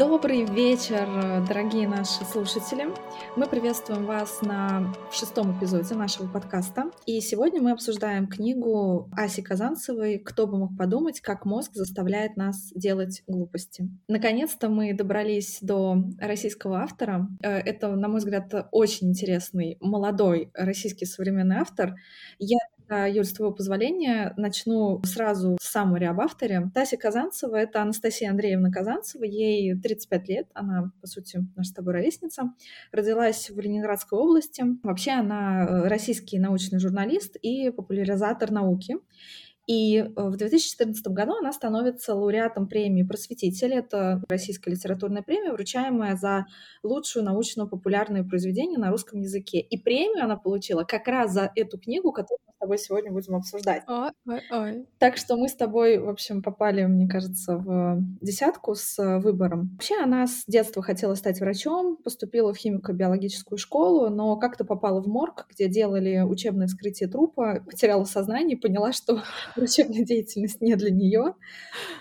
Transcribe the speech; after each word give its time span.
Добрый 0.00 0.44
вечер, 0.46 1.06
дорогие 1.46 1.86
наши 1.86 2.24
слушатели. 2.24 2.86
Мы 3.36 3.46
приветствуем 3.46 4.06
вас 4.06 4.40
на 4.40 4.94
шестом 5.12 5.54
эпизоде 5.54 5.94
нашего 5.94 6.26
подкаста. 6.26 6.90
И 7.04 7.20
сегодня 7.20 7.60
мы 7.60 7.72
обсуждаем 7.72 8.26
книгу 8.26 9.10
Аси 9.12 9.42
Казанцевой 9.42 10.16
«Кто 10.18 10.46
бы 10.46 10.56
мог 10.56 10.78
подумать, 10.78 11.20
как 11.20 11.44
мозг 11.44 11.72
заставляет 11.74 12.38
нас 12.38 12.72
делать 12.74 13.22
глупости». 13.26 13.90
Наконец-то 14.08 14.70
мы 14.70 14.94
добрались 14.94 15.58
до 15.60 16.02
российского 16.18 16.78
автора. 16.78 17.28
Э, 17.42 17.58
это, 17.58 17.94
на 17.94 18.08
мой 18.08 18.20
взгляд, 18.20 18.50
очень 18.72 19.10
интересный 19.10 19.76
молодой 19.82 20.50
российский 20.54 21.04
современный 21.04 21.56
автор. 21.56 21.94
Я 22.38 22.56
Юль, 22.90 23.24
с 23.24 23.32
твоего 23.32 23.54
позволения, 23.54 24.34
начну 24.36 25.00
сразу 25.04 25.56
с 25.60 25.66
саммари 25.66 26.04
об 26.04 26.20
авторе. 26.20 26.70
Тася 26.74 26.96
Казанцева— 26.96 27.56
это 27.56 27.82
Анастасия 27.82 28.30
Андреевна 28.30 28.70
Казанцева, 28.70 29.24
ей 29.24 29.74
35 29.74 30.28
лет, 30.28 30.48
она, 30.54 30.92
по 31.00 31.06
сути, 31.06 31.46
наша 31.56 31.70
с 31.70 31.72
тобой 31.72 31.94
ровесница. 31.94 32.52
Родилась 32.92 33.50
в 33.50 33.58
Ленинградской 33.58 34.18
области. 34.18 34.64
Вообще 34.82 35.12
она 35.12 35.64
э, 35.64 35.88
российский 35.88 36.38
научный 36.38 36.78
журналист 36.78 37.36
и 37.36 37.70
популяризатор 37.70 38.50
науки. 38.50 38.96
И 39.70 39.98
э, 39.98 40.04
в 40.16 40.36
2014 40.36 41.06
году 41.06 41.34
она 41.38 41.52
становится 41.52 42.16
лауреатом 42.16 42.66
премии 42.66 43.04
«Просветитель». 43.04 43.72
Это 43.72 44.20
российская 44.28 44.72
литературная 44.72 45.22
премия, 45.22 45.52
вручаемая 45.52 46.16
за 46.16 46.46
лучшую 46.82 47.24
научно-популярное 47.24 48.24
произведение 48.24 48.80
на 48.80 48.90
русском 48.90 49.20
языке. 49.20 49.60
И 49.60 49.78
премию 49.78 50.24
она 50.24 50.36
получила 50.36 50.82
как 50.82 51.06
раз 51.06 51.32
за 51.32 51.52
эту 51.54 51.78
книгу, 51.78 52.10
которую 52.10 52.40
мы 52.48 52.52
с 52.52 52.58
тобой 52.58 52.78
сегодня 52.78 53.12
будем 53.12 53.36
обсуждать. 53.36 53.84
Ой, 53.86 54.10
ой, 54.26 54.40
ой. 54.50 54.86
Так 54.98 55.16
что 55.16 55.36
мы 55.36 55.48
с 55.48 55.54
тобой, 55.54 55.98
в 55.98 56.08
общем, 56.08 56.42
попали, 56.42 56.84
мне 56.86 57.06
кажется, 57.06 57.56
в 57.56 58.00
десятку 58.20 58.74
с 58.74 58.96
выбором. 59.20 59.70
Вообще 59.74 60.02
она 60.02 60.26
с 60.26 60.42
детства 60.48 60.82
хотела 60.82 61.14
стать 61.14 61.38
врачом, 61.38 61.96
поступила 61.96 62.52
в 62.52 62.56
химико-биологическую 62.56 63.56
школу, 63.56 64.10
но 64.10 64.36
как-то 64.36 64.64
попала 64.64 65.00
в 65.00 65.06
морг, 65.06 65.46
где 65.48 65.68
делали 65.68 66.22
учебное 66.22 66.66
вскрытие 66.66 67.08
трупа, 67.08 67.62
потеряла 67.64 68.02
сознание 68.02 68.56
и 68.56 68.60
поняла, 68.60 68.92
что 68.92 69.22
врачебная 69.60 70.04
деятельность 70.04 70.60
не 70.60 70.74
для 70.76 70.90
нее. 70.90 71.34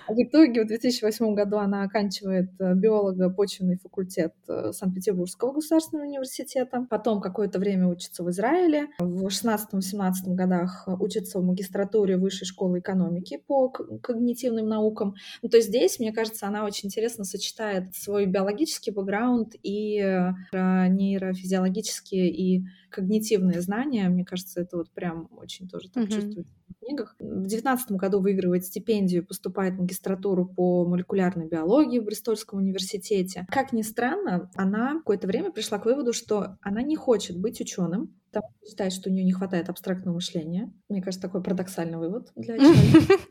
В 0.07 0.17
итоге 0.17 0.63
в 0.63 0.67
2008 0.67 1.35
году 1.35 1.57
она 1.57 1.83
оканчивает 1.83 2.49
э, 2.59 2.73
биолого-почвенный 2.73 3.77
факультет 3.77 4.33
э, 4.47 4.71
Санкт-Петербургского 4.71 5.53
государственного 5.53 6.07
университета. 6.07 6.87
Потом 6.89 7.21
какое-то 7.21 7.59
время 7.59 7.87
учится 7.87 8.23
в 8.23 8.29
Израиле. 8.31 8.87
В 8.99 9.27
16-17 9.27 10.11
годах 10.29 10.87
учится 10.99 11.39
в 11.39 11.43
магистратуре 11.43 12.17
Высшей 12.17 12.47
школы 12.47 12.79
экономики 12.79 13.41
по 13.45 13.69
когнитивным 13.69 14.67
наукам. 14.67 15.15
Ну, 15.41 15.49
то 15.49 15.57
есть 15.57 15.69
здесь, 15.69 15.99
мне 15.99 16.11
кажется, 16.11 16.47
она 16.47 16.65
очень 16.65 16.87
интересно 16.87 17.23
сочетает 17.23 17.93
свой 17.93 18.25
биологический 18.25 18.91
бэкграунд 18.91 19.55
и 19.61 19.99
э, 19.99 20.31
нейрофизиологические 20.51 22.29
и 22.29 22.63
когнитивные 22.89 23.61
знания. 23.61 24.09
Мне 24.09 24.25
кажется, 24.25 24.61
это 24.61 24.77
вот 24.77 24.89
прям 24.91 25.29
очень 25.37 25.67
тоже 25.67 25.89
так 25.89 26.05
mm-hmm. 26.05 26.07
чувствуется 26.07 26.53
книгах. 26.89 27.15
В 27.19 27.45
девятнадцатом 27.45 27.97
году 27.97 28.19
выигрывает 28.19 28.65
стипендию, 28.65 29.25
поступает 29.25 29.75
в 29.75 29.81
магистратуру 29.81 30.45
по 30.45 30.85
молекулярной 30.85 31.47
биологии 31.47 31.99
в 31.99 32.05
Бристольском 32.05 32.59
университете. 32.59 33.45
Как 33.51 33.73
ни 33.73 33.81
странно, 33.81 34.49
она 34.55 34.95
какое-то 34.95 35.27
время 35.27 35.51
пришла 35.51 35.77
к 35.77 35.85
выводу, 35.85 36.13
что 36.13 36.57
она 36.61 36.81
не 36.81 36.95
хочет 36.95 37.39
быть 37.39 37.61
ученым, 37.61 38.15
потому 38.31 38.51
что 38.57 38.69
считает, 38.69 38.93
что 38.93 39.09
у 39.09 39.13
нее 39.13 39.23
не 39.23 39.33
хватает 39.33 39.69
абстрактного 39.69 40.15
мышления. 40.15 40.73
Мне 40.89 41.01
кажется, 41.01 41.27
такой 41.27 41.43
парадоксальный 41.43 41.97
вывод 41.97 42.31
для 42.35 42.57
человека. 42.57 43.23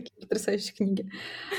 Такие 0.00 0.20
потрясающие 0.20 0.74
книги. 0.74 1.10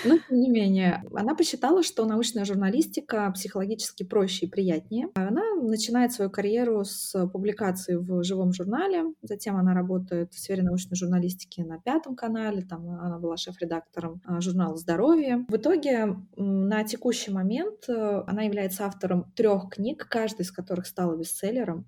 Но, 0.05 0.17
тем 0.17 0.39
не 0.39 0.49
менее, 0.49 1.03
она 1.13 1.35
посчитала, 1.35 1.83
что 1.83 2.05
научная 2.05 2.45
журналистика 2.45 3.31
психологически 3.33 4.03
проще 4.03 4.45
и 4.45 4.49
приятнее. 4.49 5.07
Она 5.15 5.43
начинает 5.55 6.11
свою 6.11 6.29
карьеру 6.29 6.83
с 6.85 7.27
публикации 7.27 7.95
в 7.95 8.23
живом 8.23 8.53
журнале, 8.53 9.13
затем 9.21 9.57
она 9.57 9.73
работает 9.73 10.33
в 10.33 10.39
сфере 10.39 10.63
научной 10.63 10.95
журналистики 10.95 11.61
на 11.61 11.79
Пятом 11.79 12.15
канале, 12.15 12.61
там 12.61 12.89
она 12.89 13.19
была 13.19 13.37
шеф-редактором 13.37 14.21
а, 14.25 14.41
журнала 14.41 14.77
«Здоровье». 14.77 15.45
В 15.49 15.55
итоге 15.55 16.17
на 16.35 16.83
текущий 16.83 17.31
момент 17.31 17.87
э, 17.87 18.23
она 18.27 18.43
является 18.43 18.85
автором 18.85 19.31
трех 19.35 19.69
книг, 19.69 20.07
каждая 20.09 20.43
из 20.43 20.51
которых 20.51 20.85
стала 20.85 21.15
бестселлером. 21.15 21.85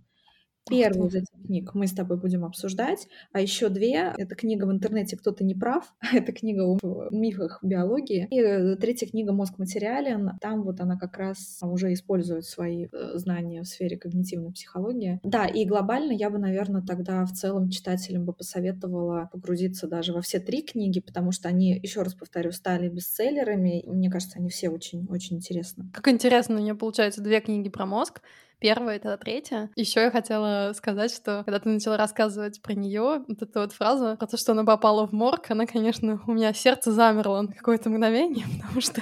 Первую 0.69 1.09
из 1.09 1.16
этих 1.16 1.45
книг 1.45 1.72
мы 1.73 1.88
с 1.88 1.94
тобой 1.94 2.17
будем 2.17 2.45
обсуждать, 2.45 3.07
а 3.33 3.41
еще 3.41 3.69
две— 3.69 4.13
это 4.17 4.35
книга 4.35 4.66
в 4.66 4.72
интернете 4.72 5.17
«Кто-то 5.17 5.44
не 5.44 5.55
прав», 5.55 5.94
это 6.13 6.31
книга 6.31 6.61
о 6.66 6.77
мифах 7.11 7.59
биологии, 7.63 8.27
и 8.29 8.39
э, 8.39 8.75
третья 8.75 9.07
книга 9.07 9.33
«Мозг 9.33 9.57
материален», 9.57 10.31
там 10.39 10.63
вот 10.63 10.79
она 10.79 10.97
как 10.97 11.17
раз 11.17 11.59
уже 11.63 11.91
использует 11.94 12.45
свои 12.45 12.85
э, 12.85 13.17
знания 13.17 13.63
в 13.63 13.67
сфере 13.67 13.97
когнитивной 13.97 14.51
психологии. 14.51 15.19
Да, 15.23 15.45
и 15.45 15.66
глобально 15.66 16.11
я 16.11 16.29
бы, 16.29 16.38
наверное, 16.38 16.81
тогда 16.81 17.25
в 17.25 17.31
целом 17.31 17.69
читателям 17.69 18.25
бы 18.25 18.33
посоветовала 18.33 19.29
погрузиться 19.31 19.88
даже 19.88 20.13
во 20.13 20.22
все 20.22 20.39
три 20.39 20.61
книги, 20.61 20.99
потому 20.99 21.31
что 21.31 21.49
они, 21.49 21.79
еще 21.81 22.03
раз 22.03 22.13
повторю, 22.13 22.51
стали 22.51 22.88
бестселлерами, 22.88 23.83
мне 23.88 24.09
кажется, 24.09 24.38
они 24.38 24.49
все 24.49 24.69
очень-очень 24.69 25.38
интересны. 25.38 25.85
Как 25.93 26.07
интересно, 26.07 26.55
у 26.55 26.59
нее 26.59 26.75
получается 26.75 27.22
две 27.22 27.41
книги 27.41 27.69
про 27.69 27.85
мозг, 27.85 28.22
первая, 28.61 28.97
это 28.97 29.17
третья. 29.17 29.69
Еще 29.75 30.01
я 30.01 30.11
хотела 30.11 30.72
сказать, 30.73 31.13
что 31.13 31.44
когда 31.44 31.59
ты 31.59 31.67
начала 31.67 31.97
рассказывать 31.97 32.61
про 32.61 32.73
нее, 32.73 33.23
вот 33.27 33.41
эта 33.41 33.59
вот 33.59 33.73
фраза 33.73 34.16
про 34.17 34.27
то, 34.27 34.38
что 34.38 34.53
она 34.53 34.63
попала 34.63 35.07
в 35.07 35.11
морг, 35.11 35.49
она, 35.49 35.66
конечно, 35.66 36.22
у 36.27 36.33
меня 36.33 36.53
сердце 36.53 36.91
замерло 36.91 37.41
на 37.41 37.51
какое-то 37.51 37.89
мгновение, 37.89 38.45
потому 38.61 38.79
что 38.79 39.01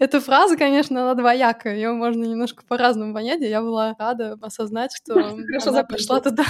эта 0.00 0.20
фраза, 0.20 0.56
конечно, 0.56 1.00
она 1.02 1.14
двоякая, 1.14 1.76
ее 1.76 1.92
можно 1.92 2.24
немножко 2.24 2.64
по-разному 2.66 3.14
понять, 3.14 3.40
и 3.40 3.48
я 3.48 3.62
была 3.62 3.94
рада 3.98 4.36
осознать, 4.42 4.90
что 4.94 5.14
она 5.66 5.84
пришла 5.84 6.20
туда 6.20 6.44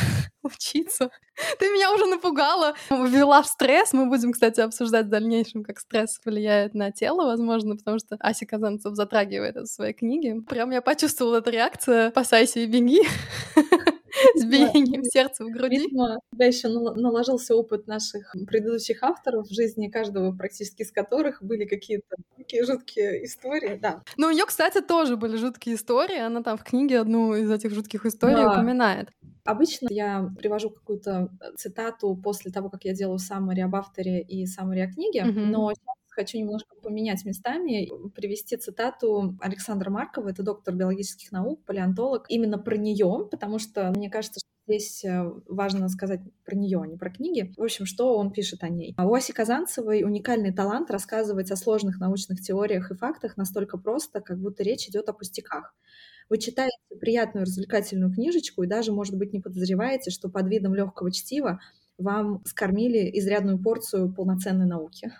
учиться. 0.46 1.10
Ты 1.58 1.66
меня 1.66 1.92
уже 1.92 2.06
напугала, 2.06 2.74
ввела 2.90 3.42
в 3.42 3.46
стресс. 3.46 3.92
Мы 3.92 4.06
будем, 4.06 4.32
кстати, 4.32 4.60
обсуждать 4.60 5.06
в 5.06 5.10
дальнейшем, 5.10 5.62
как 5.62 5.78
стресс 5.78 6.18
влияет 6.24 6.74
на 6.74 6.90
тело, 6.90 7.26
возможно, 7.26 7.76
потому 7.76 7.98
что 7.98 8.16
Ася 8.20 8.46
Казанцев 8.46 8.94
затрагивает 8.94 9.56
это 9.56 9.66
в 9.66 9.68
своей 9.68 9.92
книге. 9.92 10.42
Прям 10.48 10.70
я 10.70 10.80
почувствовала 10.82 11.38
эту 11.38 11.50
реакцию 11.50 12.10
«Спасайся 12.10 12.60
и 12.60 12.66
беги» 12.66 13.02
с 14.34 14.44
биением 14.44 15.04
сердца 15.04 15.44
в 15.44 15.50
груди. 15.50 15.78
Видимо, 15.78 16.18
да, 16.32 16.44
еще 16.44 16.68
наложился 16.68 17.54
опыт 17.54 17.86
наших 17.86 18.34
предыдущих 18.46 19.02
авторов 19.02 19.46
в 19.46 19.54
жизни 19.54 19.88
каждого 19.88 20.32
практически 20.36 20.82
из 20.82 20.92
которых 20.92 21.42
были 21.42 21.64
какие-то 21.64 22.16
такие 22.36 22.64
жуткие 22.64 23.24
истории, 23.24 23.78
да. 23.80 24.02
Ну, 24.16 24.28
у 24.28 24.30
нее, 24.30 24.46
кстати, 24.46 24.80
тоже 24.80 25.16
были 25.16 25.36
жуткие 25.36 25.76
истории. 25.76 26.18
Она 26.18 26.42
там 26.42 26.56
в 26.56 26.64
книге 26.64 27.00
одну 27.00 27.34
из 27.34 27.50
этих 27.50 27.72
жутких 27.72 28.06
историй 28.06 28.36
да. 28.36 28.52
упоминает. 28.52 29.10
Обычно 29.46 29.88
я 29.90 30.30
привожу 30.38 30.70
какую-то 30.70 31.30
э, 31.40 31.52
цитату 31.56 32.16
после 32.16 32.50
того, 32.50 32.70
как 32.70 32.84
я 32.84 32.94
делаю 32.94 33.18
саммари 33.18 33.60
об 33.60 33.74
авторе 33.74 34.22
и 34.22 34.46
саммари 34.46 34.80
о 34.80 34.92
книге, 34.92 35.22
mm-hmm. 35.22 35.46
но 35.46 35.72
сейчас 35.72 35.96
хочу 36.08 36.38
немножко 36.38 36.74
поменять 36.82 37.24
местами, 37.24 37.90
привести 38.14 38.56
цитату 38.56 39.36
Александра 39.40 39.90
Маркова, 39.90 40.30
это 40.30 40.42
доктор 40.42 40.74
биологических 40.74 41.30
наук, 41.30 41.64
палеонтолог, 41.64 42.24
именно 42.28 42.58
про 42.58 42.76
нее, 42.76 43.28
потому 43.30 43.58
что 43.58 43.92
мне 43.94 44.08
кажется, 44.08 44.40
что 44.40 44.55
здесь 44.66 45.04
э, 45.04 45.31
важно 45.49 45.88
сказать 45.88 46.21
про 46.44 46.56
нее, 46.56 46.81
а 46.82 46.87
не 46.87 46.97
про 46.97 47.10
книги. 47.10 47.53
В 47.56 47.62
общем, 47.62 47.87
что 47.87 48.16
он 48.16 48.32
пишет 48.32 48.62
о 48.62 48.69
ней. 48.69 48.94
У 48.99 49.15
Оси 49.15 49.32
Казанцевой 49.32 50.03
уникальный 50.03 50.53
талант 50.53 50.91
рассказывать 50.91 51.50
о 51.50 51.56
сложных 51.56 51.99
научных 52.00 52.41
теориях 52.43 52.91
и 52.91 52.97
фактах 52.97 53.37
настолько 53.37 53.78
просто, 53.78 54.21
как 54.21 54.38
будто 54.38 54.62
речь 54.62 54.88
идет 54.88 55.09
о 55.09 55.12
пустяках. 55.12 55.75
Вы 56.28 56.38
читаете 56.38 56.77
приятную 57.00 57.44
развлекательную 57.44 58.12
книжечку 58.12 58.62
и 58.62 58.66
даже, 58.66 58.93
может 58.93 59.16
быть, 59.16 59.32
не 59.32 59.41
подозреваете, 59.41 60.10
что 60.10 60.28
под 60.28 60.49
видом 60.49 60.75
легкого 60.75 61.12
чтива 61.12 61.60
вам 61.98 62.42
скормили 62.45 63.10
изрядную 63.19 63.62
порцию 63.62 64.12
полноценной 64.12 64.66
науки. 64.66 65.12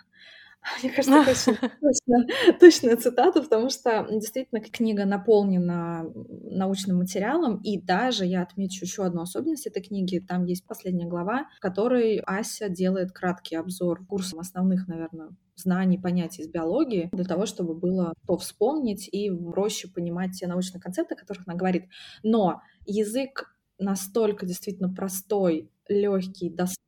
Мне 0.83 0.91
кажется, 0.91 1.51
это 1.51 1.71
точно, 1.81 2.27
точная 2.59 2.97
цитата, 2.97 3.41
потому 3.41 3.69
что 3.69 4.07
действительно 4.09 4.61
книга 4.61 5.05
наполнена 5.05 6.05
научным 6.43 6.97
материалом, 6.97 7.61
и 7.63 7.79
даже 7.81 8.25
я 8.25 8.41
отмечу 8.41 8.85
еще 8.85 9.05
одну 9.05 9.21
особенность 9.21 9.67
этой 9.67 9.81
книги. 9.81 10.19
Там 10.19 10.45
есть 10.45 10.65
последняя 10.65 11.07
глава, 11.07 11.47
в 11.57 11.59
которой 11.59 12.19
Ася 12.25 12.69
делает 12.69 13.11
краткий 13.11 13.55
обзор 13.55 14.05
курсом 14.05 14.39
основных, 14.39 14.87
наверное, 14.87 15.29
знаний, 15.55 15.97
понятий 15.97 16.43
из 16.43 16.49
биологии 16.49 17.09
для 17.11 17.25
того, 17.25 17.45
чтобы 17.45 17.73
было 17.73 18.13
то 18.27 18.37
вспомнить 18.37 19.09
и 19.11 19.31
проще 19.31 19.87
понимать 19.87 20.33
те 20.33 20.47
научные 20.47 20.81
концепты, 20.81 21.15
о 21.15 21.17
которых 21.17 21.47
она 21.47 21.57
говорит. 21.57 21.85
Но 22.23 22.61
язык 22.85 23.55
настолько 23.79 24.45
действительно 24.45 24.93
простой, 24.93 25.71
легкий, 25.87 26.49
доступный, 26.49 26.86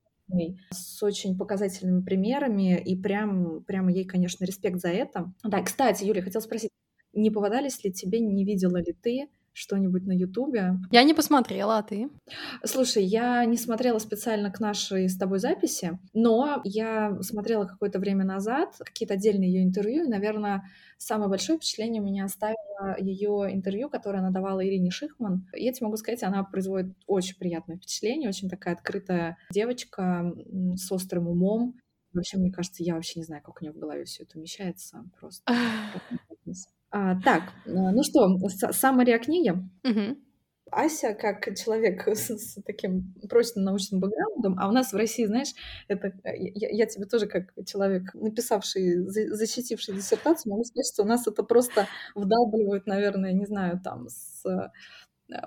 с 0.72 1.02
очень 1.04 1.38
показательными 1.38 2.02
примерами, 2.02 2.80
и 2.80 2.96
прям, 2.96 3.64
прямо 3.64 3.92
ей, 3.92 4.06
конечно, 4.06 4.46
респект 4.46 4.80
за 4.80 4.90
это. 4.90 5.34
Да, 5.44 5.62
кстати, 5.62 6.04
Юлия, 6.04 6.22
хотела 6.22 6.42
спросить, 6.42 6.72
не 7.14 7.32
попадались 7.32 7.84
ли 7.84 7.92
тебе, 7.92 8.20
не 8.20 8.46
видела 8.46 8.78
ли 8.78 8.94
ты 8.94 9.30
что-нибудь 9.54 10.06
на 10.06 10.14
Ютубе. 10.14 10.76
Я 10.92 11.04
не 11.04 11.14
посмотрела, 11.14 11.78
а 11.78 11.84
ты? 11.84 12.10
Слушай, 12.64 13.04
я 13.04 13.44
не 13.46 13.58
смотрела 13.58 14.00
специально 14.00 14.52
к 14.52 14.60
нашей 14.60 15.10
с 15.10 15.18
тобой 15.18 15.40
записи, 15.40 16.00
но 16.14 16.62
я 16.64 17.18
смотрела 17.22 17.66
какое-то 17.66 18.00
время 18.00 18.26
назад 18.26 18.76
какие-то 18.80 19.16
отдельные 19.16 19.52
ее 19.52 19.64
интервью, 19.64 20.06
и, 20.06 20.10
наверное, 20.10 20.64
самое 20.98 21.30
большое 21.30 21.58
впечатление 21.58 22.02
у 22.02 22.06
меня 22.06 22.26
оставило 22.26 22.96
ее 23.00 23.50
интервью, 23.52 23.90
которое 23.90 24.20
она 24.20 24.32
давала 24.32 24.66
Ирине 24.66 24.92
Шихман. 24.92 25.48
Я 25.54 25.72
тебе 25.74 25.86
могу 25.88 25.98
сказать, 25.98 26.24
она 26.24 26.44
производит 26.44 26.96
очень 27.08 27.38
приятное 27.38 27.78
впечатление, 27.78 28.30
очень 28.30 28.50
такая 28.50 28.76
открытая 28.76 29.38
девочка 29.52 30.34
с 30.76 30.92
острым 30.92 31.28
умом. 31.28 31.76
Вообще, 32.14 32.38
мне 32.38 32.52
кажется, 32.52 32.84
я 32.84 32.96
вообще 32.96 33.20
не 33.20 33.26
знаю, 33.26 33.44
как 33.44 33.62
у 33.62 33.64
нее 33.64 33.72
в 33.72 33.78
голове 33.78 34.06
все 34.06 34.24
это 34.24 34.38
умещается. 34.38 35.06
Просто. 35.20 35.44
А, 36.92 37.20
так, 37.22 37.44
э, 37.66 37.72
ну 37.72 38.04
что, 38.04 38.40
саммари 38.72 39.12
о 39.12 39.20
книге. 39.20 39.64
Угу. 39.84 40.18
Ася, 40.72 41.14
как 41.14 41.56
человек 41.58 42.08
с, 42.08 42.30
с 42.30 42.62
таким 42.64 43.14
прочным 43.30 43.66
научным 43.66 44.00
бэкграундом, 44.00 44.58
а 44.60 44.68
у 44.68 44.72
нас 44.72 44.94
в 44.94 44.96
России, 44.96 45.26
знаешь, 45.26 45.54
это 45.88 46.14
э, 46.24 46.36
я, 46.38 46.70
я 46.70 46.86
тебе 46.86 47.06
тоже 47.06 47.28
как 47.28 47.54
человек, 47.66 48.14
написавший, 48.14 49.06
защитивший 49.08 49.96
диссертацию, 49.96 50.52
могу 50.52 50.64
сказать, 50.64 50.92
что 50.92 51.04
у 51.04 51.08
нас 51.08 51.28
это 51.28 51.44
просто 51.44 51.88
вдалбливают, 52.16 52.88
наверное, 52.88 53.34
не 53.34 53.46
знаю, 53.46 53.80
там 53.84 54.08
с 54.10 54.44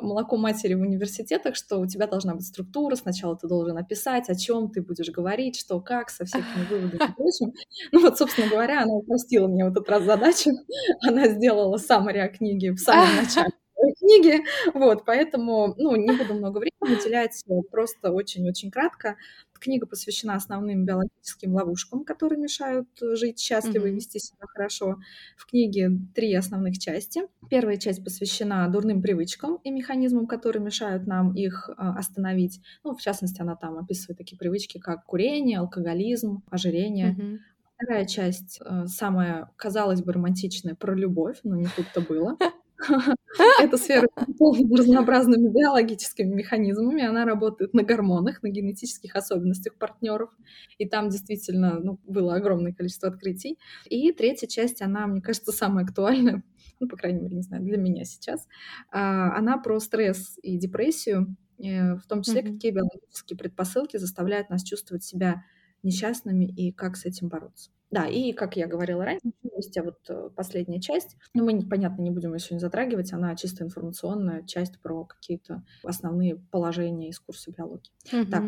молоко 0.00 0.37
матери 0.37 0.75
в 0.75 0.81
университетах, 0.81 1.56
что 1.56 1.79
у 1.79 1.87
тебя 1.87 2.06
должна 2.06 2.34
быть 2.34 2.46
структура, 2.46 2.94
сначала 2.94 3.37
ты 3.37 3.49
должен 3.49 3.76
описать, 3.76 4.29
о 4.29 4.34
чем 4.34 4.70
ты 4.70 4.82
будешь 4.82 5.11
говорить, 5.11 5.58
что, 5.58 5.81
как, 5.81 6.11
со 6.11 6.25
всякими 6.25 6.64
выводами 6.69 7.11
и 7.11 7.12
прочим. 7.17 7.52
Ну 7.90 8.00
вот, 8.00 8.19
собственно 8.19 8.49
говоря, 8.49 8.82
она 8.82 8.94
упростила 8.94 9.49
мне 9.49 9.64
в 9.64 9.73
этот 9.73 9.88
раз 9.88 10.05
задачу. 10.05 10.50
Она 11.06 11.29
сделала 11.29 11.76
саммари 11.79 12.29
книги 12.29 12.69
в 12.70 12.79
самом 12.79 13.17
начале 13.23 13.50
книги, 13.99 14.43
вот, 14.75 15.05
поэтому, 15.05 15.75
ну, 15.76 15.96
не 15.96 16.17
буду 16.17 16.34
много 16.34 16.58
времени 16.58 17.00
уделять, 17.00 17.43
просто 17.70 18.12
очень-очень 18.12 18.70
кратко. 18.70 19.17
Книга 19.62 19.87
посвящена 19.87 20.35
основным 20.35 20.85
биологическим 20.85 21.55
ловушкам, 21.55 22.05
которые 22.05 22.41
мешают 22.41 22.88
э, 23.00 23.14
жить 23.14 23.38
счастливо 23.38 23.87
и 23.87 23.94
вести 23.94 24.19
себя 24.19 24.44
хорошо. 24.49 24.97
В 25.37 25.47
книге 25.47 26.00
три 26.17 26.35
основных 26.35 26.81
части. 26.81 27.23
Первая 27.49 27.76
часть 27.76 28.03
посвящена 28.03 28.69
дурным 28.69 29.00
привычкам 29.00 29.61
и 29.62 29.70
механизмам, 29.70 30.26
которые 30.26 30.64
мешают 30.64 31.06
нам 31.06 31.32
их 31.35 31.70
э, 31.70 31.75
остановить. 31.76 32.61
Ну, 32.82 32.97
в 32.97 33.00
частности, 33.00 33.41
она 33.41 33.55
там 33.55 33.79
описывает 33.79 34.19
такие 34.19 34.37
привычки, 34.37 34.79
как 34.79 35.05
курение, 35.05 35.61
алкоголизм, 35.61 36.43
ожирение. 36.50 37.17
Mm-hmm. 37.17 37.38
Вторая 37.76 38.05
часть, 38.06 38.61
э, 38.65 38.87
самая, 38.88 39.49
казалось 39.55 40.03
бы, 40.03 40.12
романтичная, 40.12 40.75
про 40.75 40.93
любовь, 40.93 41.38
но 41.44 41.55
не 41.55 41.69
тут-то 41.76 42.00
было. 42.00 42.37
Эта 43.61 43.76
сфера 43.76 44.08
наполнена 44.17 44.76
разнообразными 44.76 45.49
биологическими 45.49 46.34
механизмами. 46.34 47.05
Она 47.05 47.25
работает 47.25 47.75
на 47.75 47.82
гормонах, 47.82 48.43
на 48.43 48.49
генетических 48.49 49.14
особенностях 49.17 49.76
партнеров. 49.76 50.31
И 50.79 50.88
там 50.88 51.08
действительно 51.08 51.79
ну, 51.81 51.99
было 52.05 52.34
огромное 52.34 52.73
количество 52.73 53.08
открытий. 53.08 53.58
И 53.87 54.12
третья 54.12 54.46
часть, 54.46 54.82
она, 54.82 55.06
мне 55.06 55.20
кажется, 55.20 55.52
самая 55.52 55.84
актуальная, 55.84 56.43
ну, 56.81 56.88
по 56.88 56.96
крайней 56.96 57.20
мере, 57.20 57.37
не 57.37 57.43
знаю, 57.43 57.62
для 57.62 57.79
меня 57.79 58.05
сейчас. 58.05 58.46
А, 58.90 59.37
она 59.37 59.58
про 59.58 59.79
стресс 59.81 60.38
и 60.43 60.58
депрессию, 60.58 61.37
э, 61.58 61.94
в 61.94 62.06
том 62.06 62.23
числе, 62.23 62.43
mm-hmm. 62.43 62.55
какие 62.55 62.70
биологические 62.73 63.38
предпосылки 63.38 63.96
заставляют 63.96 64.50
нас 64.50 64.62
чувствовать 64.62 65.05
себя 65.05 65.44
несчастными 65.82 66.44
и 66.44 66.73
как 66.73 66.96
с 66.96 67.05
этим 67.05 67.29
бороться. 67.29 67.70
Да, 67.93 68.06
и, 68.06 68.33
как 68.33 68.56
я 68.56 68.67
говорила 68.67 69.05
раньше, 69.05 69.21
есть 69.55 69.79
вот 69.79 69.99
э, 70.09 70.31
последняя 70.35 70.81
часть. 70.81 71.17
Ну, 71.35 71.44
мы, 71.44 71.62
понятно, 71.69 72.00
не 72.00 72.11
будем 72.11 72.33
ее 72.33 72.41
сегодня 72.41 72.59
затрагивать, 72.59 73.12
она 73.12 73.37
чисто 73.37 73.65
информационная 73.65 74.43
часть 74.44 74.81
про 74.81 75.05
какие-то 75.05 75.62
основные 75.85 76.37
положения 76.37 77.11
из 77.11 77.21
курса 77.21 77.53
биологии. 77.53 77.93
Угу. 78.11 78.31
Так. 78.31 78.43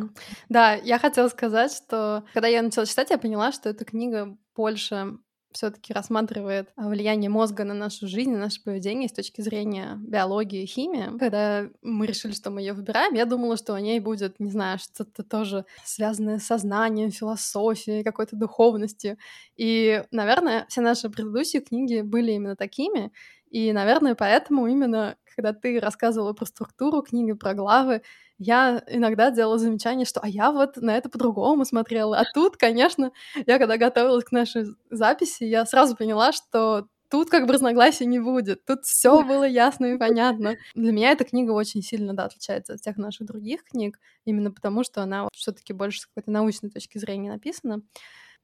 Да, 0.48 0.74
я 0.74 0.98
хотела 0.98 1.28
сказать, 1.28 1.72
что 1.72 2.24
когда 2.32 2.48
я 2.48 2.62
начала 2.62 2.86
читать, 2.86 3.10
я 3.10 3.18
поняла, 3.18 3.52
что 3.52 3.68
эта 3.68 3.84
книга 3.84 4.34
больше 4.56 5.18
все-таки 5.54 5.92
рассматривает 5.92 6.68
а, 6.76 6.88
влияние 6.88 7.30
мозга 7.30 7.64
на 7.64 7.74
нашу 7.74 8.06
жизнь, 8.08 8.32
на 8.32 8.38
наше 8.38 8.62
поведение 8.62 9.08
с 9.08 9.12
точки 9.12 9.40
зрения 9.40 9.96
биологии 10.00 10.62
и 10.62 10.66
химии. 10.66 11.16
Когда 11.18 11.68
мы 11.82 12.06
решили, 12.06 12.32
что 12.32 12.50
мы 12.50 12.60
ее 12.60 12.74
выбираем, 12.74 13.14
я 13.14 13.24
думала, 13.24 13.56
что 13.56 13.72
у 13.72 13.78
ней 13.78 14.00
будет, 14.00 14.40
не 14.40 14.50
знаю, 14.50 14.78
что-то 14.78 15.22
тоже 15.22 15.64
связанное 15.84 16.38
с 16.38 16.44
сознанием, 16.44 17.10
философией, 17.10 18.02
какой-то 18.02 18.36
духовностью. 18.36 19.16
И, 19.56 20.04
наверное, 20.10 20.66
все 20.68 20.80
наши 20.80 21.08
предыдущие 21.08 21.62
книги 21.62 22.00
были 22.02 22.32
именно 22.32 22.56
такими. 22.56 23.12
И, 23.50 23.72
наверное, 23.72 24.16
поэтому 24.16 24.66
именно, 24.66 25.16
когда 25.36 25.52
ты 25.52 25.78
рассказывала 25.78 26.32
про 26.32 26.44
структуру 26.44 27.02
книги, 27.02 27.32
про 27.32 27.54
главы, 27.54 28.02
я 28.38 28.82
иногда 28.88 29.30
делала 29.30 29.58
замечание, 29.58 30.06
что 30.06 30.20
а 30.20 30.28
я 30.28 30.50
вот 30.52 30.76
на 30.76 30.96
это 30.96 31.08
по-другому 31.08 31.64
смотрела. 31.64 32.18
А 32.18 32.24
тут, 32.24 32.56
конечно, 32.56 33.12
я 33.46 33.58
когда 33.58 33.76
готовилась 33.76 34.24
к 34.24 34.32
нашей 34.32 34.66
записи, 34.90 35.44
я 35.44 35.66
сразу 35.66 35.96
поняла, 35.96 36.32
что 36.32 36.88
тут 37.10 37.30
как 37.30 37.46
бы 37.46 37.52
разногласий 37.52 38.06
не 38.06 38.18
будет. 38.18 38.64
Тут 38.64 38.84
все 38.84 39.22
было 39.22 39.44
ясно 39.44 39.86
и 39.86 39.98
понятно. 39.98 40.56
Для 40.74 40.92
меня 40.92 41.12
эта 41.12 41.24
книга 41.24 41.52
очень 41.52 41.82
сильно 41.82 42.12
да, 42.14 42.24
отличается 42.24 42.74
от 42.74 42.80
всех 42.80 42.96
наших 42.96 43.26
других 43.26 43.64
книг, 43.64 43.98
именно 44.24 44.50
потому 44.50 44.82
что 44.84 45.02
она 45.02 45.28
все-таки 45.32 45.72
больше 45.72 46.00
с 46.00 46.06
какой-то 46.06 46.30
научной 46.32 46.70
точки 46.70 46.98
зрения 46.98 47.30
написана. 47.30 47.82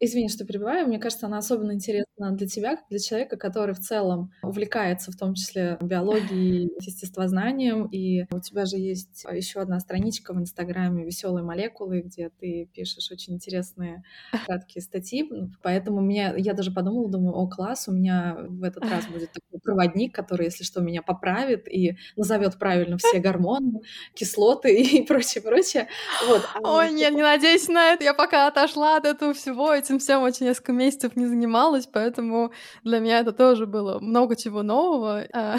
Извини, 0.02 0.30
что 0.30 0.46
перебиваю. 0.46 0.86
Мне 0.86 0.98
кажется, 0.98 1.26
она 1.26 1.36
особенно 1.36 1.72
интересна 1.72 2.30
для 2.30 2.46
тебя, 2.46 2.76
как 2.76 2.88
для 2.88 2.98
человека, 2.98 3.36
который 3.36 3.74
в 3.74 3.80
целом 3.80 4.32
увлекается 4.42 5.12
в 5.12 5.16
том 5.16 5.34
числе 5.34 5.76
биологией, 5.82 6.70
естествознанием. 6.80 7.84
И 7.84 8.24
у 8.32 8.40
тебя 8.40 8.64
же 8.64 8.78
есть 8.78 9.26
еще 9.30 9.60
одна 9.60 9.78
страничка 9.78 10.32
в 10.32 10.38
Инстаграме 10.38 11.04
«Веселые 11.04 11.44
молекулы», 11.44 12.00
где 12.00 12.30
ты 12.30 12.70
пишешь 12.72 13.10
очень 13.10 13.34
интересные 13.34 14.02
краткие 14.46 14.80
статьи. 14.80 15.30
Поэтому 15.62 16.00
мне, 16.00 16.32
я 16.38 16.54
даже 16.54 16.70
подумала, 16.70 17.10
думаю, 17.10 17.34
о, 17.34 17.46
класс, 17.46 17.86
у 17.86 17.92
меня 17.92 18.38
в 18.48 18.64
этот 18.64 18.84
раз 18.84 19.06
будет 19.12 19.32
такой 19.32 19.60
проводник, 19.60 20.14
который, 20.14 20.44
если 20.44 20.64
что, 20.64 20.80
меня 20.80 21.02
поправит 21.02 21.68
и 21.68 21.98
назовет 22.16 22.58
правильно 22.58 22.96
все 22.96 23.18
гормоны, 23.18 23.80
кислоты 24.14 24.80
и 24.80 25.02
прочее, 25.02 25.42
прочее. 25.42 25.88
Вот. 26.26 26.40
А 26.54 26.76
Ой, 26.76 26.90
нет, 26.90 27.12
не 27.12 27.22
надеюсь 27.22 27.68
на 27.68 27.92
это. 27.92 28.04
Я 28.04 28.14
пока 28.14 28.46
отошла 28.46 28.96
от 28.96 29.04
этого 29.04 29.34
всего, 29.34 29.74
этим 29.90 29.98
всем 29.98 30.22
очень 30.22 30.46
несколько 30.46 30.72
месяцев 30.72 31.16
не 31.16 31.26
занималась, 31.26 31.86
поэтому 31.86 32.52
для 32.84 33.00
меня 33.00 33.20
это 33.20 33.32
тоже 33.32 33.66
было 33.66 33.98
много 33.98 34.36
чего 34.36 34.62
нового. 34.62 35.26
А, 35.32 35.56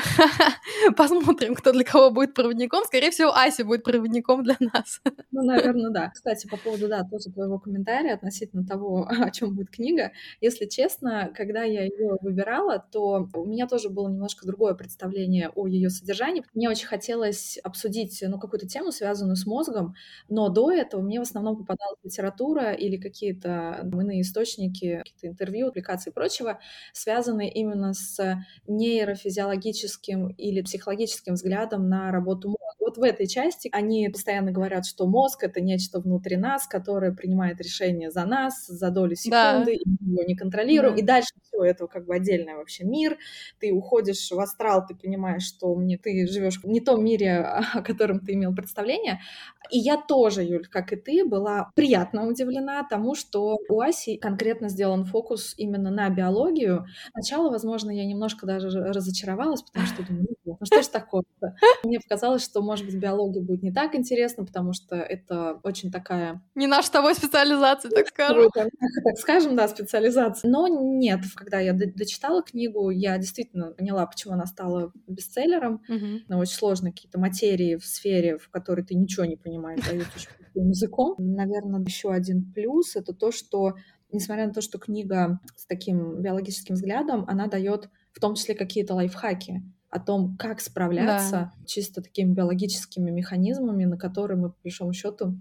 посмотрим, 0.97 1.53
кто 1.53 1.73
для 1.73 1.83
кого 1.83 2.11
будет 2.11 2.33
проводником. 2.33 2.85
Скорее 2.85 3.11
всего, 3.11 3.33
Ася 3.35 3.65
будет 3.65 3.83
проводником 3.83 4.43
для 4.43 4.55
нас. 4.59 5.01
Ну, 5.31 5.43
наверное, 5.43 5.91
да. 5.91 6.09
Кстати, 6.09 6.47
по 6.47 6.57
поводу, 6.57 6.87
да, 6.87 7.03
тоже 7.03 7.29
твоего 7.31 7.59
комментария 7.59 8.13
относительно 8.13 8.65
того, 8.65 9.07
о 9.09 9.29
чем 9.31 9.53
будет 9.53 9.69
книга. 9.69 10.11
Если 10.39 10.65
честно, 10.65 11.31
когда 11.35 11.63
я 11.63 11.83
ее 11.83 12.17
выбирала, 12.21 12.83
то 12.91 13.27
у 13.33 13.45
меня 13.45 13.67
тоже 13.67 13.89
было 13.89 14.07
немножко 14.07 14.45
другое 14.47 14.75
представление 14.75 15.49
о 15.55 15.67
ее 15.67 15.89
содержании. 15.89 16.43
Мне 16.53 16.69
очень 16.69 16.87
хотелось 16.87 17.57
обсудить, 17.63 18.23
ну, 18.25 18.39
какую-то 18.39 18.67
тему, 18.67 18.91
связанную 18.91 19.35
с 19.35 19.45
мозгом, 19.45 19.95
но 20.29 20.47
до 20.49 20.71
этого 20.71 21.01
мне 21.01 21.19
в 21.19 21.23
основном 21.23 21.57
попадалась 21.57 21.99
литература 22.03 22.71
или 22.71 22.95
какие-то 22.95 23.81
иные 24.20 24.20
источники, 24.21 24.97
какие-то 24.99 25.27
интервью, 25.27 25.67
публикации 25.67 26.09
и 26.09 26.13
прочего, 26.13 26.59
связанные 26.93 27.51
именно 27.51 27.93
с 27.93 28.43
нейрофизиологическим 28.67 30.29
или 30.29 30.61
психологическим 30.61 31.33
взглядом 31.33 31.89
на 31.89 32.11
работу 32.11 32.49
мозга. 32.49 32.61
Вот 32.79 32.97
в 32.97 33.03
этой 33.03 33.27
части 33.27 33.69
они 33.71 34.09
постоянно 34.09 34.51
говорят, 34.51 34.85
что 34.85 35.05
мозг— 35.05 35.43
это 35.45 35.61
нечто 35.61 35.99
внутри 35.99 36.35
нас, 36.35 36.67
которое 36.67 37.13
принимает 37.13 37.61
решения 37.61 38.09
за 38.09 38.25
нас 38.25 38.65
за 38.67 38.89
доли 38.89 39.13
секунды, 39.13 39.77
да. 39.85 40.11
его 40.11 40.23
не 40.23 40.35
контролируем. 40.35 40.95
Да. 40.95 41.01
И 41.01 41.05
дальше 41.05 41.29
все 41.43 41.63
это 41.63 41.87
как 41.87 42.05
бы 42.05 42.15
отдельный 42.15 42.55
вообще 42.55 42.83
мир. 42.83 43.17
Ты 43.59 43.71
уходишь 43.71 44.31
в 44.31 44.39
астрал, 44.39 44.85
ты 44.85 44.95
понимаешь, 44.95 45.43
что 45.43 45.73
мне, 45.75 45.97
ты 45.97 46.27
живешь 46.27 46.59
в 46.61 46.67
не 46.67 46.81
том 46.81 47.03
мире, 47.03 47.37
о 47.73 47.81
котором 47.81 48.19
ты 48.19 48.33
имел 48.33 48.53
представление. 48.53 49.21
И 49.69 49.77
я 49.77 49.95
тоже, 49.95 50.43
Юль, 50.43 50.67
как 50.67 50.91
и 50.91 50.95
ты, 50.95 51.23
была 51.23 51.71
приятно 51.75 52.27
удивлена 52.27 52.83
тому, 52.83 53.15
что 53.15 53.59
у 53.69 53.79
Аси 53.79 54.00
конкретно 54.21 54.69
сделан 54.69 55.05
фокус 55.05 55.53
именно 55.57 55.91
на 55.91 56.09
биологию. 56.09 56.85
Сначала, 57.11 57.49
возможно, 57.49 57.91
я 57.91 58.05
немножко 58.05 58.45
даже 58.45 58.69
разочаровалась, 58.69 59.61
потому 59.61 59.85
что 59.85 60.05
думаю, 60.05 60.27
ну, 60.45 60.57
ну 60.59 60.65
что 60.65 60.81
ж 60.81 60.87
такое-то? 60.87 61.55
Мне 61.83 61.99
показалось, 61.99 62.43
что 62.43 62.61
может 62.61 62.85
быть, 62.85 62.95
биология 62.95 63.41
будет 63.43 63.63
не 63.63 63.71
так 63.71 63.95
интересна, 63.95 64.45
потому 64.45 64.73
что 64.73 64.95
это 64.95 65.59
очень 65.63 65.91
такая... 65.91 66.41
Не 66.55 66.67
наша 66.67 66.91
тобой 66.91 67.15
специализация, 67.15 67.91
так 67.91 68.07
скажем. 68.09 68.49
Так 68.51 69.17
скажем, 69.17 69.55
да, 69.55 69.67
специализация. 69.67 70.49
Но 70.49 70.67
нет, 70.67 71.21
когда 71.35 71.59
я 71.59 71.73
дочитала 71.73 72.43
книгу, 72.43 72.89
я 72.89 73.17
действительно 73.17 73.71
поняла, 73.71 74.05
почему 74.05 74.33
она 74.33 74.45
стала 74.45 74.91
бестселлером. 75.07 75.81
Угу. 75.87 76.39
Очень 76.39 76.53
сложные 76.53 76.93
какие-то 76.93 77.19
материи 77.19 77.75
в 77.75 77.85
сфере, 77.85 78.37
в 78.37 78.49
которой 78.49 78.85
ты 78.85 78.95
ничего 78.95 79.25
не 79.25 79.35
понимаешь, 79.35 79.81
дают 79.85 80.07
языком. 80.55 81.15
Наверное, 81.17 81.81
еще 81.81 82.11
один 82.11 82.51
плюс— 82.53 82.95
это 82.95 83.13
то, 83.13 83.31
что 83.31 83.75
несмотря 84.11 84.47
на 84.47 84.53
то, 84.53 84.61
что 84.61 84.79
книга 84.79 85.39
с 85.55 85.65
таким 85.65 86.21
биологическим 86.21 86.75
взглядом, 86.75 87.25
она 87.27 87.47
дает 87.47 87.89
в 88.13 88.19
том 88.19 88.35
числе 88.35 88.55
какие-то 88.55 88.95
лайфхаки 88.95 89.63
о 89.89 89.99
том, 89.99 90.37
как 90.37 90.61
справляться 90.61 91.31
да. 91.31 91.65
чисто 91.65 92.01
такими 92.01 92.33
биологическими 92.33 93.11
механизмами, 93.11 93.85
на 93.85 93.97
которые 93.97 94.37
мы, 94.37 94.49
по 94.49 94.57
большому 94.63 94.93
счету, 94.93 95.37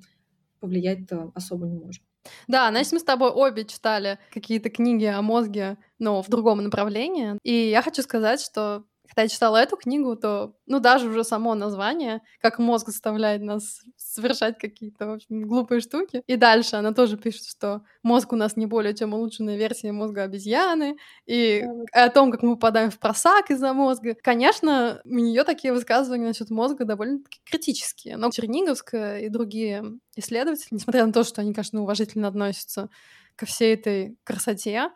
повлиять-то 0.61 1.33
особо 1.35 1.67
не 1.67 1.77
можем. 1.77 2.05
Да, 2.49 2.69
значит, 2.71 2.93
мы 2.93 2.99
с 2.99 3.05
тобой 3.05 3.31
обе 3.31 3.65
читали 3.65 4.19
какие-то 4.33 4.69
книги 4.69 5.07
о 5.07 5.23
мозге, 5.23 5.79
но 5.99 6.23
в 6.23 6.29
другом 6.29 6.63
направлении. 6.63 7.39
И 7.43 7.71
я 7.71 7.81
хочу 7.81 8.03
сказать, 8.03 8.41
что 8.41 8.85
когда 9.11 9.23
я 9.23 9.29
читала 9.29 9.57
эту 9.57 9.77
книгу, 9.77 10.15
то, 10.15 10.55
ну, 10.67 10.79
даже 10.79 11.09
уже 11.09 11.25
само 11.25 11.55
название, 11.55 12.23
как 12.41 12.61
мозг 12.61 12.87
заставляет 12.87 13.43
нас 13.43 13.81
совершать 13.97 14.57
какие-то, 14.57 15.19
глупые 15.29 15.81
штуки. 15.81 16.23
И 16.27 16.37
дальше 16.37 16.77
она 16.77 16.93
тоже 16.93 17.17
пишет, 17.17 17.45
что 17.45 17.83
мозг 18.05 18.33
у 18.33 18.37
нас 18.37 18.57
не 18.57 18.67
более 18.67 18.95
чем 18.95 19.13
улучшенная 19.13 19.57
версия 19.57 19.91
мозга 19.91 20.23
обезьяны, 20.23 20.97
и 21.27 21.65
о 21.93 22.09
том, 22.09 22.31
как 22.31 22.43
мы 22.43 22.55
попадаем 22.55 22.91
в 22.91 22.99
просак 23.01 23.51
из-за 23.51 23.73
мозга. 23.73 24.15
Конечно, 24.23 25.01
у 25.05 25.19
нее 25.19 25.43
такие 25.43 25.73
высказывания 25.73 26.27
насчет 26.27 26.51
мозга 26.51 26.85
довольно-таки 26.85 27.41
критические. 27.45 28.17
Но 28.17 28.31
Черниговская 28.31 29.21
и 29.21 29.29
другие 29.29 29.85
исследователи, 30.15 30.69
несмотря 30.71 31.05
на 31.05 31.13
то, 31.13 31.25
что 31.25 31.41
они, 31.41 31.53
конечно, 31.53 31.83
уважительно 31.83 32.29
относятся 32.29 32.91
ко 33.35 33.47
всей 33.47 33.75
этой 33.75 34.17
красоте, 34.23 34.91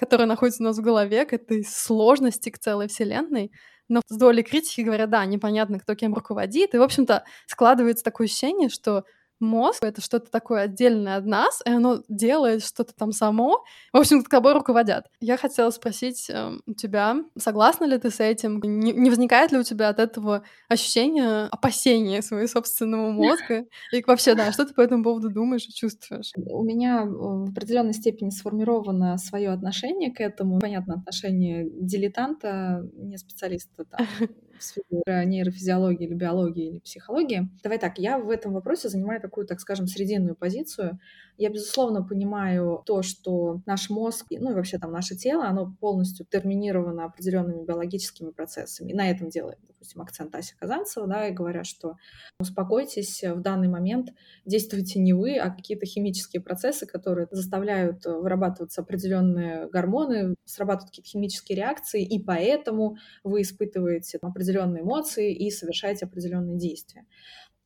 которая 0.00 0.26
находится 0.26 0.62
у 0.62 0.66
нас 0.66 0.78
в 0.78 0.80
голове, 0.80 1.26
к 1.26 1.34
этой 1.34 1.62
сложности, 1.62 2.48
к 2.48 2.58
целой 2.58 2.88
вселенной. 2.88 3.52
Но 3.86 4.00
с 4.08 4.16
долей 4.16 4.42
критики 4.42 4.80
говорят, 4.80 5.10
да, 5.10 5.22
непонятно, 5.26 5.78
кто 5.78 5.94
кем 5.94 6.14
руководит. 6.14 6.74
И, 6.74 6.78
в 6.78 6.82
общем-то, 6.82 7.24
складывается 7.46 8.02
такое 8.02 8.26
ощущение, 8.26 8.70
что 8.70 9.04
мозг— 9.40 9.78
это 9.82 10.00
что-то 10.00 10.30
такое 10.30 10.62
отдельное 10.62 11.16
от 11.16 11.26
нас, 11.26 11.60
и 11.66 11.70
оно 11.70 12.02
делает 12.08 12.64
что-то 12.64 12.94
там 12.94 13.12
само. 13.12 13.64
В 13.92 13.98
общем, 13.98 14.22
тобой 14.30 14.54
руководят. 14.54 15.06
Я 15.20 15.36
хотела 15.36 15.70
спросить 15.70 16.30
э, 16.30 16.52
у 16.66 16.72
тебя, 16.72 17.16
согласна 17.36 17.84
ли 17.84 17.98
ты 17.98 18.10
с 18.10 18.20
этим? 18.20 18.60
Не, 18.62 18.92
не 18.92 19.10
возникает 19.10 19.52
ли 19.52 19.58
у 19.58 19.62
тебя 19.62 19.90
от 19.90 19.98
этого 19.98 20.44
ощущения 20.68 21.46
опасения 21.50 22.22
своего 22.22 22.46
собственного 22.46 23.10
мозга? 23.12 23.66
И 23.92 24.02
вообще, 24.06 24.34
да, 24.34 24.52
что 24.52 24.64
ты 24.64 24.72
по 24.72 24.80
этому 24.80 25.04
поводу 25.04 25.30
думаешь 25.30 25.66
и 25.66 25.72
чувствуешь? 25.72 26.32
У 26.36 26.64
меня 26.64 27.04
в 27.04 27.50
определенной 27.50 27.92
степени 27.92 28.30
сформировано 28.30 29.18
свое 29.18 29.50
отношение 29.50 30.10
к 30.10 30.20
этому. 30.20 30.60
Понятно, 30.60 30.94
отношение 30.94 31.68
дилетанта, 31.70 32.88
не 32.94 33.18
специалиста 33.18 33.84
там, 33.84 34.06
в 34.60 35.24
нейрофизиологии 35.24 36.06
или 36.06 36.14
биологии 36.14 36.68
или 36.68 36.78
психологии. 36.78 37.48
Давай 37.62 37.78
так, 37.78 37.98
я 37.98 38.18
в 38.18 38.30
этом 38.30 38.52
вопросе 38.52 38.88
занимаю 38.88 39.20
такую, 39.20 39.46
так 39.46 39.60
скажем, 39.60 39.86
срединную 39.86 40.36
позицию. 40.36 40.98
Я, 41.36 41.50
безусловно, 41.50 42.02
понимаю 42.02 42.82
то, 42.84 43.02
что 43.02 43.60
наш 43.66 43.90
мозг, 43.90 44.26
ну 44.30 44.52
и 44.52 44.54
вообще 44.54 44.78
там 44.78 44.92
наше 44.92 45.16
тело, 45.16 45.46
оно 45.46 45.74
полностью 45.80 46.26
терминировано 46.26 47.04
определенными 47.04 47.64
биологическими 47.64 48.30
процессами. 48.30 48.90
И 48.90 48.94
на 48.94 49.10
этом 49.10 49.30
делает, 49.30 49.58
допустим, 49.80 50.02
акцент 50.02 50.34
Ася 50.34 50.54
Казанцева, 50.58 51.06
да, 51.06 51.28
и 51.28 51.32
говоря, 51.32 51.64
что 51.64 51.96
успокойтесь, 52.38 53.22
в 53.22 53.40
данный 53.40 53.68
момент 53.68 54.10
действуйте 54.44 55.00
не 55.00 55.14
вы, 55.14 55.38
а 55.38 55.50
какие-то 55.50 55.86
химические 55.86 56.42
процессы, 56.42 56.86
которые 56.86 57.28
заставляют 57.30 58.04
вырабатываться 58.04 58.82
определенные 58.82 59.68
гормоны, 59.70 60.34
срабатывают 60.44 60.90
какие-то 60.90 61.08
химические 61.08 61.56
реакции, 61.56 62.04
и 62.04 62.22
поэтому 62.22 62.96
вы 63.24 63.40
испытываете 63.40 64.18
определенные 64.20 64.82
эмоции 64.82 65.34
и 65.34 65.50
совершаете 65.50 66.04
определенные 66.04 66.58
действия. 66.58 67.06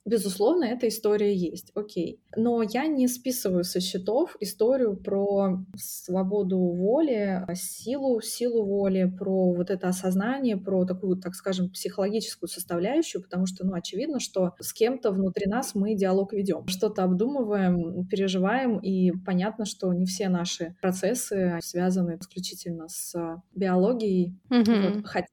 Безусловно, 0.06 0.64
эта 0.64 0.88
история 0.88 1.34
есть, 1.34 1.72
окей. 1.74 2.20
Но 2.36 2.62
я 2.62 2.86
не 2.86 3.08
списываю 3.08 3.64
со 3.64 3.80
счетов 3.80 4.36
историю 4.38 4.96
про 4.96 5.64
свободу 5.76 6.58
воли, 6.58 7.42
силу, 7.54 8.20
силу 8.20 8.66
воли, 8.66 9.10
про 9.18 9.54
вот 9.54 9.70
это 9.70 9.88
осознание, 9.88 10.58
про 10.58 10.84
такую, 10.84 11.16
так 11.16 11.34
скажем, 11.34 11.70
психологическую 11.70 12.48
составляющую, 12.50 13.22
потому 13.22 13.46
что, 13.46 13.64
ну, 13.64 13.72
очевидно, 13.74 14.20
что 14.20 14.52
с 14.60 14.74
кем-то 14.74 15.10
внутри 15.10 15.46
нас 15.46 15.74
мы 15.74 15.94
диалог 15.94 16.34
ведем, 16.34 16.66
что-то 16.66 17.02
обдумываем, 17.04 18.06
переживаем, 18.06 18.78
и 18.78 19.10
понятно, 19.24 19.64
что 19.64 19.90
не 19.94 20.04
все 20.04 20.28
наши 20.28 20.76
процессы 20.82 21.58
связаны 21.62 22.18
исключительно 22.20 22.88
с 22.88 23.14
биологией. 23.54 24.38
Mm-hmm. 24.50 24.96
Вот. 24.96 25.06
Хотя 25.06 25.28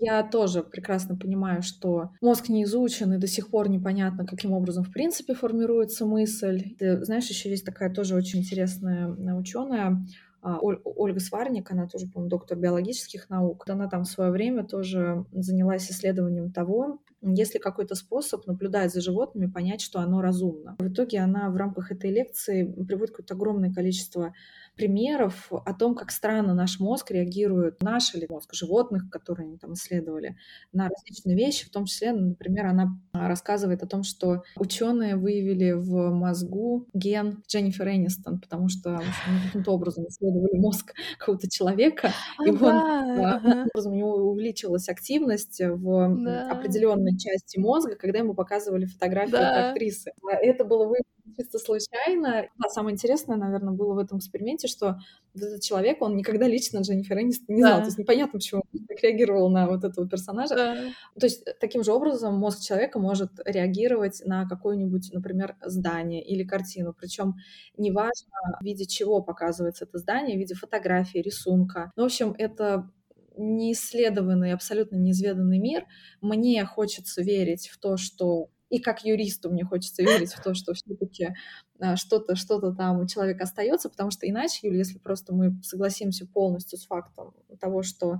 я 0.00 0.22
тоже 0.22 0.62
прекрасно 0.62 1.16
понимаю, 1.16 1.62
что 1.62 2.10
мозг 2.20 2.48
не 2.48 2.64
изучен, 2.64 3.12
и 3.12 3.18
до 3.18 3.26
сих 3.26 3.48
пор 3.48 3.68
непонятно, 3.68 4.26
каким 4.26 4.52
образом 4.52 4.84
в 4.84 4.92
принципе 4.92 5.34
формируется 5.34 6.06
мысль. 6.06 6.74
Ты 6.78 7.04
знаешь, 7.04 7.28
еще 7.28 7.50
есть 7.50 7.64
такая 7.64 7.92
тоже 7.92 8.14
очень 8.14 8.40
интересная 8.40 9.08
ученая, 9.34 10.04
а, 10.42 10.58
Ольга 10.60 11.20
Сварник, 11.20 11.70
она 11.70 11.86
тоже, 11.86 12.06
по-моему, 12.06 12.30
доктор 12.30 12.58
биологических 12.58 13.28
наук. 13.28 13.64
Она 13.68 13.88
там 13.88 14.04
в 14.04 14.08
свое 14.08 14.30
время 14.30 14.64
тоже 14.64 15.26
занялась 15.32 15.90
исследованием 15.90 16.50
того, 16.50 17.00
есть 17.20 17.52
ли 17.52 17.60
какой-то 17.60 17.94
способ 17.94 18.46
наблюдать 18.46 18.92
за 18.92 19.02
животными, 19.02 19.50
понять, 19.50 19.82
что 19.82 20.00
оно 20.00 20.22
разумно. 20.22 20.76
В 20.78 20.88
итоге 20.88 21.18
она 21.18 21.50
в 21.50 21.56
рамках 21.56 21.92
этой 21.92 22.10
лекции 22.10 22.64
приводит 22.64 23.10
какое-то 23.10 23.34
огромное 23.34 23.72
количество 23.72 24.32
примеров 24.76 25.52
о 25.52 25.74
том, 25.74 25.94
как 25.94 26.10
странно 26.10 26.54
наш 26.54 26.80
мозг 26.80 27.10
реагирует, 27.10 27.82
наш 27.82 28.14
или 28.14 28.26
мозг 28.28 28.54
животных, 28.54 29.10
которые 29.10 29.46
они 29.46 29.58
там 29.58 29.74
исследовали, 29.74 30.36
на 30.72 30.88
различные 30.88 31.36
вещи, 31.36 31.66
в 31.66 31.70
том 31.70 31.84
числе, 31.84 32.12
например, 32.12 32.66
она 32.66 32.98
рассказывает 33.12 33.82
о 33.82 33.86
том, 33.86 34.02
что 34.02 34.42
ученые 34.56 35.16
выявили 35.16 35.72
в 35.72 36.10
мозгу 36.10 36.88
ген 36.94 37.42
Дженнифер 37.46 37.88
Энистон, 37.88 38.40
потому 38.40 38.68
что 38.68 38.96
они 38.96 39.40
каким-то 39.46 39.72
образом 39.72 40.06
исследовали 40.08 40.58
мозг 40.58 40.94
какого-то 41.18 41.48
человека, 41.50 42.12
и 42.44 42.50
он, 42.50 42.58
да, 42.58 43.36
ага. 43.36 43.66
образом 43.70 43.92
у 43.92 43.96
него 43.96 44.14
увеличилась 44.30 44.88
активность 44.88 45.60
в 45.60 46.24
да. 46.24 46.50
определенной 46.50 47.18
части 47.18 47.58
мозга, 47.58 47.96
когда 47.96 48.20
ему 48.20 48.34
показывали 48.34 48.86
фотографии 48.86 49.32
да. 49.32 49.70
актрисы. 49.70 50.12
А 50.22 50.36
это 50.36 50.64
было 50.64 50.84
выявлено 50.84 51.19
чисто 51.36 51.58
случайно. 51.58 52.48
Да, 52.58 52.68
самое 52.68 52.94
интересное, 52.94 53.36
наверное, 53.36 53.72
было 53.72 53.94
в 53.94 53.98
этом 53.98 54.18
эксперименте, 54.18 54.68
что 54.68 54.98
этот 55.34 55.62
человек, 55.62 56.02
он 56.02 56.16
никогда 56.16 56.46
лично 56.46 56.78
Дженнифер 56.78 57.18
Энистон 57.20 57.56
не 57.56 57.62
знал. 57.62 57.76
Да. 57.76 57.80
То 57.80 57.86
есть 57.86 57.98
непонятно, 57.98 58.38
почему 58.38 58.62
он 58.72 58.86
так 58.86 59.00
реагировал 59.02 59.48
на 59.50 59.68
вот 59.68 59.84
этого 59.84 60.08
персонажа. 60.08 60.54
Да. 60.54 60.76
То 61.18 61.26
есть 61.26 61.44
таким 61.60 61.84
же 61.84 61.92
образом 61.92 62.34
мозг 62.34 62.60
человека 62.60 62.98
может 62.98 63.30
реагировать 63.44 64.22
на 64.24 64.48
какое-нибудь, 64.48 65.10
например, 65.12 65.56
здание 65.64 66.24
или 66.24 66.44
картину. 66.44 66.94
Причем 66.98 67.36
неважно, 67.76 68.58
в 68.60 68.64
виде 68.64 68.86
чего 68.86 69.22
показывается 69.22 69.84
это 69.84 69.98
здание, 69.98 70.36
в 70.36 70.38
виде 70.38 70.54
фотографии, 70.54 71.18
рисунка. 71.18 71.92
Ну, 71.96 72.02
в 72.02 72.06
общем, 72.06 72.34
это 72.36 72.90
неисследованный, 73.36 74.52
абсолютно 74.52 74.96
неизведанный 74.96 75.58
мир. 75.58 75.86
Мне 76.20 76.64
хочется 76.64 77.22
верить 77.22 77.68
в 77.68 77.78
то, 77.78 77.96
что 77.96 78.50
и 78.70 78.78
как 78.78 79.04
юристу 79.04 79.50
мне 79.50 79.64
хочется 79.64 80.02
верить 80.02 80.32
в 80.32 80.42
то, 80.42 80.54
что 80.54 80.72
все-таки 80.72 81.34
а, 81.80 81.96
что-то 81.96 82.36
что-то 82.36 82.72
там 82.72 83.00
у 83.00 83.06
человека 83.06 83.44
остается, 83.44 83.90
потому 83.90 84.10
что 84.10 84.28
иначе, 84.28 84.68
Юля, 84.68 84.78
если 84.78 84.98
просто 84.98 85.34
мы 85.34 85.60
согласимся 85.62 86.26
полностью 86.26 86.78
с 86.78 86.86
фактом 86.86 87.34
того, 87.60 87.82
что 87.82 88.18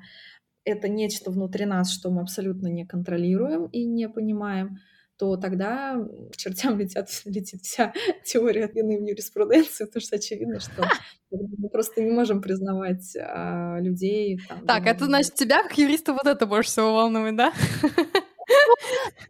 это 0.65 0.89
нечто 0.89 1.31
внутри 1.31 1.65
нас, 1.65 1.91
что 1.91 2.11
мы 2.11 2.21
абсолютно 2.23 2.67
не 2.67 2.85
контролируем 2.85 3.67
и 3.67 3.85
не 3.85 4.09
понимаем, 4.09 4.79
то 5.17 5.37
тогда 5.37 6.03
к 6.33 6.37
чертям 6.37 6.79
летят, 6.79 7.09
летит 7.27 7.61
вся 7.63 7.93
теория 8.25 8.69
вины 8.69 8.99
в 8.99 9.07
юриспруденции, 9.07 9.85
потому 9.85 10.01
что 10.01 10.17
очевидно, 10.17 10.61
что 10.61 10.89
мы 11.31 11.69
просто 11.69 12.03
не 12.03 12.11
можем 12.11 12.41
признавать 12.41 13.15
а, 13.17 13.79
людей. 13.81 14.41
Там, 14.49 14.67
так, 14.67 14.87
это 14.87 15.05
значит, 15.05 15.35
тебя 15.35 15.63
как 15.63 15.77
юриста 15.79 16.13
вот 16.13 16.27
это 16.27 16.47
больше 16.47 16.71
всего 16.71 16.95
волнует, 16.95 17.37
да? 17.37 17.53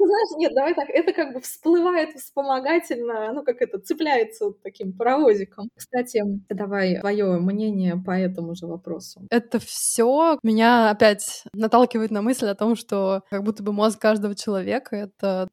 знаешь, 0.06 0.28
нет, 0.36 0.52
давай 0.54 0.74
так, 0.74 0.88
это 0.88 1.12
как 1.12 1.34
бы 1.34 1.40
всплывает 1.40 2.14
вспомогательно, 2.14 3.32
ну, 3.32 3.42
как 3.42 3.60
это, 3.62 3.78
цепляется 3.78 4.46
вот 4.46 4.62
таким 4.62 4.92
паровозиком. 4.92 5.68
Кстати, 5.76 6.22
давай 6.48 6.98
твое 7.00 7.38
мнение 7.38 7.96
по 7.96 8.12
этому 8.12 8.54
же 8.54 8.66
вопросу. 8.66 9.26
Это 9.30 9.58
все 9.58 10.38
меня 10.42 10.90
опять 10.90 11.44
наталкивает 11.52 12.10
на 12.10 12.22
мысль 12.22 12.46
о 12.46 12.54
том, 12.54 12.76
что 12.76 13.22
как 13.30 13.42
будто 13.42 13.62
бы 13.62 13.72
мозг 13.72 14.00
каждого 14.00 14.34
человека— 14.34 14.96
это 15.20 15.48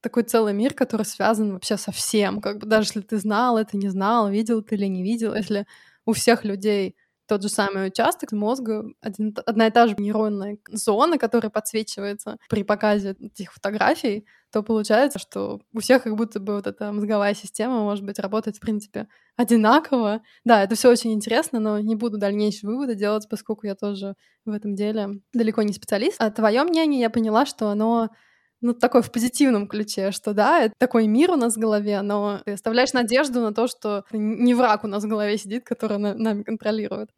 такой 0.00 0.22
целый 0.24 0.52
мир, 0.52 0.74
который 0.74 1.06
связан 1.06 1.52
вообще 1.54 1.76
со 1.78 1.90
всем. 1.90 2.40
Как 2.40 2.58
бы 2.58 2.66
даже 2.66 2.88
если 2.88 3.00
ты 3.00 3.16
знал 3.16 3.56
это, 3.56 3.76
не 3.76 3.88
знал, 3.88 4.28
видел 4.28 4.62
ты 4.62 4.74
или 4.74 4.86
не 4.86 5.02
видел, 5.02 5.34
если 5.34 5.66
у 6.04 6.12
всех 6.12 6.44
людей 6.44 6.94
тот 7.26 7.42
же 7.42 7.48
самый 7.48 7.88
участок 7.88 8.32
мозга, 8.32 8.84
один, 9.00 9.34
одна 9.46 9.66
и 9.66 9.70
та 9.70 9.86
же 9.86 9.94
нейронная 9.98 10.58
зона, 10.70 11.18
которая 11.18 11.50
подсвечивается 11.50 12.36
при 12.48 12.64
показе 12.64 13.16
этих 13.20 13.52
фотографий, 13.52 14.26
то 14.52 14.62
получается, 14.62 15.18
что 15.18 15.60
у 15.72 15.80
всех 15.80 16.04
как 16.04 16.16
будто 16.16 16.38
бы 16.38 16.54
вот 16.54 16.66
эта 16.66 16.92
мозговая 16.92 17.34
система 17.34 17.80
может 17.80 18.04
быть 18.04 18.18
работать, 18.18 18.58
в 18.58 18.60
принципе, 18.60 19.08
одинаково. 19.36 20.22
Да, 20.44 20.62
это 20.62 20.76
все 20.76 20.90
очень 20.90 21.12
интересно, 21.12 21.58
но 21.58 21.80
не 21.80 21.96
буду 21.96 22.18
дальнейшие 22.18 22.70
выводы 22.70 22.94
делать, 22.94 23.26
поскольку 23.28 23.66
я 23.66 23.74
тоже 23.74 24.14
в 24.44 24.50
этом 24.50 24.74
деле 24.74 25.20
далеко 25.32 25.62
не 25.62 25.72
специалист. 25.72 26.20
А 26.20 26.30
твое 26.30 26.62
мнение, 26.62 27.00
я 27.00 27.10
поняла, 27.10 27.46
что 27.46 27.68
оно 27.68 28.10
ну, 28.64 28.72
такой 28.72 29.02
в 29.02 29.12
позитивном 29.12 29.68
ключе, 29.68 30.10
что 30.10 30.32
да, 30.32 30.62
это 30.62 30.74
такой 30.78 31.06
мир 31.06 31.32
у 31.32 31.36
нас 31.36 31.54
в 31.54 31.60
голове, 31.60 32.00
но 32.00 32.40
ты 32.46 32.52
оставляешь 32.52 32.94
надежду 32.94 33.40
на 33.40 33.52
то, 33.52 33.66
что 33.66 34.04
не 34.10 34.54
враг 34.54 34.84
у 34.84 34.86
нас 34.86 35.04
в 35.04 35.08
голове 35.08 35.36
сидит, 35.36 35.64
который 35.64 35.98
на, 35.98 36.14
нами 36.14 36.42
контролирует. 36.42 37.10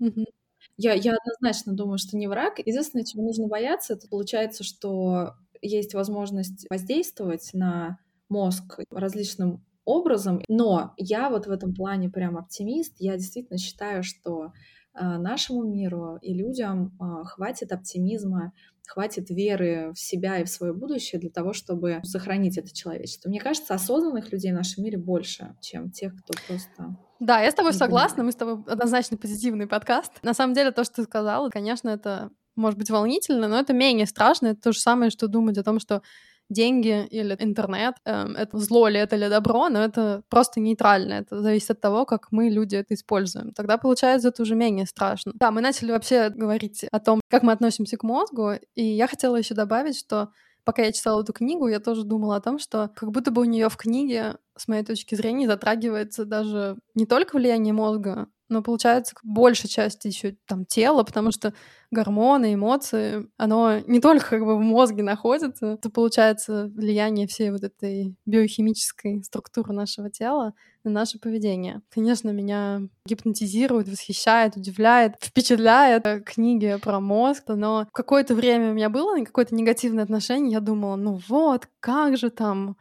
Я, 0.77 0.93
я 0.95 1.15
однозначно 1.15 1.73
думаю, 1.73 1.99
что 1.99 2.17
не 2.17 2.27
враг. 2.27 2.59
Единственное, 2.59 3.05
чего 3.05 3.23
нужно 3.23 3.47
бояться, 3.47 3.95
это 3.95 4.09
получается, 4.09 4.65
что 4.65 5.35
есть 5.63 5.95
возможность 5.95 6.67
воздействовать 6.69 7.51
на 7.55 7.99
мозг 8.29 8.81
различным 8.91 9.65
образом. 9.85 10.43
Но 10.49 10.95
я 10.97 11.31
вот 11.31 11.47
в 11.47 11.51
этом 11.53 11.75
плане 11.75 12.11
прям 12.11 12.37
оптимист. 12.37 12.97
Я 12.99 13.17
действительно 13.17 13.59
считаю, 13.59 14.03
что 14.03 14.53
нашему 15.01 15.65
миру 15.65 16.19
и 16.23 16.35
людям 16.35 16.97
э, 17.01 17.25
хватит 17.25 17.73
оптимизма, 17.73 18.53
хватит 18.87 19.31
веры 19.31 19.93
в 19.95 19.99
себя 19.99 20.39
и 20.39 20.45
в 20.45 20.49
свое 20.49 20.73
будущее 20.73 21.21
для 21.21 21.31
того, 21.31 21.53
чтобы 21.53 22.01
сохранить 22.05 22.59
это 22.59 22.73
человечество. 22.73 23.29
Мне 23.29 23.41
кажется, 23.41 23.75
осознанных 23.75 24.33
людей 24.33 24.53
в 24.53 24.55
нашем 24.55 24.85
мире 24.85 24.99
больше, 24.99 25.57
чем 25.61 25.91
тех, 25.91 26.15
кто 26.17 26.35
просто 26.47 26.97
да, 27.19 27.41
я 27.41 27.51
с 27.51 27.55
тобой 27.55 27.73
согласна, 27.73 28.25
мы 28.25 28.33
с 28.33 28.37
тобой 28.37 28.63
однозначно 28.67 29.17
позитивный 29.17 29.67
подкаст. 29.67 30.13
На 30.23 30.35
самом 30.35 30.53
деле, 30.53 30.71
то, 30.71 30.85
что 30.85 30.97
ты 30.97 31.05
сказала, 31.05 31.49
конечно, 31.49 31.89
это 31.89 32.31
может 32.57 32.79
быть 32.79 32.91
волнительно, 32.91 33.49
но 33.49 33.59
это 33.59 33.73
менее 33.73 34.07
страшно. 34.07 34.49
Это 34.49 34.61
то 34.61 34.73
же 34.73 34.81
самое, 34.81 35.11
что 35.11 35.27
думать 35.27 35.57
о 35.57 35.63
том, 35.63 35.81
что 35.81 36.03
деньги 36.49 37.07
или 37.07 37.37
интернет, 37.39 37.95
э, 38.05 38.27
это 38.37 38.59
зло 38.59 38.89
ли 38.89 38.99
это 38.99 39.17
или 39.17 39.29
добро, 39.29 39.69
но 39.69 39.83
это 39.83 40.23
просто 40.29 40.61
нейтрально. 40.61 41.15
Это 41.15 41.41
зависит 41.41 41.71
от 41.71 41.81
того, 41.81 42.05
как 42.05 42.29
мы, 42.31 42.49
люди, 42.49 42.77
это 42.77 42.95
используем. 42.95 43.53
Тогда, 43.53 43.79
получается, 43.79 44.29
это 44.29 44.43
уже 44.43 44.55
менее 44.55 44.87
страшно. 44.87 45.33
Да, 45.35 45.51
мы 45.51 45.61
начали 45.61 45.93
вообще 45.93 46.31
говорить 46.31 46.85
о 46.91 47.01
том, 47.01 47.21
как 47.29 47.43
мы 47.43 47.53
относимся 47.53 47.97
к 47.97 48.03
мозгу, 48.03 48.53
и 48.75 48.85
я 48.85 49.07
хотела 49.07 49.37
еще 49.37 49.55
добавить, 49.55 49.99
что 49.99 50.31
пока 50.65 50.83
я 50.83 50.93
читала 50.93 51.23
эту 51.23 51.33
книгу, 51.33 51.69
я 51.69 51.81
тоже 51.81 52.05
думала 52.05 52.37
о 52.37 52.41
том, 52.41 52.59
что 52.59 52.91
как 52.97 53.13
будто 53.13 53.31
бы 53.31 53.43
у 53.43 53.45
нее 53.45 53.69
в 53.69 53.77
книге, 53.77 54.37
с 54.57 54.69
моей 54.69 54.85
точки 54.85 55.15
зрения, 55.15 55.47
затрагивается 55.47 56.25
даже 56.25 56.77
не 56.95 57.07
только 57.07 57.37
влияние 57.37 57.73
мозга, 57.73 58.29
но 58.49 58.63
получается 58.63 59.15
большая 59.23 59.69
часть 59.69 60.05
еще 60.05 60.37
там 60.47 60.65
тела, 60.65 61.03
потому 61.03 61.33
что 61.33 61.53
гормоны, 61.91 62.55
эмоции, 62.55 63.29
оно 63.37 63.79
не 63.81 64.01
только 64.01 64.27
как 64.31 64.45
бы 64.45 64.57
в 64.57 64.61
мозге 64.61 65.03
находится, 65.03 65.67
это 65.75 65.91
получается 65.91 66.71
влияние 66.75 67.27
всей 67.27 67.51
вот 67.51 67.63
этой 67.63 68.17
биохимической 68.27 69.23
структуры 69.23 69.73
нашего 69.73 70.11
тела 70.11 70.55
на 70.85 70.91
наше 70.91 71.19
поведение. 71.19 71.83
Конечно, 71.91 72.31
меня 72.31 72.83
гипнотизирует, 73.07 73.89
восхищает, 73.89 74.57
удивляет, 74.57 75.15
впечатляет 75.21 76.05
книги 76.25 76.77
про 76.83 77.01
мозг, 77.01 77.45
но 77.49 77.87
какое-то 77.93 78.35
время 78.35 78.71
у 78.71 78.75
меня 78.75 78.89
было 78.89 79.25
какое-то 79.25 79.55
негативное 79.55 80.05
отношение, 80.05 80.53
я 80.53 80.61
думала, 80.61 80.97
ну 80.97 81.21
вот, 81.29 81.69
как 81.81 82.17
же 82.17 82.31
там 82.31 82.77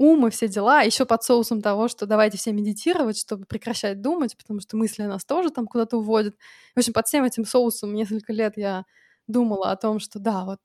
ум 0.00 0.26
и 0.26 0.30
все 0.30 0.48
дела, 0.48 0.82
еще 0.82 1.04
под 1.06 1.22
соусом 1.24 1.62
того, 1.62 1.88
что 1.88 2.06
давайте 2.06 2.38
все 2.38 2.52
медитировать, 2.52 3.18
чтобы 3.18 3.44
прекращать 3.46 4.00
думать, 4.02 4.36
потому 4.36 4.60
что 4.60 4.76
мысли 4.76 5.02
нас 5.04 5.24
тоже 5.24 5.50
там 5.50 5.66
куда-то 5.66 5.98
уводят. 5.98 6.36
В 6.74 6.78
общем, 6.80 6.92
под 6.94 7.06
всем 7.08 7.24
этим 7.24 7.44
соусом 7.44 7.94
несколько 7.94 8.32
лет 8.32 8.54
я 8.56 8.84
думала 9.30 9.70
о 9.70 9.76
том, 9.76 9.98
что 9.98 10.18
да, 10.18 10.44
вот 10.44 10.60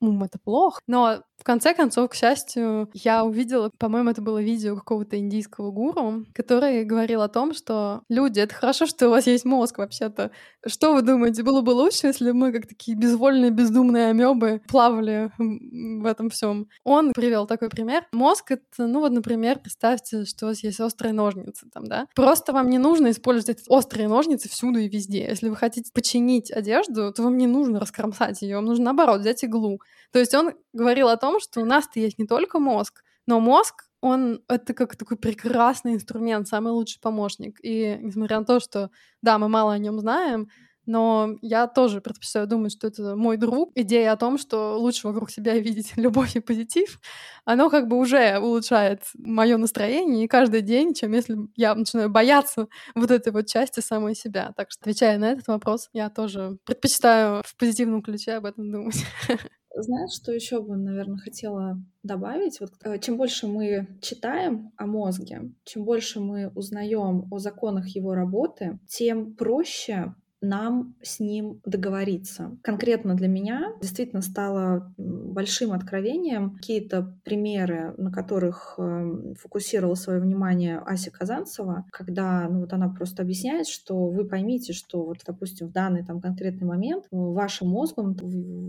ум— 0.00 0.22
это 0.24 0.38
плохо. 0.38 0.80
Но 0.86 1.22
в 1.42 1.44
конце 1.44 1.74
концов, 1.74 2.10
к 2.10 2.14
счастью, 2.14 2.88
я 2.94 3.24
увидела, 3.24 3.70
по-моему, 3.78 4.10
это 4.10 4.22
было 4.22 4.40
видео 4.40 4.76
какого-то 4.76 5.18
индийского 5.18 5.72
гуру, 5.72 6.24
который 6.34 6.84
говорил 6.84 7.20
о 7.20 7.28
том, 7.28 7.52
что 7.52 8.02
люди, 8.08 8.38
это 8.38 8.54
хорошо, 8.54 8.86
что 8.86 9.08
у 9.08 9.10
вас 9.10 9.26
есть 9.26 9.44
мозг 9.44 9.78
вообще-то. 9.78 10.30
Что 10.64 10.94
вы 10.94 11.02
думаете, 11.02 11.42
было 11.42 11.60
бы 11.60 11.70
лучше, 11.70 12.06
если 12.06 12.30
мы, 12.30 12.52
как 12.52 12.68
такие 12.68 12.96
безвольные, 12.96 13.50
бездумные 13.50 14.10
амебы, 14.10 14.62
плавали 14.68 15.32
в 15.36 16.06
этом 16.06 16.30
всем? 16.30 16.68
Он 16.84 17.12
привел 17.12 17.48
такой 17.48 17.70
пример. 17.70 18.06
Мозг— 18.12 18.50
это, 18.52 18.86
ну 18.86 19.00
вот, 19.00 19.10
например, 19.10 19.58
представьте, 19.58 20.24
что 20.24 20.46
у 20.46 20.48
вас 20.50 20.62
есть 20.62 20.78
острые 20.78 21.12
ножницы 21.12 21.66
там, 21.72 21.86
да? 21.86 22.06
Просто 22.14 22.52
вам 22.52 22.70
не 22.70 22.78
нужно 22.78 23.10
использовать 23.10 23.60
эти 23.60 23.68
острые 23.68 24.06
ножницы 24.06 24.48
всюду 24.48 24.78
и 24.78 24.88
везде. 24.88 25.24
Если 25.24 25.48
вы 25.48 25.56
хотите 25.56 25.90
починить 25.92 26.52
одежду, 26.52 27.12
то 27.12 27.24
вам 27.24 27.36
не 27.36 27.48
нужно 27.48 27.80
раскромсать 28.02 28.42
ее, 28.42 28.60
нужно, 28.60 28.86
наоборот, 28.86 29.20
взять 29.20 29.44
иглу. 29.44 29.80
То 30.12 30.18
есть 30.18 30.34
он 30.34 30.52
говорил 30.72 31.08
о 31.08 31.16
том, 31.16 31.40
что 31.40 31.60
у 31.60 31.64
нас-то 31.64 32.00
есть 32.00 32.18
не 32.18 32.26
только 32.26 32.58
мозг, 32.58 33.02
но 33.26 33.40
мозг, 33.40 33.84
он 34.00 34.42
это 34.48 34.74
как 34.74 34.96
такой 34.96 35.16
прекрасный 35.16 35.94
инструмент, 35.94 36.48
самый 36.48 36.72
лучший 36.72 37.00
помощник. 37.00 37.58
И 37.62 37.98
несмотря 38.00 38.40
на 38.40 38.44
то, 38.44 38.60
что, 38.60 38.90
да, 39.22 39.38
мы 39.38 39.48
мало 39.48 39.72
о 39.72 39.78
нем 39.78 40.00
знаем, 40.00 40.48
но 40.86 41.36
я 41.42 41.66
тоже 41.66 42.00
предпочитаю 42.00 42.46
думать, 42.46 42.72
что 42.72 42.88
это 42.88 43.16
мой 43.16 43.36
друг. 43.36 43.72
Идея 43.74 44.12
о 44.12 44.16
том, 44.16 44.38
что 44.38 44.78
лучше 44.78 45.06
вокруг 45.06 45.30
себя 45.30 45.58
видеть 45.58 45.92
любовь 45.96 46.36
и 46.36 46.40
позитив, 46.40 47.00
оно 47.44 47.70
как 47.70 47.88
бы 47.88 47.98
уже 47.98 48.38
улучшает 48.38 49.02
мое 49.14 49.56
настроение 49.56 50.24
и 50.24 50.28
каждый 50.28 50.62
день, 50.62 50.94
чем 50.94 51.12
если 51.12 51.36
я 51.56 51.74
начинаю 51.74 52.10
бояться 52.10 52.68
вот 52.94 53.10
этой 53.10 53.32
вот 53.32 53.46
части 53.46 53.80
самой 53.80 54.14
себя. 54.14 54.52
Так 54.56 54.70
что, 54.70 54.80
отвечая 54.82 55.18
на 55.18 55.32
этот 55.32 55.46
вопрос, 55.48 55.88
я 55.92 56.10
тоже 56.10 56.58
предпочитаю 56.64 57.42
в 57.44 57.56
позитивном 57.56 58.02
ключе 58.02 58.32
об 58.32 58.46
этом 58.46 58.70
думать. 58.70 59.04
Знаешь, 59.74 60.12
что 60.12 60.32
еще 60.32 60.60
бы, 60.60 60.76
наверное, 60.76 61.16
хотела 61.16 61.82
добавить? 62.02 62.60
Вот 62.60 62.72
э, 62.84 62.98
чем 62.98 63.16
больше 63.16 63.46
мы 63.46 63.98
читаем 64.02 64.70
о 64.76 64.86
мозге, 64.86 65.50
чем 65.64 65.84
больше 65.84 66.20
мы 66.20 66.48
узнаем 66.54 67.26
о 67.30 67.38
законах 67.38 67.88
его 67.88 68.14
работы, 68.14 68.78
тем 68.86 69.34
проще 69.34 70.14
нам 70.42 70.94
с 71.02 71.20
ним 71.20 71.60
договориться. 71.64 72.58
Конкретно 72.62 73.14
для 73.14 73.28
меня 73.28 73.72
действительно 73.80 74.22
стало 74.22 74.92
большим 74.98 75.72
откровением 75.72 76.56
какие-то 76.56 77.16
примеры, 77.24 77.94
на 77.96 78.12
которых 78.12 78.74
эм, 78.78 79.34
фокусировала 79.36 79.94
свое 79.94 80.20
внимание 80.20 80.78
Ася 80.78 81.10
Казанцева, 81.10 81.86
когда 81.92 82.48
ну, 82.48 82.60
вот 82.60 82.72
она 82.72 82.88
просто 82.88 83.22
объясняет, 83.22 83.68
что 83.68 84.08
вы 84.08 84.26
поймите, 84.26 84.72
что 84.72 85.04
вот, 85.04 85.18
допустим, 85.26 85.68
в 85.68 85.72
данный 85.72 86.04
там 86.04 86.20
конкретный 86.20 86.66
момент 86.66 87.06
вашим 87.10 87.68
мозгом 87.68 88.16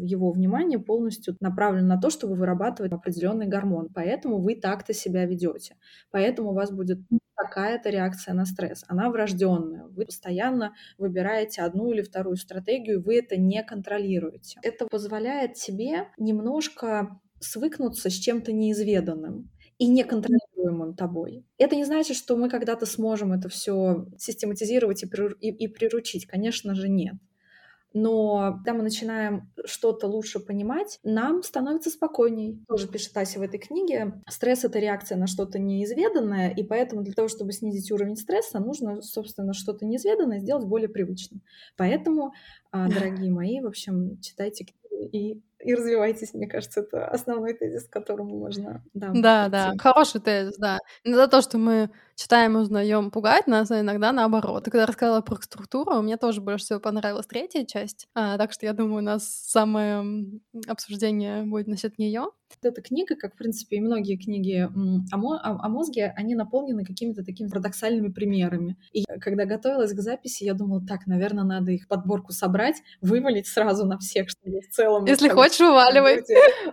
его 0.04 0.32
внимание 0.32 0.80
полностью 0.80 1.36
направлено 1.40 1.88
на 1.88 2.00
то, 2.00 2.10
чтобы 2.10 2.36
вырабатывать 2.36 2.92
определенный 2.92 3.48
гормон. 3.48 3.90
Поэтому 3.94 4.40
вы 4.40 4.56
так-то 4.56 4.94
себя 4.94 5.26
ведете. 5.26 5.76
Поэтому 6.12 6.52
у 6.52 6.54
вас 6.54 6.72
будет 6.72 7.00
какая-то 7.36 7.90
реакция 7.90 8.34
на 8.34 8.46
стресс. 8.46 8.84
Она 8.88 9.10
врожденная. 9.10 9.86
Вы 9.88 10.06
постоянно 10.06 10.74
выбираете 10.98 11.62
одну 11.62 11.92
или 11.92 12.02
вторую 12.02 12.38
стратегию, 12.38 13.02
вы 13.04 13.20
это 13.20 13.38
не 13.38 13.64
контролируете. 13.64 14.60
Это 14.64 14.88
позволяет 14.88 15.54
тебе 15.54 16.10
немножко 16.18 17.20
свыкнуться 17.40 18.10
с 18.10 18.14
чем-то 18.14 18.52
неизведанным 18.52 19.50
и 19.78 19.88
неконтролируемым 19.88 20.96
тобой. 20.96 21.46
Это 21.58 21.76
не 21.76 21.84
значит, 21.84 22.16
что 22.16 22.38
мы 22.38 22.50
когда-то 22.50 22.86
сможем 22.86 23.34
это 23.34 23.50
все 23.50 24.08
систематизировать 24.18 25.04
и, 25.04 25.68
приручить. 25.68 26.26
Конечно 26.26 26.76
же, 26.76 26.90
нет 26.90 27.16
но 27.94 28.54
когда 28.58 28.74
мы 28.74 28.84
начинаем 28.84 29.52
что-то 29.66 30.08
лучше 30.08 30.40
понимать, 30.40 31.00
нам 31.04 31.44
становится 31.44 31.90
спокойней. 31.90 32.64
Тоже 32.68 32.88
пишет 32.88 33.16
Ася 33.16 33.40
в 33.40 33.42
этой 33.42 33.60
книге. 33.60 34.22
Стресс— 34.28 34.64
это 34.66 34.80
реакция 34.80 35.18
на 35.18 35.28
что-то 35.28 35.60
неизведанное, 35.60 36.50
и 36.50 36.64
поэтому 36.64 37.04
для 37.04 37.14
того, 37.14 37.28
чтобы 37.28 37.52
снизить 37.52 37.92
уровень 37.92 38.16
стресса, 38.16 38.60
нужно, 38.60 39.02
собственно, 39.02 39.54
что-то 39.54 39.86
неизведанное 39.86 40.40
сделать 40.40 40.66
более 40.66 40.90
привычным. 40.90 41.42
Поэтому, 41.78 42.34
а, 42.72 42.90
дорогие 42.90 43.32
мои, 43.32 43.62
в 43.62 43.68
общем, 43.68 44.20
читайте 44.22 44.66
книги 44.66 45.10
и 45.12 45.42
и 45.64 45.76
развивайтесь, 45.76 46.34
мне 46.34 46.48
кажется, 46.48 46.82
это 46.82 47.08
основной 47.08 47.54
тезис, 47.54 47.86
к 47.86 47.90
которому 47.90 48.38
можно... 48.38 48.84
Да, 48.94 49.12
да, 49.14 49.50
да. 49.50 49.74
хороший 49.78 50.20
тезис, 50.20 50.58
да. 50.58 50.80
За 51.06 51.28
то, 51.28 51.42
что 51.42 51.58
мы 51.58 51.90
читаем 52.16 52.58
и 52.58 52.62
узнаем, 52.62 53.12
пугает 53.12 53.48
нас, 53.48 53.72
а 53.72 53.80
иногда 53.80 54.12
наоборот. 54.12 54.66
Ты 54.66 54.72
когда 54.72 54.86
рассказала 54.86 55.22
про 55.22 55.36
структуру, 55.36 56.02
мне 56.02 56.18
тоже 56.18 56.42
больше 56.42 56.66
всего 56.66 56.80
понравилась 56.80 57.28
третья 57.28 57.66
часть, 57.66 58.08
а, 58.14 58.38
так 58.38 58.52
что 58.52 58.66
я 58.66 58.74
думаю, 58.74 58.98
у 58.98 59.06
нас 59.06 59.28
самое 59.28 60.26
обсуждение 60.68 61.44
будет 61.44 61.68
насчет 61.68 61.98
нее. 61.98 62.28
Эта 62.62 62.82
книга, 62.82 63.16
как, 63.16 63.34
в 63.34 63.38
принципе, 63.38 63.78
и 63.78 63.82
многие 63.82 64.16
книги 64.16 64.70
о, 65.12 65.18
мо- 65.18 65.40
о 65.42 65.70
мозге, 65.70 66.14
они 66.16 66.36
наполнены 66.36 66.86
какими-то 66.86 67.24
такими 67.24 67.50
парадоксальными 67.50 68.10
примерами. 68.10 68.78
И 68.92 69.04
когда 69.20 69.46
готовилась 69.46 69.94
к 69.94 70.00
записи, 70.00 70.44
я 70.44 70.54
думала, 70.54 70.82
так, 70.86 71.08
наверное, 71.08 71.44
надо 71.44 71.72
их 71.72 71.88
подборку 71.88 72.32
собрать, 72.32 72.76
вывалить 73.02 73.48
сразу 73.48 73.86
на 73.86 73.98
всех, 73.98 74.30
чтобы 74.30 74.62
в 74.62 74.70
целом... 74.70 75.06
Если 75.06 75.30
хочешь, 75.30 75.60
вываливай. 75.60 76.24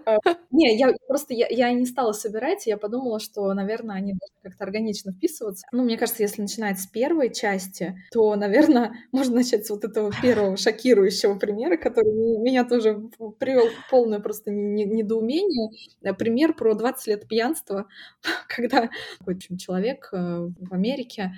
А, 0.07 0.19
не, 0.51 0.77
я 0.77 0.93
просто, 1.09 1.35
я, 1.35 1.47
я 1.49 1.73
не 1.73 1.87
стала 1.87 2.13
собирать, 2.13 2.67
я 2.67 2.77
подумала, 2.77 3.21
что, 3.21 3.53
наверное, 3.55 3.97
они 3.97 4.15
как-то 4.43 4.65
органично 4.65 5.13
вписываться. 5.31 5.67
Ну, 5.73 5.85
мне 5.85 5.97
кажется, 5.97 6.23
если 6.23 6.43
начинать 6.43 6.81
с 6.81 6.87
первой 6.87 7.33
части, 7.33 7.97
то, 8.13 8.35
наверное, 8.37 8.93
можно 9.13 9.37
начать 9.37 9.67
с 9.67 9.71
вот 9.71 9.85
этого 9.85 10.13
первого 10.23 10.57
шокирующего 10.57 11.39
примера, 11.39 11.77
который 11.77 12.39
меня 12.39 12.65
тоже 12.65 13.11
привел 13.39 13.69
в 13.69 13.91
полное 13.91 14.21
просто 14.21 14.51
недоумение. 14.51 15.71
Э, 16.03 16.13
пример 16.15 16.55
про 16.55 16.75
20 16.75 17.07
лет 17.07 17.29
пьянства, 17.29 17.87
когда 18.49 18.91
какой-то 19.19 19.59
человек 19.59 20.09
э, 20.13 20.17
в 20.17 20.73
Америке 20.73 21.33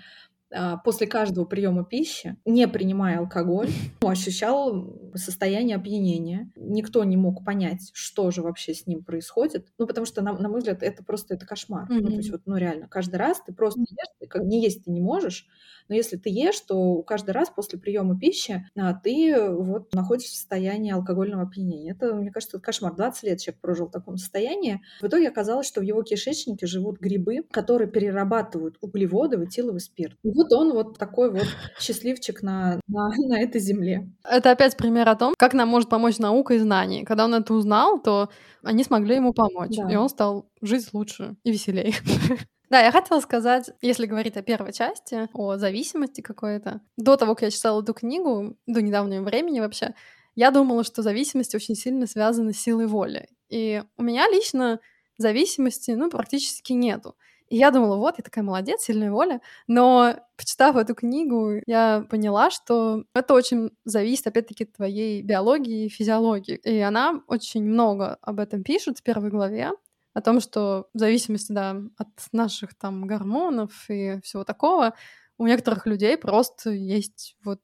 после 0.85 1.07
каждого 1.07 1.45
приема 1.45 1.85
пищи, 1.85 2.37
не 2.45 2.67
принимая 2.69 3.19
алкоголь, 3.19 3.69
ощущал 4.01 4.99
состояние 5.15 5.77
опьянения. 5.77 6.51
Никто 6.57 7.05
не 7.05 7.17
мог 7.17 7.45
понять, 7.45 7.91
что 7.93 8.31
же 8.31 8.43
вообще 8.43 8.75
с 8.75 8.87
ним 8.87 9.05
происходит. 9.05 9.69
Ну, 9.79 9.87
потому 9.87 10.07
что, 10.07 10.23
на, 10.23 10.33
на 10.33 10.49
мой 10.49 10.59
взгляд, 10.59 10.83
это 10.83 11.05
просто 11.05 11.35
это 11.35 11.47
кошмар. 11.47 11.91
Mm-hmm. 11.91 12.01
Ну, 12.01 12.07
то 12.09 12.17
есть 12.17 12.31
вот, 12.31 12.43
ну, 12.47 12.57
реально, 12.57 12.89
каждый 12.89 13.17
раз 13.17 13.41
ты 13.45 13.53
просто 13.53 13.81
ешь, 13.81 14.31
ты, 14.31 14.45
не 14.45 14.63
есть 14.63 14.85
ты 14.85 14.91
не 14.91 15.01
можешь, 15.01 15.47
но 15.89 15.95
если 15.95 16.17
ты 16.17 16.31
ешь, 16.31 16.61
то 16.61 17.03
каждый 17.03 17.33
раз 17.33 17.51
после 17.51 17.79
приема 17.79 18.19
пищи 18.19 18.67
а, 18.77 18.95
ты 18.95 19.51
вот 19.51 19.93
находишься 19.95 20.33
в 20.33 20.37
состоянии 20.37 20.93
алкогольного 20.93 21.43
опьянения. 21.43 21.93
Это, 21.93 22.15
мне 22.15 22.31
кажется, 22.31 22.59
кошмар. 22.59 22.95
20 22.95 23.23
лет 23.25 23.41
человек 23.41 23.61
прожил 23.61 23.87
в 23.89 23.91
таком 23.91 24.17
состоянии. 24.17 24.81
В 25.01 25.07
итоге 25.07 25.29
оказалось, 25.29 25.67
что 25.67 25.81
в 25.81 25.85
его 25.85 26.03
кишечнике 26.03 26.67
живут 26.67 26.99
грибы, 26.99 27.43
которые 27.51 27.91
перерабатывают 27.91 28.77
углеводы 28.81 29.39
в 29.39 29.45
этиловый 29.45 29.81
спирт. 29.81 30.17
И 30.23 30.31
вот 30.43 30.53
он 30.53 30.73
вот 30.73 30.99
такой 30.99 31.31
вот 31.31 31.47
счастливчик 31.79 32.43
на, 32.43 32.81
на, 32.89 33.09
на 33.29 33.41
этой 33.41 33.61
земле. 33.61 34.09
Это 34.25 34.51
опять 34.51 34.77
пример 34.77 35.09
о 35.09 35.17
том, 35.17 35.35
как 35.37 35.55
нам 35.55 35.69
может 35.69 35.89
помочь 35.89 36.19
наука 36.19 36.55
и 36.55 36.59
знания. 36.59 37.05
Когда 37.05 37.25
он 37.25 37.35
это 37.35 37.55
узнал, 37.55 38.01
то 38.01 38.31
они 38.63 38.85
смогли 38.85 39.17
ему 39.17 39.33
помочь, 39.33 39.77
да. 39.77 39.91
и 39.91 39.97
он 39.97 40.09
стал 40.09 40.47
жить 40.61 40.89
лучше 40.93 41.37
и 41.45 41.53
веселее. 41.53 41.95
Да, 42.71 42.81
я 42.81 42.91
хотела 42.91 43.21
сказать, 43.21 43.69
если 43.83 44.07
говорить 44.07 44.39
о 44.39 44.43
первой 44.43 44.73
части, 44.73 45.29
о 45.35 45.59
зависимости 45.59 46.23
какой-то. 46.23 46.81
До 46.97 47.19
того, 47.19 47.35
как 47.35 47.43
я 47.43 47.51
читала 47.51 47.83
эту 47.83 47.93
книгу, 47.93 48.57
до 48.67 48.81
недавнего 48.81 49.23
времени 49.23 49.61
вообще, 49.61 49.95
я 50.37 50.51
думала, 50.51 50.83
что 50.83 51.03
зависимость 51.03 51.55
очень 51.55 51.75
сильно 51.75 52.07
связана 52.07 52.55
с 52.55 52.57
силой 52.57 52.87
воли. 52.87 53.29
И 53.51 53.83
у 53.99 54.03
меня 54.03 54.27
лично 54.31 54.81
зависимости, 55.19 55.91
ну, 55.91 56.09
практически 56.09 56.73
нету. 56.73 57.15
Я 57.55 57.71
думала, 57.71 57.97
вот, 57.97 58.15
я 58.17 58.25
такая 58.25 58.43
молодец, 58.43 58.81
сильная 58.85 59.11
воля. 59.11 59.43
Но, 59.67 60.15
почитав 60.39 60.75
эту 60.77 60.95
книгу, 60.95 61.61
я 61.67 62.07
поняла, 62.09 62.51
что 62.51 63.05
это 63.15 63.35
очень 63.35 63.73
зависит, 63.85 64.27
опять-таки, 64.27 64.65
от 64.65 64.73
твоей 64.73 65.21
биологии 65.21 65.85
и 65.85 65.89
физиологии. 65.91 66.57
И 66.57 66.79
она 66.79 67.23
очень 67.27 67.63
много 67.63 68.17
об 68.23 68.41
этом 68.41 68.63
пишет 68.63 68.99
в 68.99 69.03
первой 69.03 69.29
главе 69.29 69.73
о 70.15 70.23
том, 70.23 70.41
что 70.41 70.89
в 70.95 70.99
зависимости, 70.99 71.53
да, 71.53 71.77
от 71.99 72.09
наших 72.33 72.75
там 72.75 73.07
гормонов 73.07 73.85
и 73.91 74.19
всего 74.23 74.45
такого, 74.45 74.95
у 75.37 75.47
некоторых 75.47 75.87
людей 75.87 76.17
просто 76.17 76.71
есть 76.71 77.37
вот 77.45 77.61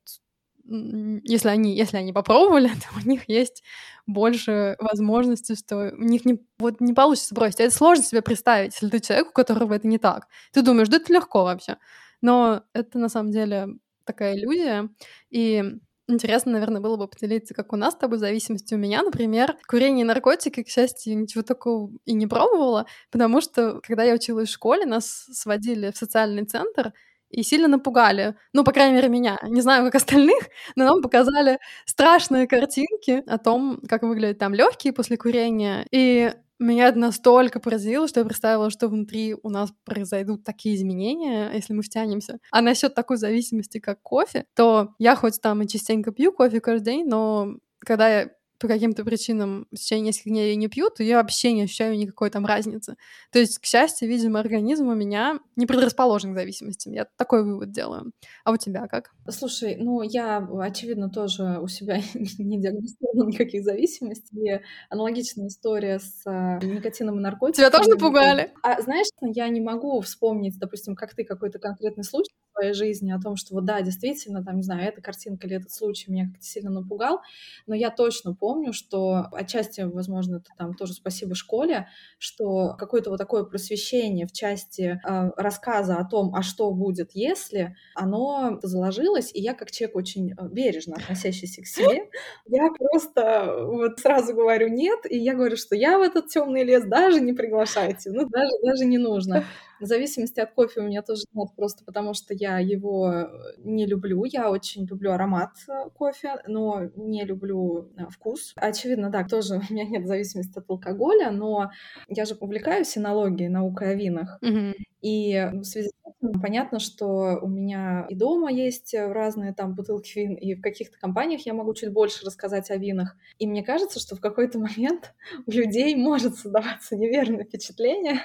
если 0.68 1.48
они, 1.48 1.74
если 1.76 1.96
они 1.96 2.12
попробовали, 2.12 2.68
то 2.68 3.00
у 3.04 3.09
них 3.09 3.28
есть 3.28 3.62
больше 4.07 4.76
возможностей, 4.78 5.57
что 5.57 5.92
у 5.96 6.02
них 6.02 6.24
не, 6.24 6.40
вот 6.59 6.81
не 6.81 6.92
получится 6.92 7.35
бросить. 7.35 7.61
Это 7.61 7.74
сложно 7.74 8.04
себе 8.04 8.22
представить, 8.22 8.74
если 8.74 8.88
ты 8.88 9.00
человек, 9.00 9.28
у 9.28 9.33
которого 9.33 9.74
это 9.74 9.87
не 9.87 9.98
так. 9.98 10.28
Ты 10.52 10.62
думаешь, 10.62 10.88
да 10.88 10.98
это 10.98 11.12
легко 11.12 11.44
вообще. 11.44 11.78
Но 12.20 12.62
это 12.72 12.98
на 12.98 13.09
самом 13.09 13.31
деле 13.31 13.68
такая 14.04 14.37
иллюзия. 14.37 14.88
И 15.31 15.64
Интересно, 16.11 16.52
наверное, 16.52 16.81
было 16.81 16.96
бы 16.96 17.07
поделиться, 17.07 17.52
как 17.52 17.74
у 17.74 17.76
нас 17.76 17.92
с 17.92 17.98
тобой 17.98 18.16
зависимости. 18.16 18.72
У 18.72 18.78
меня, 18.78 19.02
например, 19.02 19.59
курение 19.68 20.04
и 20.04 20.09
наркотики, 20.09 20.62
к 20.62 20.68
счастью, 20.68 21.18
ничего 21.18 21.42
такого 21.42 21.90
и 22.07 22.14
не 22.14 22.26
пробовала, 22.26 22.87
потому 23.11 23.42
что, 23.42 23.83
когда 23.83 24.04
я 24.04 24.14
училась 24.14 24.48
в 24.48 24.52
школе, 24.52 24.87
нас 24.87 25.26
сводили 25.31 25.90
в 25.90 25.98
социальный 25.98 26.46
центр, 26.46 26.94
и 27.31 27.43
сильно 27.43 27.69
напугали. 27.69 28.37
Ну, 28.53 28.64
по 28.64 28.73
крайней 28.73 28.95
мере, 28.95 29.09
меня. 29.09 29.38
Не 29.43 29.61
знаю, 29.61 29.85
как 29.85 29.95
остальных, 29.97 30.38
но 30.77 30.85
нам 30.85 31.03
показали 31.03 31.59
страшные 31.87 32.47
картинки 32.47 33.23
о 33.27 33.38
том, 33.38 33.81
как 33.88 34.03
выглядят 34.03 34.38
там 34.38 34.55
легкие 34.55 34.93
после 34.93 35.17
курения. 35.17 35.87
И 35.91 36.33
меня 36.59 36.88
это 36.88 36.99
настолько 36.99 37.61
поразило, 37.61 38.09
что 38.09 38.21
я 38.21 38.27
представила, 38.27 38.71
что 38.71 38.88
внутри 38.88 39.37
у 39.43 39.49
нас 39.51 39.73
произойдут 39.85 40.45
такие 40.45 40.75
изменения, 40.75 41.51
если 41.53 41.73
мы 41.73 41.83
втянемся. 41.83 42.38
А 42.51 42.61
насчет 42.62 42.95
такой 42.95 43.17
зависимости, 43.17 43.79
как 43.79 44.03
кофе, 44.03 44.45
то 44.57 44.95
я 44.99 45.14
хоть 45.14 45.41
там 45.41 45.62
и 45.62 45.69
частенько 45.69 46.11
пью 46.12 46.33
кофе 46.33 46.61
каждый 46.61 46.85
день, 46.85 47.07
но 47.07 47.57
когда 47.81 48.09
я 48.09 48.31
по 48.59 48.68
каким-то 48.68 49.05
причинам 49.05 49.66
в 49.71 49.77
течение 49.77 50.09
нескольких 50.09 50.33
дней 50.33 50.57
не 50.57 50.68
пью, 50.68 50.90
то 50.90 51.03
я 51.03 51.16
вообще 51.16 51.53
не 51.53 51.62
ощущаю 51.62 51.97
никакой 51.97 52.31
там 52.31 52.44
разницы. 52.44 52.97
То 53.31 53.38
есть, 53.38 53.59
к 53.59 53.64
счастью, 53.64 54.09
видимо, 54.09 54.40
организм 54.40 54.88
у 54.88 54.94
меня 54.94 55.38
не 55.57 55.66
предрасположен 55.66 56.33
к 56.33 56.37
зависимостям. 56.37 56.92
Я 56.92 57.07
такой 57.16 57.44
вывод 57.44 57.71
делаю. 57.71 58.12
А 58.44 58.53
у 58.53 58.57
тебя 58.57 58.87
как? 58.88 59.11
Слушай, 59.29 59.77
ну 59.79 60.03
я, 60.03 60.38
очевидно, 60.61 61.11
тоже 61.11 61.59
у 61.61 61.68
себя 61.68 62.01
не 62.14 62.61
диагностировала 62.61 63.29
никаких 63.29 63.64
зависимостей. 63.64 64.29
И 64.38 64.61
аналогичная 64.90 65.49
история 65.49 65.99
с 65.99 66.23
а, 66.27 66.59
никотином 66.59 67.18
и 67.18 67.23
наркотиками. 67.23 67.68
Тебя 67.68 67.77
тоже 67.77 67.90
напугали? 67.90 68.53
А 68.62 68.81
знаешь, 68.83 69.07
я 69.21 69.49
не 69.49 69.61
могу 69.61 70.01
вспомнить, 70.01 70.59
допустим, 70.59 70.94
как 70.94 71.14
ты 71.14 71.25
какой-то 71.25 71.59
конкретный 71.59 72.05
случай 72.05 72.33
своей 72.59 72.73
жизни 72.73 73.11
о 73.12 73.21
том, 73.21 73.37
что 73.37 73.55
вот 73.55 73.64
да, 73.64 73.81
действительно, 73.83 74.44
там, 74.44 74.57
не 74.57 74.62
знаю, 74.62 74.88
эта 74.88 75.01
картинка 75.01 75.47
или 75.47 75.57
этот 75.57 75.71
случай 75.71 76.11
меня 76.11 76.27
как-то 76.27 76.44
сильно 76.44 76.71
напугал, 76.71 77.21
но 77.66 77.75
я 77.75 77.90
точно 77.90 78.35
помню, 78.35 78.73
что 78.73 79.27
отчасти, 79.33 79.83
возможно, 79.83 80.37
это 80.37 80.51
там 80.57 80.75
тоже 80.75 80.94
спасибо 80.94 81.35
школе, 81.35 81.88
что 82.18 82.75
какое-то 82.79 83.11
вот 83.11 83.18
такое 83.18 83.44
просвещение 83.44 84.27
в 84.27 84.33
части 84.33 85.01
э, 85.05 85.31
рассказа 85.37 85.97
о 85.97 86.05
том, 86.05 86.35
а 86.35 86.42
что 86.42 86.71
будет, 86.73 87.11
если, 87.14 87.77
оно 87.94 88.59
заложилось, 88.62 89.31
и 89.35 89.40
я 89.40 89.55
как 89.55 89.71
человек 89.71 89.97
очень 89.97 90.33
э, 90.33 90.49
бережно 90.51 90.97
относящийся 90.97 91.62
к 91.62 91.66
себе, 91.66 92.11
я 92.47 92.68
просто 92.77 93.64
вот 93.66 94.01
сразу 94.01 94.35
говорю 94.35 94.68
нет, 94.68 95.01
и 95.09 95.18
я 95.18 95.35
говорю, 95.35 95.57
что 95.57 95.75
я 95.77 95.99
в 95.99 96.03
этот 96.03 96.29
темный 96.29 96.64
лес 96.64 96.85
даже 96.85 97.21
не 97.21 97.33
приглашайте, 97.33 98.11
ну 98.11 98.29
даже, 98.29 98.51
даже 98.62 98.85
не 98.85 98.99
нужно. 98.99 99.44
В 99.81 99.85
зависимости 99.85 100.41
от 100.41 100.53
кофе 100.53 100.81
у 100.81 100.85
меня 100.85 101.03
тоже 101.03 101.23
нет, 101.33 101.49
просто 101.57 101.85
потому 101.85 102.14
что 102.14 102.35
я 102.35 102.59
его 102.59 103.12
э, 103.12 103.27
не 103.59 103.87
люблю. 103.87 104.25
Я 104.25 104.51
очень 104.51 104.87
люблю 104.87 105.12
аромат 105.12 105.51
э, 105.69 105.91
кофе, 105.95 106.43
но 106.47 106.91
не 106.97 107.25
люблю 107.25 107.91
э, 107.97 108.07
вкус. 108.11 108.53
Очевидно, 108.57 109.11
да, 109.11 109.25
тоже 109.25 109.57
у 109.71 109.73
меня 109.73 109.85
нет 109.85 110.07
зависимости 110.07 110.59
от 110.59 110.69
алкоголя, 110.69 111.31
но 111.31 111.71
я 112.09 112.25
же 112.25 112.35
увлекаюсь 112.41 112.88
синологией, 112.88 113.49
наукой 113.49 113.93
о 113.93 113.95
винах. 113.95 114.38
Mm-hmm. 114.43 114.75
И 115.00 115.50
в 115.52 115.64
связи 115.64 115.88
с 115.88 115.92
этим 116.20 116.40
понятно, 116.40 116.80
что 116.80 117.38
у 117.40 117.48
меня 117.48 118.06
и 118.08 118.14
дома 118.14 118.50
есть 118.50 118.94
разные 118.94 119.54
там 119.54 119.74
бутылки 119.74 120.18
вин, 120.18 120.34
и 120.34 120.54
в 120.54 120.61
каких-то 120.61 120.98
компаниях 120.98 121.46
я 121.46 121.54
могу 121.54 121.72
чуть 121.74 121.92
больше 121.92 122.24
рассказать 122.26 122.70
о 122.70 122.76
винах. 122.76 123.16
И 123.38 123.46
мне 123.46 123.62
кажется, 123.62 124.00
что 124.00 124.16
в 124.16 124.20
какой-то 124.20 124.58
момент 124.58 125.14
у 125.46 125.50
людей 125.50 125.94
может 125.94 126.37
создаваться 126.37 126.96
неверное 126.96 127.44
впечатление 127.44 128.20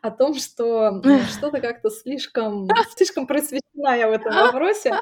о 0.00 0.10
том, 0.10 0.34
что 0.34 1.02
ну, 1.04 1.18
что-то 1.22 1.60
как-то 1.60 1.90
слишком, 1.90 2.68
слишком 2.96 3.26
просвещена 3.26 3.96
я 3.96 4.08
в 4.08 4.12
этом 4.12 4.32
вопросе. 4.46 4.92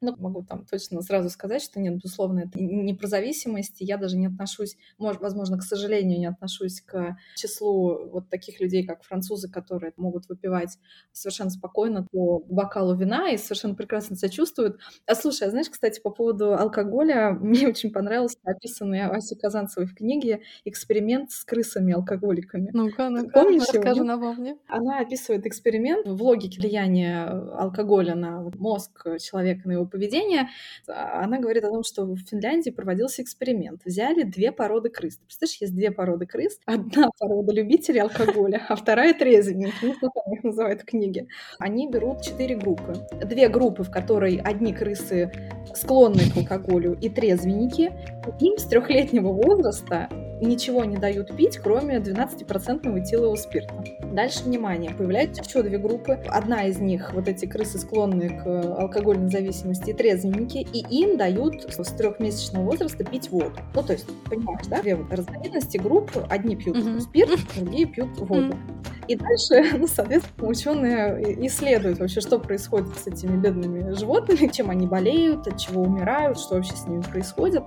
Но 0.00 0.16
могу 0.16 0.42
там 0.42 0.64
точно 0.64 1.02
сразу 1.02 1.28
сказать, 1.28 1.62
что 1.62 1.78
нет, 1.80 1.96
безусловно, 1.96 2.40
это 2.40 2.58
не 2.58 2.94
про 2.94 3.06
зависимость. 3.06 3.76
Я 3.80 3.98
даже 3.98 4.16
не 4.16 4.26
отношусь, 4.26 4.76
может, 4.98 5.20
возможно, 5.20 5.58
к 5.58 5.62
сожалению, 5.62 6.18
не 6.18 6.26
отношусь 6.26 6.80
к 6.80 7.16
числу 7.36 8.08
вот 8.08 8.30
таких 8.30 8.60
людей, 8.60 8.86
как 8.86 9.02
французы, 9.04 9.50
которые 9.50 9.92
могут 9.96 10.28
выпивать 10.28 10.53
выпивать 10.54 10.78
совершенно 11.12 11.50
спокойно 11.50 12.06
по 12.10 12.40
бокалу 12.40 12.96
вина 12.96 13.30
и 13.30 13.36
совершенно 13.36 13.74
прекрасно 13.74 14.16
себя 14.16 14.28
чувствуют. 14.28 14.80
А 15.06 15.14
слушай, 15.14 15.46
а 15.46 15.50
знаешь, 15.50 15.70
кстати, 15.70 16.00
по 16.00 16.10
поводу 16.10 16.54
алкоголя, 16.54 17.30
мне 17.40 17.68
очень 17.68 17.92
понравился 17.92 18.36
описанный 18.42 19.02
Асей 19.02 19.38
Казанцевой 19.38 19.86
в 19.86 19.94
книге 19.94 20.40
эксперимент 20.64 21.30
с 21.30 21.44
крысами-алкоголиками. 21.44 22.70
Ну-ка, 22.72 23.10
ну-ка, 23.10 23.30
Помнишь 23.30 23.62
расскажи, 23.62 24.00
его? 24.00 24.04
напомни. 24.04 24.56
Она 24.66 25.00
описывает 25.00 25.46
эксперимент 25.46 26.06
в 26.06 26.20
логике 26.20 26.60
влияния 26.60 27.26
алкоголя 27.26 28.14
на 28.14 28.50
мозг 28.58 29.06
человека, 29.20 29.68
на 29.68 29.72
его 29.72 29.86
поведение. 29.86 30.48
Она 30.86 31.38
говорит 31.38 31.64
о 31.64 31.68
том, 31.68 31.84
что 31.84 32.04
в 32.04 32.18
Финляндии 32.18 32.70
проводился 32.70 33.22
эксперимент. 33.22 33.82
Взяли 33.84 34.24
две 34.24 34.50
породы 34.50 34.88
крыс. 34.88 35.16
Ты 35.16 35.24
представляешь, 35.26 35.60
есть 35.60 35.74
две 35.74 35.92
породы 35.92 36.26
крыс. 36.26 36.58
Одна 36.66 37.08
порода 37.18 37.52
любителей 37.52 38.00
алкоголя, 38.00 38.66
а 38.68 38.74
вторая 38.74 39.14
трезвенников. 39.14 39.80
Ну, 40.02 40.43
называют 40.48 40.82
в 40.82 40.84
книге, 40.84 41.26
они 41.58 41.88
берут 41.88 42.22
четыре 42.22 42.56
группы. 42.56 42.94
Две 43.24 43.48
группы, 43.48 43.82
в 43.82 43.90
которой 43.90 44.36
одни 44.36 44.72
крысы 44.72 45.32
склонны 45.74 46.30
к 46.30 46.36
алкоголю 46.36 46.96
и 47.00 47.08
трезвенники, 47.08 47.92
им 48.40 48.58
с 48.58 48.64
трехлетнего 48.64 49.32
возраста 49.32 50.08
ничего 50.44 50.84
не 50.84 50.96
дают 50.96 51.36
пить, 51.36 51.58
кроме 51.58 51.96
12% 51.98 53.00
этилового 53.00 53.36
спирта. 53.36 53.84
Дальше, 54.12 54.44
внимание, 54.44 54.90
появляются 54.92 55.42
еще 55.42 55.62
две 55.62 55.78
группы. 55.78 56.12
Одна 56.28 56.64
из 56.64 56.78
них, 56.78 57.12
вот 57.12 57.28
эти 57.28 57.46
крысы, 57.46 57.78
склонные 57.78 58.30
к 58.30 58.46
алкогольной 58.46 59.28
зависимости 59.28 59.90
и 59.90 59.92
трезвенники, 59.92 60.58
и 60.58 61.02
им 61.02 61.16
дают 61.16 61.62
с 61.68 61.92
трехмесячного 61.92 62.64
возраста 62.64 63.04
пить 63.04 63.30
воду. 63.30 63.52
Ну, 63.74 63.82
то 63.82 63.92
есть, 63.92 64.06
понимаешь, 64.28 64.66
да? 64.68 64.82
Две 64.82 64.96
вот 64.96 65.12
разновидности 65.12 65.78
групп. 65.78 66.10
Одни 66.28 66.56
пьют 66.56 66.76
mm-hmm. 66.76 67.00
спирт, 67.00 67.40
другие 67.56 67.86
пьют 67.86 68.18
воду. 68.18 68.54
Mm-hmm. 68.54 68.84
И 69.08 69.16
дальше, 69.16 69.76
ну, 69.78 69.86
соответственно, 69.86 70.48
ученые 70.48 71.46
исследуют 71.46 71.98
вообще, 71.98 72.20
что 72.20 72.38
происходит 72.38 72.96
с 72.96 73.06
этими 73.06 73.36
бедными 73.36 73.92
животными, 73.92 74.50
чем 74.52 74.70
они 74.70 74.86
болеют, 74.86 75.46
от 75.46 75.58
чего 75.58 75.82
умирают, 75.82 76.38
что 76.38 76.54
вообще 76.54 76.74
с 76.74 76.86
ними 76.86 77.02
происходит, 77.02 77.62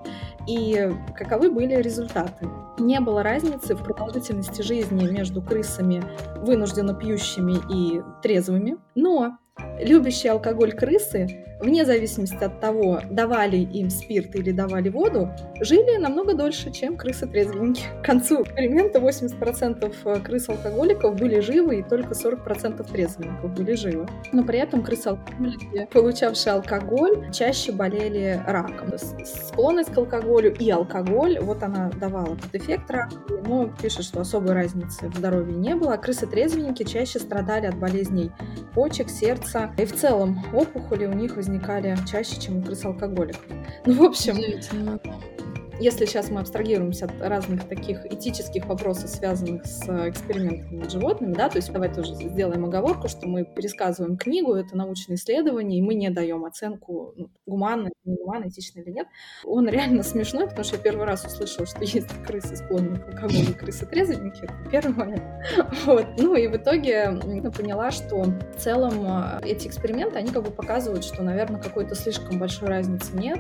и 0.48 0.92
каковы 1.16 1.52
были 1.52 1.76
результаты. 1.76 2.48
Не 2.78 3.00
было 3.00 3.24
разницы 3.24 3.76
в 3.76 3.84
продолжительности 3.84 4.62
жизни 4.62 5.08
между 5.12 5.42
крысами, 5.42 6.04
вынужденно 6.38 6.94
пьющими 6.94 7.58
и 7.72 8.02
трезвыми, 8.22 8.78
но 8.96 9.38
любящие 9.80 10.32
алкоголь 10.32 10.74
крысы, 10.74 11.47
вне 11.60 11.86
зависимости 11.86 12.44
от 12.44 12.60
того, 12.60 13.02
давали 13.10 13.58
им 13.58 13.90
спирт 13.90 14.36
или 14.36 14.52
давали 14.52 14.90
воду, 14.90 15.30
жили 15.60 15.98
намного 15.98 16.34
дольше, 16.34 16.72
чем 16.72 16.98
крысы-трезвенники. 16.98 17.84
К 18.02 18.06
концу 18.06 18.44
эксперимента 18.44 19.00
80% 19.00 19.94
э, 20.06 20.20
крыс-алкоголиков 20.20 21.16
были 21.16 21.40
живы, 21.40 21.80
и 21.80 21.84
только 21.84 22.14
40% 22.14 22.92
трезвенников 22.92 23.54
были 23.54 23.74
живы. 23.74 24.08
Но 24.32 24.44
при 24.44 24.60
этом 24.60 24.84
крысы-алкоголики, 24.84 25.88
получавшие 25.92 26.54
алкоголь, 26.54 27.32
чаще 27.32 27.72
болели 27.72 28.42
раком. 28.46 28.94
Склонность 28.98 29.92
к 29.92 29.98
алкоголю 29.98 30.54
и 30.54 30.70
алкоголь, 30.70 31.40
вот 31.40 31.64
она 31.64 31.90
давала 32.00 32.36
этот 32.36 32.54
эффект 32.56 32.90
рака, 32.90 33.16
но 33.48 33.70
пишет, 33.82 34.04
что 34.04 34.22
особой 34.22 34.54
разницы 34.54 35.10
в 35.10 35.18
здоровье 35.18 35.56
не 35.56 35.76
было. 35.76 35.94
А 35.94 35.98
крысы-трезвенники 35.98 36.84
чаще 36.84 37.20
страдали 37.20 37.66
от 37.66 37.76
болезней 37.76 38.32
почек, 38.74 39.10
сердца, 39.10 39.72
и 39.78 39.86
в 39.86 39.94
целом 39.94 40.44
опухоли 40.54 41.06
у 41.06 41.14
них 41.14 41.36
возникали 41.36 41.47
чаще, 42.06 42.40
чем 42.40 42.58
у 42.58 42.62
крыс-алкоголиков. 42.62 43.42
Ну, 43.86 43.94
в 43.94 44.04
общем, 44.04 44.36
если 45.80 46.06
сейчас 46.06 46.30
мы 46.30 46.42
абстрагируемся 46.42 47.06
от 47.06 47.22
разных 47.22 47.68
таких 47.68 48.06
этических 48.06 48.66
вопросов, 48.66 49.10
связанных 49.10 49.66
с 49.66 49.84
экспериментами 50.10 50.78
над 50.78 50.92
животными, 50.92 51.34
да, 51.34 51.50
то 51.50 51.58
есть 51.58 51.72
давай 51.72 51.94
тоже 51.94 52.16
сделаем 52.16 52.66
оговорку, 52.66 53.08
что 53.08 53.28
мы 53.28 53.46
пересказываем 53.46 54.18
книгу, 54.18 54.54
это 54.54 54.76
научное 54.76 55.16
исследование, 55.16 55.80
и 55.80 55.82
мы 55.82 55.94
не 55.94 56.10
даем 56.10 56.46
оценку, 56.46 57.14
ну, 57.16 57.30
гуманно, 57.46 57.90
не 58.06 58.16
гуманно, 58.16 58.50
этично 58.50 58.80
или 58.80 58.92
нет. 58.92 59.08
Он 59.44 59.68
реально 59.70 60.04
смешной, 60.04 60.48
потому 60.48 60.64
что 60.64 60.78
я 60.78 60.82
первый 60.82 61.06
раз 61.06 61.26
услышала, 61.26 61.66
что 61.66 61.84
есть 61.84 62.10
крысы 62.26 62.56
склонные 62.56 63.00
к 63.00 63.08
алкоголю, 63.10 63.54
крысы 63.58 63.86
трезвенники, 63.86 64.44
это 64.44 64.70
первый 64.72 64.96
момент. 64.96 65.24
Вот. 65.86 66.06
Ну 66.18 66.36
и 66.36 66.48
в 66.48 66.56
итоге 66.56 66.90
я 66.90 67.52
поняла, 67.52 67.92
что 67.92 68.24
в 68.24 68.56
целом 68.58 68.94
э, 69.06 69.40
эти 69.44 69.68
эксперименты, 69.68 70.18
они 70.18 70.32
как 70.32 70.44
бы 70.44 70.52
показывают, 70.52 71.04
что, 71.04 71.24
наверное, 71.24 71.62
какой-то 71.62 71.96
слишком 71.96 72.40
большой 72.40 72.68
разницы 72.68 73.16
нет, 73.16 73.40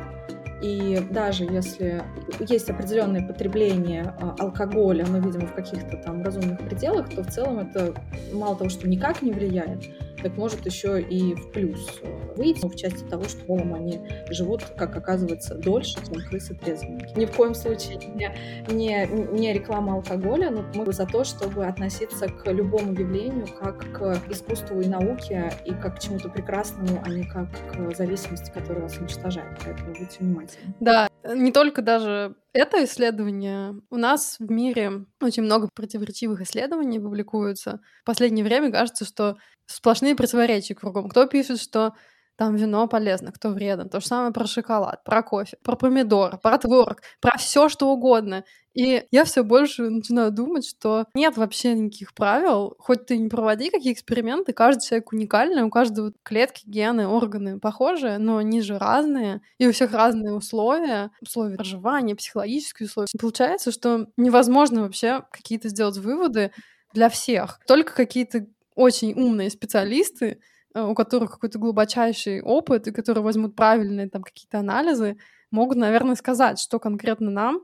и 0.61 1.05
даже 1.11 1.43
если 1.43 2.03
есть 2.39 2.69
определенное 2.69 3.25
потребление 3.25 4.13
а, 4.19 4.35
алкоголя, 4.39 5.05
но, 5.07 5.19
видимо, 5.19 5.47
в 5.47 5.53
каких-то 5.53 5.97
там 5.97 6.23
разумных 6.23 6.59
пределах, 6.59 7.09
то 7.09 7.23
в 7.23 7.27
целом 7.27 7.59
это 7.59 7.93
мало 8.33 8.55
того, 8.55 8.69
что 8.69 8.87
никак 8.87 9.21
не 9.21 9.31
влияет, 9.31 9.83
так 10.21 10.37
может 10.37 10.65
еще 10.65 11.01
и 11.01 11.33
в 11.35 11.51
плюс 11.51 12.01
выйти 12.35 12.67
в 12.67 12.75
части 12.75 13.03
того, 13.05 13.23
что 13.25 13.43
полом 13.45 13.73
они 13.73 13.99
живут, 14.29 14.63
как 14.77 14.95
оказывается, 14.95 15.55
дольше, 15.55 15.95
чем 16.05 16.21
крысы 16.27 16.53
трезвенники. 16.55 17.17
Ни 17.17 17.25
в 17.25 17.35
коем 17.35 17.53
случае 17.53 17.97
не, 17.97 18.31
не, 18.69 19.07
не 19.31 19.53
реклама 19.53 19.95
алкоголя, 19.95 20.51
но 20.51 20.63
мы 20.73 20.91
за 20.93 21.05
то, 21.05 21.23
чтобы 21.23 21.65
относиться 21.65 22.27
к 22.27 22.51
любому 22.51 22.93
явлению 22.93 23.47
как 23.59 23.79
к 23.91 24.21
искусству 24.29 24.79
и 24.79 24.87
науке, 24.87 25.51
и 25.65 25.71
как 25.71 25.97
к 25.97 25.99
чему-то 25.99 26.29
прекрасному, 26.29 27.01
а 27.03 27.09
не 27.09 27.23
как 27.23 27.49
к 27.71 27.95
зависимости, 27.95 28.51
которая 28.51 28.83
вас 28.83 28.97
уничтожает. 28.97 29.57
Поэтому 29.63 29.93
будьте 29.93 30.17
внимательны. 30.19 30.73
Да, 30.79 31.09
не 31.23 31.51
только 31.51 31.81
даже 31.81 32.35
это 32.53 32.83
исследование. 32.83 33.75
У 33.91 33.97
нас 33.97 34.37
в 34.39 34.51
мире 34.51 35.05
очень 35.21 35.43
много 35.43 35.69
противоречивых 35.73 36.41
исследований 36.41 36.99
публикуются. 36.99 37.81
В 38.01 38.05
последнее 38.05 38.43
время 38.43 38.71
кажется, 38.71 39.05
что 39.05 39.37
сплошные 39.67 40.15
противоречия 40.15 40.75
кругом. 40.75 41.09
Кто 41.09 41.27
пишет, 41.27 41.61
что 41.61 41.93
там 42.37 42.55
вино 42.55 42.87
полезно, 42.87 43.31
кто 43.31 43.49
вредно. 43.49 43.89
То 43.89 43.99
же 43.99 44.05
самое 44.05 44.31
про 44.31 44.45
шоколад, 44.45 45.03
про 45.03 45.23
кофе, 45.23 45.57
про 45.63 45.75
помидор, 45.75 46.37
про 46.37 46.57
творог, 46.59 47.01
про 47.19 47.37
все 47.37 47.67
что 47.67 47.89
угодно. 47.89 48.43
И 48.75 49.07
я 49.09 49.23
все 49.23 49.43
больше 49.43 49.89
начинаю 49.89 50.31
думать, 50.31 50.67
что 50.67 51.05
нет 51.15 51.35
вообще 51.35 51.73
никаких 51.73 52.13
правил. 52.13 52.75
Хоть 52.77 53.07
ты 53.07 53.17
не 53.17 53.27
проводи 53.27 53.71
какие 53.71 53.91
эксперименты, 53.91 54.53
каждый 54.53 54.85
человек 54.85 55.11
уникальный, 55.11 55.63
у 55.63 55.71
каждого 55.71 56.13
клетки, 56.21 56.61
гены, 56.67 57.07
органы 57.07 57.59
похожи, 57.59 58.17
но 58.19 58.37
они 58.37 58.61
же 58.61 58.77
разные, 58.77 59.41
и 59.57 59.65
у 59.65 59.71
всех 59.71 59.93
разные 59.93 60.33
условия, 60.33 61.09
условия 61.21 61.55
проживания, 61.55 62.15
психологические 62.15 62.85
условия. 62.85 63.07
Получается, 63.19 63.71
что 63.71 64.09
невозможно 64.15 64.83
вообще 64.83 65.23
какие-то 65.31 65.69
сделать 65.69 65.97
выводы 65.97 66.51
для 66.93 67.09
всех. 67.09 67.59
Только 67.65 67.95
какие-то 67.95 68.45
очень 68.77 69.13
умные 69.13 69.49
специалисты 69.49 70.39
Э, 70.77 70.83
у 70.83 70.93
которых 70.93 71.31
какой-то 71.31 71.57
глубочайший 71.57 72.41
опыт 72.41 72.87
и 72.87 72.91
которые 72.91 73.23
возьмут 73.23 73.55
правильные 73.55 74.09
там 74.09 74.21
какие-то 74.21 74.59
анализы, 74.59 75.17
могут, 75.49 75.77
наверное, 75.77 76.15
сказать, 76.15 76.59
что 76.59 76.77
конкретно 76.79 77.31
нам 77.31 77.61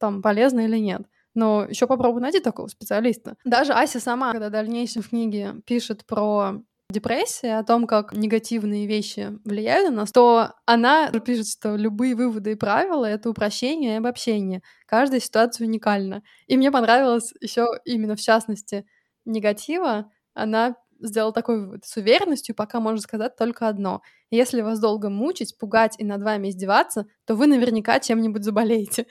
там 0.00 0.20
полезно 0.20 0.60
или 0.60 0.78
нет. 0.78 1.02
Но 1.34 1.64
еще 1.64 1.86
попробуй 1.86 2.22
найти 2.22 2.40
такого 2.40 2.66
специалиста. 2.66 3.36
Даже 3.44 3.72
Ася 3.72 4.00
сама, 4.00 4.32
когда 4.32 4.48
в 4.48 4.52
дальнейшем 4.52 5.02
в 5.02 5.10
книге 5.10 5.54
пишет 5.64 6.06
про 6.06 6.54
депрессию, 6.90 7.58
о 7.58 7.62
том, 7.62 7.86
как 7.86 8.12
негативные 8.12 8.86
вещи 8.86 9.38
влияют 9.44 9.90
на 9.90 10.00
нас, 10.00 10.10
то 10.10 10.54
она 10.64 11.10
пишет, 11.10 11.48
что 11.48 11.76
любые 11.76 12.16
выводы 12.16 12.52
и 12.52 12.56
правила— 12.56 13.04
это 13.06 13.30
упрощение 13.30 13.94
и 13.94 13.98
обобщение. 13.98 14.62
Каждая 14.86 15.20
ситуация 15.20 15.66
уникальна. 15.66 16.22
И 16.48 16.56
мне 16.56 16.72
понравилось 16.72 17.32
еще 17.40 17.66
именно 17.84 18.16
в 18.16 18.20
частности 18.20 18.86
негатива. 19.24 20.10
Она 20.36 20.76
сделал 21.00 21.32
такой 21.32 21.60
вывод. 21.60 21.84
С 21.84 21.96
уверенностью 21.96 22.54
пока 22.54 22.80
можно 22.80 23.00
сказать 23.00 23.36
только 23.36 23.68
одно. 23.68 24.02
Если 24.30 24.62
вас 24.62 24.80
долго 24.80 25.10
мучить, 25.10 25.58
пугать 25.58 25.96
и 25.98 26.04
над 26.04 26.22
вами 26.22 26.50
издеваться, 26.50 27.06
то 27.26 27.34
вы 27.36 27.46
наверняка 27.48 28.00
чем-нибудь 28.00 28.44
заболеете. 28.44 29.06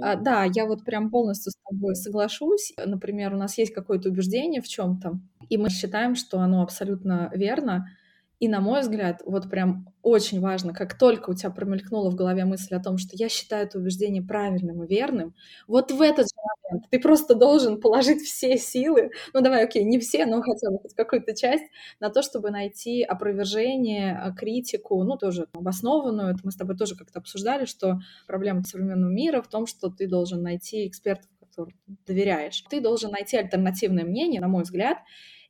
А, 0.00 0.16
да, 0.16 0.44
я 0.44 0.66
вот 0.66 0.84
прям 0.84 1.10
полностью 1.10 1.52
с 1.52 1.56
тобой 1.68 1.96
соглашусь. 1.96 2.72
Например, 2.84 3.34
у 3.34 3.36
нас 3.38 3.56
есть 3.58 3.72
какое-то 3.74 4.08
убеждение 4.10 4.60
в 4.60 4.68
чем-то, 4.68 5.18
и 5.48 5.56
мы 5.56 5.70
считаем, 5.70 6.14
что 6.16 6.40
оно 6.40 6.62
абсолютно 6.62 7.30
верно, 7.34 7.86
и, 8.38 8.48
на 8.48 8.60
мой 8.60 8.82
взгляд, 8.82 9.22
вот 9.24 9.48
прям 9.48 9.86
очень 10.02 10.40
важно, 10.40 10.74
как 10.74 10.98
только 10.98 11.30
у 11.30 11.34
тебя 11.34 11.50
промелькнула 11.50 12.10
в 12.10 12.14
голове 12.14 12.44
мысль 12.44 12.74
о 12.74 12.82
том, 12.82 12.98
что 12.98 13.16
я 13.16 13.28
считаю 13.28 13.66
это 13.66 13.78
убеждение 13.78 14.22
правильным 14.22 14.84
и 14.84 14.86
верным, 14.86 15.34
вот 15.66 15.90
в 15.90 16.00
этот 16.02 16.26
же 16.26 16.36
момент 16.36 16.86
ты 16.90 17.00
просто 17.00 17.34
должен 17.34 17.80
положить 17.80 18.20
все 18.22 18.58
силы, 18.58 19.10
ну 19.32 19.40
давай, 19.40 19.64
окей, 19.64 19.84
не 19.84 19.98
все, 19.98 20.26
но 20.26 20.42
хотя 20.42 20.70
бы 20.70 20.78
хоть 20.80 20.94
какую-то 20.94 21.34
часть, 21.34 21.64
на 21.98 22.10
то, 22.10 22.22
чтобы 22.22 22.50
найти 22.50 23.02
опровержение, 23.02 24.18
а, 24.18 24.32
критику, 24.32 25.02
ну 25.02 25.16
тоже 25.16 25.46
обоснованную. 25.54 26.34
Это 26.34 26.40
мы 26.44 26.52
с 26.52 26.56
тобой 26.56 26.76
тоже 26.76 26.94
как-то 26.94 27.20
обсуждали, 27.20 27.64
что 27.64 28.00
проблема 28.26 28.62
современного 28.64 29.10
мира 29.10 29.40
в 29.40 29.48
том, 29.48 29.66
что 29.66 29.88
ты 29.88 30.06
должен 30.06 30.42
найти 30.42 30.86
экспертов, 30.86 31.28
которым 31.40 31.74
доверяешь. 32.06 32.62
Ты 32.68 32.80
должен 32.80 33.10
найти 33.12 33.36
альтернативное 33.36 34.04
мнение, 34.04 34.40
на 34.40 34.48
мой 34.48 34.62
взгляд, 34.62 34.98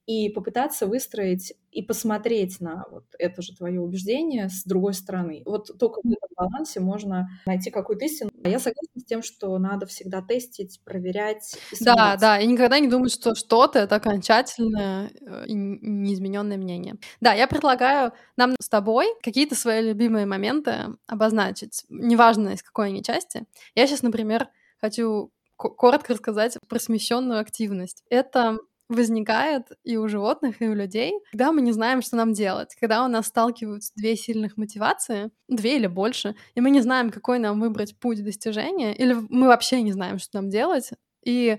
и 0.07 0.29
попытаться 0.29 0.87
выстроить 0.87 1.55
и 1.73 1.83
посмотреть 1.83 2.61
на 2.61 2.85
вот 2.90 3.05
это 3.19 3.42
же 3.42 3.55
твое 3.55 3.81
убеждение 3.81 4.49
с 4.49 4.64
другой 4.64 4.95
стороны. 4.95 5.42
Вот 5.45 5.77
только 5.79 6.01
в 6.03 6.07
этом 6.07 6.29
балансе 6.37 6.81
можно 6.81 7.29
найти 7.45 7.71
какую-то 7.71 8.05
истину. 8.05 8.31
А 8.45 8.49
я 8.49 8.59
согласна 8.61 9.01
с 9.01 9.05
тем, 9.05 9.23
что 9.23 9.59
надо 9.59 9.85
всегда 9.87 10.23
тестить, 10.23 10.81
проверять. 10.85 11.59
Да, 11.81 12.16
да, 12.16 12.38
и 12.38 12.47
никогда 12.47 12.79
не 12.79 12.88
думать, 12.88 13.12
что 13.12 13.35
что-то 13.35 13.81
это 13.81 13.97
окончательное 13.97 15.11
э, 15.21 15.47
и 15.49 15.55
неизмененное 15.55 16.57
мнение. 16.57 16.95
Да, 17.21 17.35
я 17.35 17.49
предлагаю 17.49 18.12
нам 18.37 18.55
с 18.61 18.69
тобой 18.69 19.09
какие-то 19.23 19.57
свои 19.57 19.83
любимые 19.83 20.25
моменты 20.25 20.97
обозначить, 21.09 21.85
неважно 21.88 22.51
из 22.51 22.62
какой 22.62 22.88
они 22.88 23.03
части. 23.03 23.45
Я 23.75 23.87
сейчас, 23.87 24.03
например, 24.03 24.49
хочу 24.81 25.33
коротко 25.57 26.12
рассказать 26.12 26.59
про 26.69 26.79
смещенную 26.79 27.40
активность. 27.40 28.05
Это 28.09 28.59
возникает 28.88 29.68
и 29.85 29.96
у 29.96 30.09
животных, 30.09 30.62
и 30.62 30.68
у 30.68 30.75
людей, 30.75 31.14
когда 31.33 31.53
мы 31.53 31.61
не 31.61 31.72
знаем, 31.72 32.03
что 32.03 32.16
нам 32.16 32.33
делать, 32.33 32.75
когда 32.79 33.05
у 33.05 33.09
нас 33.09 33.27
сталкиваются 33.27 33.92
две 33.96 34.16
сильных 34.16 34.57
мотивации, 34.57 35.31
две 35.49 35.77
или 35.77 35.87
больше, 35.87 36.37
и 36.55 36.61
мы 36.61 36.70
не 36.70 36.81
знаем, 36.81 37.11
какой 37.11 37.38
нам 37.38 37.61
выбрать 37.61 37.99
путь 37.99 38.22
достижения, 38.22 38.94
или 38.94 39.14
мы 39.29 39.49
вообще 39.49 39.83
не 39.83 39.92
знаем, 39.92 40.18
что 40.18 40.40
нам 40.40 40.51
делать. 40.51 40.90
И 41.25 41.59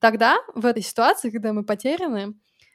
тогда, 0.00 0.36
в 0.54 0.66
этой 0.66 0.82
ситуации, 0.82 1.30
когда 1.30 1.52
мы 1.52 1.64
потеряны, 1.64 2.34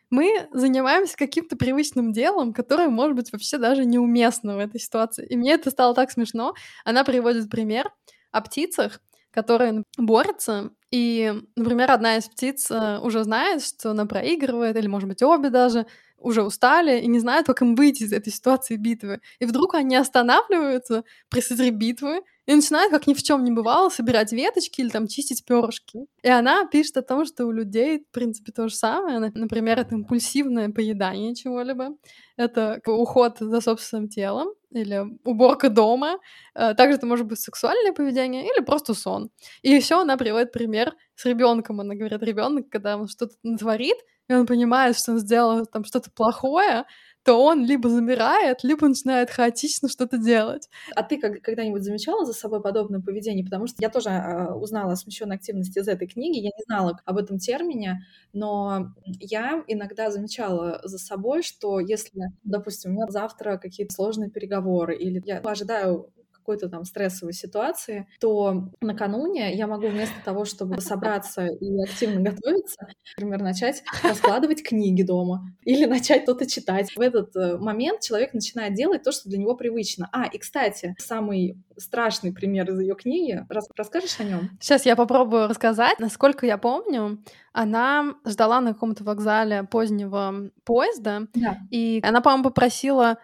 мы 0.09 0.49
занимаемся 0.51 1.15
каким-то 1.15 1.55
привычным 1.55 2.11
делом, 2.11 2.53
которое, 2.53 2.89
может 2.89 3.15
быть, 3.15 3.31
вообще 3.31 3.57
даже 3.57 3.85
неуместно 3.85 4.57
в 4.57 4.59
этой 4.59 4.79
ситуации. 4.79 5.25
И 5.25 5.37
мне 5.37 5.53
это 5.53 5.71
стало 5.71 5.95
так 5.95 6.11
смешно. 6.11 6.53
Она 6.83 7.05
приводит 7.05 7.49
пример 7.49 7.91
о 8.31 8.41
птицах, 8.41 8.99
которые 9.31 9.83
борются, 9.97 10.71
и, 10.91 11.33
например, 11.55 11.91
одна 11.91 12.17
из 12.17 12.27
птиц 12.27 12.69
э, 12.69 12.99
уже 12.99 13.23
знает, 13.23 13.63
что 13.63 13.91
она 13.91 14.05
проигрывает, 14.05 14.75
или, 14.75 14.87
может 14.87 15.07
быть, 15.07 15.23
обе 15.23 15.49
даже 15.49 15.85
уже 16.17 16.43
устали 16.43 16.99
и 17.01 17.07
не 17.07 17.19
знают, 17.19 17.47
как 17.47 17.61
им 17.61 17.75
выйти 17.75 18.03
из 18.03 18.13
этой 18.13 18.31
ситуации 18.31 18.75
битвы. 18.75 19.21
И 19.39 19.45
вдруг 19.45 19.73
они 19.73 19.95
останавливаются 19.95 21.03
при 21.29 21.69
битвы 21.71 22.21
и 22.45 22.53
начинают, 22.53 22.91
как 22.91 23.07
ни 23.07 23.13
в 23.13 23.23
чем 23.23 23.43
не 23.43 23.51
бывало, 23.51 23.89
собирать 23.89 24.31
веточки 24.31 24.81
или 24.81 24.89
там 24.89 25.07
чистить 25.07 25.45
перышки. 25.45 26.05
И 26.21 26.29
она 26.29 26.65
пишет 26.65 26.97
о 26.97 27.01
том, 27.01 27.25
что 27.25 27.45
у 27.45 27.51
людей, 27.51 27.99
в 27.99 28.13
принципе, 28.13 28.51
то 28.51 28.67
же 28.67 28.75
самое. 28.75 29.31
Например, 29.33 29.79
это 29.79 29.95
импульсивное 29.95 30.69
поедание 30.69 31.33
чего-либо, 31.33 31.95
это 32.37 32.81
уход 32.85 33.37
за 33.39 33.61
собственным 33.61 34.09
телом, 34.09 34.49
или 34.71 35.03
уборка 35.23 35.69
дома. 35.69 36.19
Э, 36.55 36.73
также 36.73 36.97
это 36.97 37.05
может 37.05 37.25
быть 37.27 37.39
сексуальное 37.39 37.93
поведение 37.93 38.45
или 38.45 38.63
просто 38.63 38.93
сон. 38.93 39.29
И 39.61 39.69
еще 39.71 40.01
она 40.01 40.17
приводит 40.17 40.51
пример 40.51 40.93
с 41.15 41.25
ребенком. 41.25 41.79
Она 41.81 41.95
говорит, 41.95 42.21
ребенок, 42.23 42.69
когда 42.69 42.97
он 42.97 43.07
что-то 43.07 43.35
натворит, 43.43 43.97
и 44.29 44.33
он 44.33 44.45
понимает, 44.45 44.97
что 44.97 45.11
он 45.11 45.19
сделал 45.19 45.65
там 45.65 45.83
что-то 45.83 46.09
плохое, 46.11 46.85
то 47.23 47.43
он 47.43 47.65
либо 47.65 47.89
замирает, 47.89 48.63
либо 48.63 48.87
начинает 48.87 49.29
хаотично 49.29 49.89
что-то 49.89 50.17
делать. 50.17 50.69
А 50.95 51.03
ты 51.03 51.19
как, 51.19 51.41
когда-нибудь 51.41 51.83
замечала 51.83 52.25
за 52.25 52.33
собой 52.33 52.61
подобное 52.61 52.99
поведение? 52.99 53.45
Потому 53.45 53.67
что 53.67 53.77
я 53.79 53.89
тоже 53.89 54.09
э, 54.09 54.53
узнала 54.53 54.93
о 54.93 54.95
смещенной 54.95 55.35
активности 55.35 55.79
из 55.79 55.87
этой 55.87 56.07
книги, 56.07 56.37
я 56.37 56.49
не 56.49 56.63
знала 56.65 56.99
об 57.05 57.17
этом 57.17 57.37
термине, 57.37 58.05
но 58.33 58.93
я 59.05 59.63
иногда 59.67 60.09
замечала 60.09 60.81
за 60.83 60.97
собой, 60.97 61.43
что 61.43 61.79
если, 61.79 62.31
допустим, 62.43 62.91
у 62.91 62.93
меня 62.95 63.07
завтра 63.09 63.57
какие-то 63.57 63.93
сложные 63.93 64.29
переговоры, 64.29 64.95
или 64.95 65.21
я 65.25 65.39
ожидаю 65.39 66.11
какой-то 66.41 66.69
там 66.69 66.83
стрессовой 66.83 67.33
ситуации, 67.33 68.07
то 68.19 68.69
накануне 68.81 69.53
я 69.55 69.67
могу 69.67 69.87
вместо 69.87 70.15
того, 70.25 70.45
чтобы 70.45 70.81
собраться 70.81 71.45
и 71.61 71.83
активно 71.83 72.21
готовиться, 72.21 72.87
например, 73.17 73.41
начать 73.41 73.83
раскладывать 74.03 74.63
книги 74.63 75.03
дома 75.03 75.55
или 75.63 75.85
начать 75.85 76.23
что-то 76.23 76.45
читать. 76.45 76.95
В 76.95 76.99
этот 76.99 77.35
э, 77.35 77.57
момент 77.57 78.01
человек 78.01 78.33
начинает 78.33 78.73
делать 78.73 79.03
то, 79.03 79.11
что 79.11 79.29
для 79.29 79.37
него 79.37 79.55
привычно. 79.55 80.09
А, 80.11 80.25
и, 80.25 80.37
кстати, 80.37 80.95
самый 80.97 81.57
страшный 81.77 82.33
пример 82.33 82.69
из 82.69 82.79
ее 82.79 82.95
книги. 82.95 83.45
Рас 83.49 83.67
расскажешь 83.75 84.19
о 84.19 84.23
нем? 84.23 84.49
Сейчас 84.59 84.85
я 84.85 84.95
попробую 84.95 85.47
рассказать. 85.47 85.99
Насколько 85.99 86.45
я 86.45 86.57
помню, 86.57 87.23
она 87.53 88.15
ждала 88.25 88.61
на 88.61 88.73
каком-то 88.73 89.03
вокзале 89.03 89.63
позднего 89.63 90.51
поезда, 90.63 91.27
да. 91.33 91.57
и 91.69 91.99
она, 92.03 92.21
по-моему, 92.21 92.45
попросила 92.45 93.17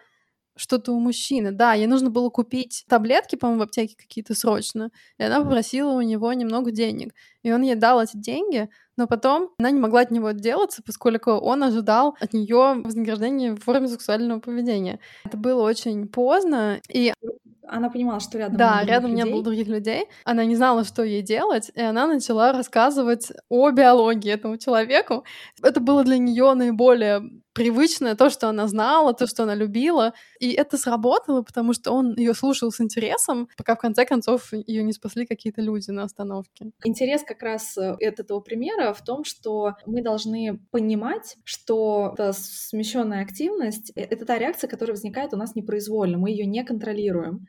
что-то 0.58 0.92
у 0.92 1.00
мужчины. 1.00 1.52
Да, 1.52 1.72
ей 1.72 1.86
нужно 1.86 2.10
было 2.10 2.28
купить 2.28 2.84
таблетки, 2.88 3.36
по-моему, 3.36 3.60
в 3.60 3.64
аптеке 3.64 3.94
какие-то 3.96 4.34
срочно. 4.34 4.90
И 5.18 5.22
она 5.22 5.40
попросила 5.40 5.92
у 5.92 6.00
него 6.02 6.32
немного 6.32 6.70
денег. 6.70 7.14
И 7.42 7.50
он 7.52 7.62
ей 7.62 7.76
дал 7.76 8.02
эти 8.02 8.16
деньги, 8.16 8.68
но 8.96 9.06
потом 9.06 9.50
она 9.58 9.70
не 9.70 9.80
могла 9.80 10.00
от 10.00 10.10
него 10.10 10.26
отделаться, 10.26 10.82
поскольку 10.84 11.30
он 11.32 11.62
ожидал 11.62 12.16
от 12.20 12.32
нее 12.32 12.82
вознаграждения 12.84 13.52
в 13.54 13.60
форме 13.60 13.88
сексуального 13.88 14.40
поведения. 14.40 14.98
Это 15.24 15.36
было 15.36 15.62
очень 15.62 16.08
поздно, 16.08 16.80
и 16.88 17.12
она 17.70 17.90
понимала, 17.90 18.18
что 18.18 18.38
рядом 18.38 18.56
Да, 18.56 18.82
рядом 18.82 19.10
людей. 19.10 19.24
не 19.24 19.30
было 19.30 19.42
других 19.42 19.68
людей. 19.68 20.06
Она 20.24 20.44
не 20.46 20.56
знала, 20.56 20.84
что 20.84 21.02
ей 21.02 21.22
делать, 21.22 21.70
и 21.74 21.80
она 21.80 22.06
начала 22.06 22.52
рассказывать 22.52 23.30
о 23.50 23.70
биологии 23.70 24.32
этому 24.32 24.56
человеку. 24.56 25.24
Это 25.62 25.78
было 25.80 26.02
для 26.02 26.18
нее 26.18 26.54
наиболее 26.54 27.22
привычное, 27.58 28.14
то, 28.14 28.30
что 28.30 28.48
она 28.48 28.68
знала, 28.68 29.12
то, 29.12 29.26
что 29.26 29.42
она 29.42 29.56
любила. 29.56 30.12
И 30.40 30.52
это 30.52 30.78
сработало, 30.78 31.42
потому 31.42 31.72
что 31.72 31.92
он 31.92 32.14
ее 32.16 32.34
слушал 32.34 32.70
с 32.70 32.80
интересом, 32.80 33.48
пока 33.56 33.74
в 33.74 33.80
конце 33.80 34.04
концов 34.06 34.52
ее 34.52 34.82
не 34.84 34.92
спасли 34.92 35.26
какие-то 35.26 35.60
люди 35.60 35.90
на 35.90 36.04
остановке. 36.04 36.70
Интерес 36.84 37.22
как 37.24 37.42
раз 37.42 37.76
э, 37.76 37.90
от 37.92 38.20
этого 38.20 38.40
примера 38.40 38.92
в 38.92 39.02
том, 39.02 39.24
что 39.24 39.74
мы 39.86 40.02
должны 40.02 40.60
понимать, 40.70 41.36
что 41.44 42.14
смещенная 42.32 43.22
активность— 43.22 43.92
э, 43.96 44.02
это 44.02 44.24
та 44.24 44.38
реакция, 44.38 44.68
которая 44.68 44.94
возникает 44.94 45.34
у 45.34 45.36
нас 45.36 45.54
непроизвольно, 45.54 46.18
мы 46.18 46.30
ее 46.30 46.46
не 46.46 46.64
контролируем. 46.64 47.48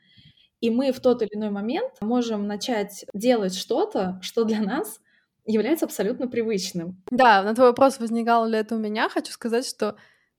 И 0.60 0.70
мы 0.70 0.92
в 0.92 1.00
тот 1.00 1.22
или 1.22 1.30
иной 1.34 1.50
момент 1.50 1.92
можем 2.00 2.46
начать 2.46 3.06
делать 3.14 3.54
что-то, 3.54 4.18
что 4.22 4.44
для 4.44 4.60
нас 4.60 5.00
является 5.50 5.86
абсолютно 5.86 6.28
привычным. 6.28 7.02
Да, 7.10 7.42
на 7.42 7.54
твой 7.54 7.68
вопрос, 7.68 7.98
возникал 7.98 8.46
ли 8.46 8.58
это 8.58 8.76
у 8.76 8.78
меня, 8.78 9.08
хочу 9.08 9.32
сказать, 9.32 9.66
что 9.66 9.96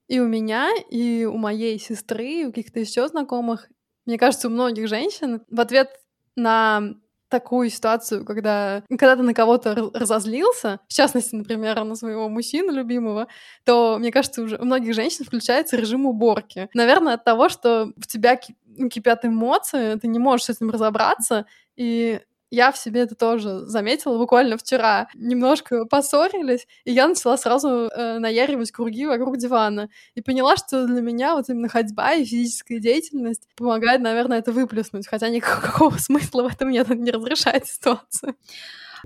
и 0.08 0.20
у 0.20 0.28
меня, 0.28 0.70
и 0.90 1.26
у 1.26 1.38
моей 1.38 1.80
сестры, 1.80 2.28
и 2.28 2.46
у 2.46 2.50
каких-то 2.50 2.80
еще 2.80 3.08
знакомых, 3.08 3.70
мне 4.06 4.18
кажется, 4.18 4.48
у 4.48 4.52
многих 4.52 4.88
женщин 4.88 5.42
в 5.50 5.60
ответ 5.60 5.90
на 6.36 6.96
такую 7.32 7.70
ситуацию, 7.70 8.26
когда, 8.26 8.84
когда 8.90 9.16
ты 9.16 9.24
на 9.24 9.34
кого-то 9.34 9.90
разозлился, 9.94 10.82
в 10.88 10.94
частности, 10.94 11.34
например, 11.34 11.82
на 11.84 11.96
своего 11.96 12.28
мужчину 12.28 12.74
любимого, 12.74 13.28
то, 13.64 13.98
мне 13.98 14.12
кажется, 14.12 14.44
уже 14.44 14.58
у 14.58 14.66
многих 14.66 14.94
женщин 14.94 15.24
включается 15.24 15.78
режим 15.78 16.06
уборки. 16.06 16.70
Наверное, 16.74 17.14
от 17.14 17.24
того, 17.24 17.48
что 17.48 17.94
в 17.96 18.06
тебя 18.06 18.36
кипят 18.36 19.26
эмоции, 19.26 19.96
ты 19.96 20.08
не 20.08 20.20
можешь 20.20 20.48
с 20.48 20.50
этим 20.50 20.70
разобраться, 20.70 21.46
и 21.78 22.20
я 22.52 22.72
в 22.72 22.78
себе 22.78 23.02
это 23.02 23.16
тоже 23.16 23.66
заметила 23.66 24.18
буквально 24.18 24.58
вчера. 24.58 25.08
Немножко 25.16 25.86
поссорились, 25.86 26.68
и 26.84 26.92
я 26.92 27.08
начала 27.08 27.38
сразу 27.38 27.70
э, 27.70 28.20
наяривать 28.20 28.72
круги 28.72 29.06
вокруг 29.06 29.38
дивана. 29.38 29.90
И 30.16 30.22
поняла, 30.22 30.58
что 30.58 30.86
для 30.86 31.02
меня 31.02 31.36
вот 31.36 31.50
именно 31.50 31.70
ходьба 31.70 32.14
и 32.14 32.26
физическая 32.26 32.80
деятельность 32.80 33.48
помогает, 33.56 34.02
наверное, 34.02 34.40
это 34.40 34.52
выплеснуть. 34.52 35.08
Хотя 35.08 35.30
никакого 35.30 35.96
смысла 35.98 36.44
в 36.44 36.54
этом 36.54 36.70
нет, 36.70 36.90
не 36.90 37.12
разрешает 37.12 37.66
ситуацию. 37.66 38.36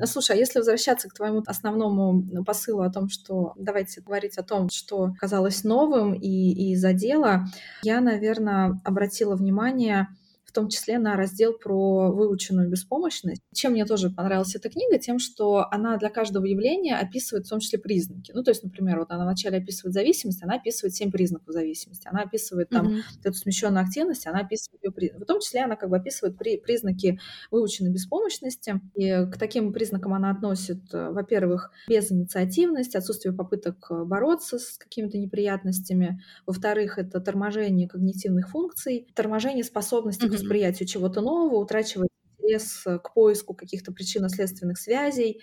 Слушай, 0.04 0.36
а 0.36 0.40
если 0.40 0.60
возвращаться 0.60 1.08
к 1.08 1.14
твоему 1.14 1.42
основному 1.48 2.44
посылу 2.44 2.82
о 2.82 2.92
том, 2.92 3.08
что 3.10 3.54
давайте 3.56 4.02
говорить 4.02 4.38
о 4.38 4.44
том, 4.44 4.70
что 4.70 5.14
казалось 5.20 5.64
новым 5.64 6.14
и, 6.14 6.72
и 6.72 6.76
задело, 6.76 7.46
я, 7.84 8.02
наверное, 8.02 8.80
обратила 8.84 9.36
внимание 9.36 10.08
том 10.56 10.70
числе 10.70 10.98
на 10.98 11.18
раздел 11.18 11.54
про 11.54 12.12
выученную 12.12 12.70
беспомощность. 12.70 13.42
Чем 13.54 13.74
мне 13.74 13.86
тоже 13.86 14.10
понравилась 14.10 14.56
эта 14.56 14.70
книга? 14.70 14.98
Тем, 14.98 15.20
что 15.20 15.68
она 15.70 15.98
для 15.98 16.10
каждого 16.10 16.46
явления 16.46 16.96
описывает 16.96 17.46
в 17.46 17.50
том 17.50 17.60
числе 17.60 17.78
признаки. 17.78 18.32
Ну, 18.34 18.42
то 18.42 18.52
есть, 18.52 18.64
например, 18.64 19.00
вот 19.00 19.12
она 19.12 19.26
вначале 19.26 19.58
описывает 19.58 19.94
зависимость, 19.94 20.42
она 20.42 20.56
описывает 20.56 20.96
семь 20.96 21.12
признаков 21.12 21.54
зависимости. 21.54 22.08
Она 22.08 22.22
описывает 22.22 22.70
там 22.70 22.88
mm-hmm. 22.88 23.02
эту 23.26 23.34
смещенную 23.34 23.84
активность, 23.84 24.26
она 24.28 24.40
описывает 24.40 24.84
ее 24.84 24.92
признаки. 24.92 25.24
В 25.24 25.26
том 25.26 25.42
числе 25.42 25.62
она 25.62 25.76
как 25.76 25.90
бы 25.90 25.98
описывает 25.98 26.38
при, 26.38 26.58
признаки 26.58 27.20
выученной 27.52 27.92
беспомощности. 27.92 28.80
И 28.96 29.10
к 29.10 29.38
таким 29.38 29.74
признакам 29.74 30.14
она 30.14 30.32
относит, 30.32 30.82
э, 30.94 31.10
во-первых, 31.12 31.72
безинициативность, 31.90 32.96
отсутствие 32.96 33.34
попыток 33.34 33.88
э, 33.92 34.04
бороться 34.06 34.58
с 34.58 34.78
какими-то 34.78 35.18
неприятностями. 35.18 36.22
Во-вторых, 36.46 36.98
это 36.98 37.20
торможение 37.20 37.90
когнитивных 37.90 38.50
функций, 38.50 39.08
торможение 39.14 39.66
способности 39.66 40.24
mm-hmm 40.24 40.45
восприятию 40.46 40.88
чего-то 40.88 41.22
нового, 41.22 41.58
утрачивает 41.58 42.10
интерес 42.38 42.84
э, 42.86 43.00
к 43.00 43.14
поиску 43.14 43.54
каких-то 43.54 43.92
причинно-следственных 43.92 44.78
связей. 44.78 45.42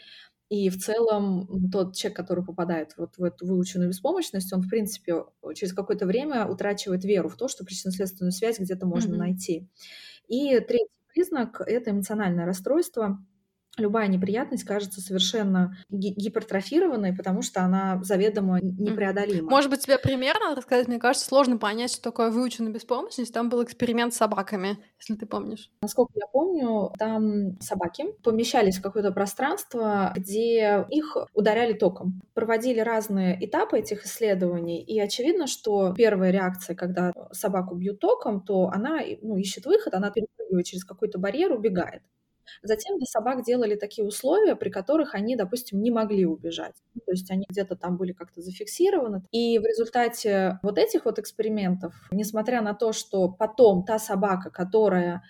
И 0.48 0.68
в 0.68 0.78
целом 0.78 1.70
тот 1.70 1.96
человек, 1.96 2.16
который 2.16 2.44
попадает 2.44 2.92
вот 2.98 3.16
в 3.16 3.24
эту 3.24 3.46
выученную 3.46 3.88
беспомощность, 3.88 4.52
он, 4.52 4.60
в 4.60 4.68
принципе, 4.68 5.24
через 5.54 5.72
какое-то 5.72 6.04
время 6.04 6.46
утрачивает 6.46 7.04
веру 7.04 7.30
в 7.30 7.36
то, 7.36 7.48
что 7.48 7.64
причинно-следственную 7.64 8.32
связь 8.32 8.58
где-то 8.58 8.86
можно 8.86 9.14
mm-hmm. 9.14 9.18
найти. 9.18 9.68
И 10.28 10.60
третий 10.60 10.90
признак— 11.14 11.62
это 11.66 11.90
эмоциональное 11.90 12.44
расстройство 12.44 13.24
любая 13.78 14.08
неприятность 14.08 14.64
кажется 14.64 15.00
совершенно 15.00 15.76
гипертрофированной, 15.88 17.14
потому 17.14 17.42
что 17.42 17.62
она 17.62 18.02
заведомо 18.02 18.60
непреодолима. 18.60 19.50
Может 19.50 19.70
быть, 19.70 19.80
тебе 19.80 19.98
примерно 19.98 20.54
рассказать? 20.54 20.88
Мне 20.88 20.98
кажется, 20.98 21.26
сложно 21.26 21.56
понять, 21.56 21.92
что 21.92 22.02
такое 22.02 22.30
выученная 22.30 22.72
беспомощность. 22.72 23.32
Там 23.32 23.48
был 23.48 23.62
эксперимент 23.64 24.12
с 24.12 24.18
собаками, 24.18 24.78
если 24.98 25.14
ты 25.14 25.26
помнишь. 25.26 25.70
Насколько 25.82 26.12
я 26.16 26.26
помню, 26.32 26.92
там 26.98 27.58
собаки 27.60 28.12
помещались 28.22 28.78
в 28.78 28.82
какое-то 28.82 29.10
пространство, 29.10 30.12
где 30.16 30.84
их 30.90 31.16
ударяли 31.34 31.72
током. 31.72 32.20
Проводили 32.34 32.80
разные 32.80 33.42
этапы 33.44 33.78
этих 33.78 34.04
исследований, 34.04 34.82
и 34.82 35.00
очевидно, 35.00 35.46
что 35.46 35.94
первая 35.94 36.30
реакция, 36.30 36.76
когда 36.76 37.12
собаку 37.32 37.74
бьют 37.74 38.00
током, 38.00 38.42
то 38.42 38.70
она 38.72 39.00
ну, 39.22 39.36
ищет 39.36 39.64
выход, 39.64 39.94
она 39.94 40.10
перепрыгивает 40.10 40.66
через 40.66 40.84
какой-то 40.84 41.18
барьер, 41.18 41.52
убегает. 41.52 42.02
Затем 42.62 42.96
для 42.98 43.06
собак 43.06 43.44
делали 43.44 43.74
такие 43.74 44.06
условия, 44.06 44.56
при 44.56 44.70
которых 44.70 45.14
они, 45.14 45.36
допустим, 45.36 45.80
не 45.82 45.90
могли 45.90 46.26
убежать. 46.26 46.74
Ну, 46.94 47.00
то 47.04 47.12
есть 47.12 47.30
они 47.30 47.46
где-то 47.48 47.76
там 47.76 47.96
были 47.96 48.12
как-то 48.12 48.40
зафиксированы. 48.40 49.22
И 49.30 49.58
в 49.58 49.64
результате 49.64 50.58
вот 50.62 50.78
этих 50.78 51.04
вот 51.04 51.18
экспериментов, 51.18 51.94
несмотря 52.10 52.62
на 52.62 52.74
то, 52.74 52.92
что 52.92 53.28
потом 53.28 53.84
та 53.84 53.98
собака, 53.98 54.50
которая 54.50 55.22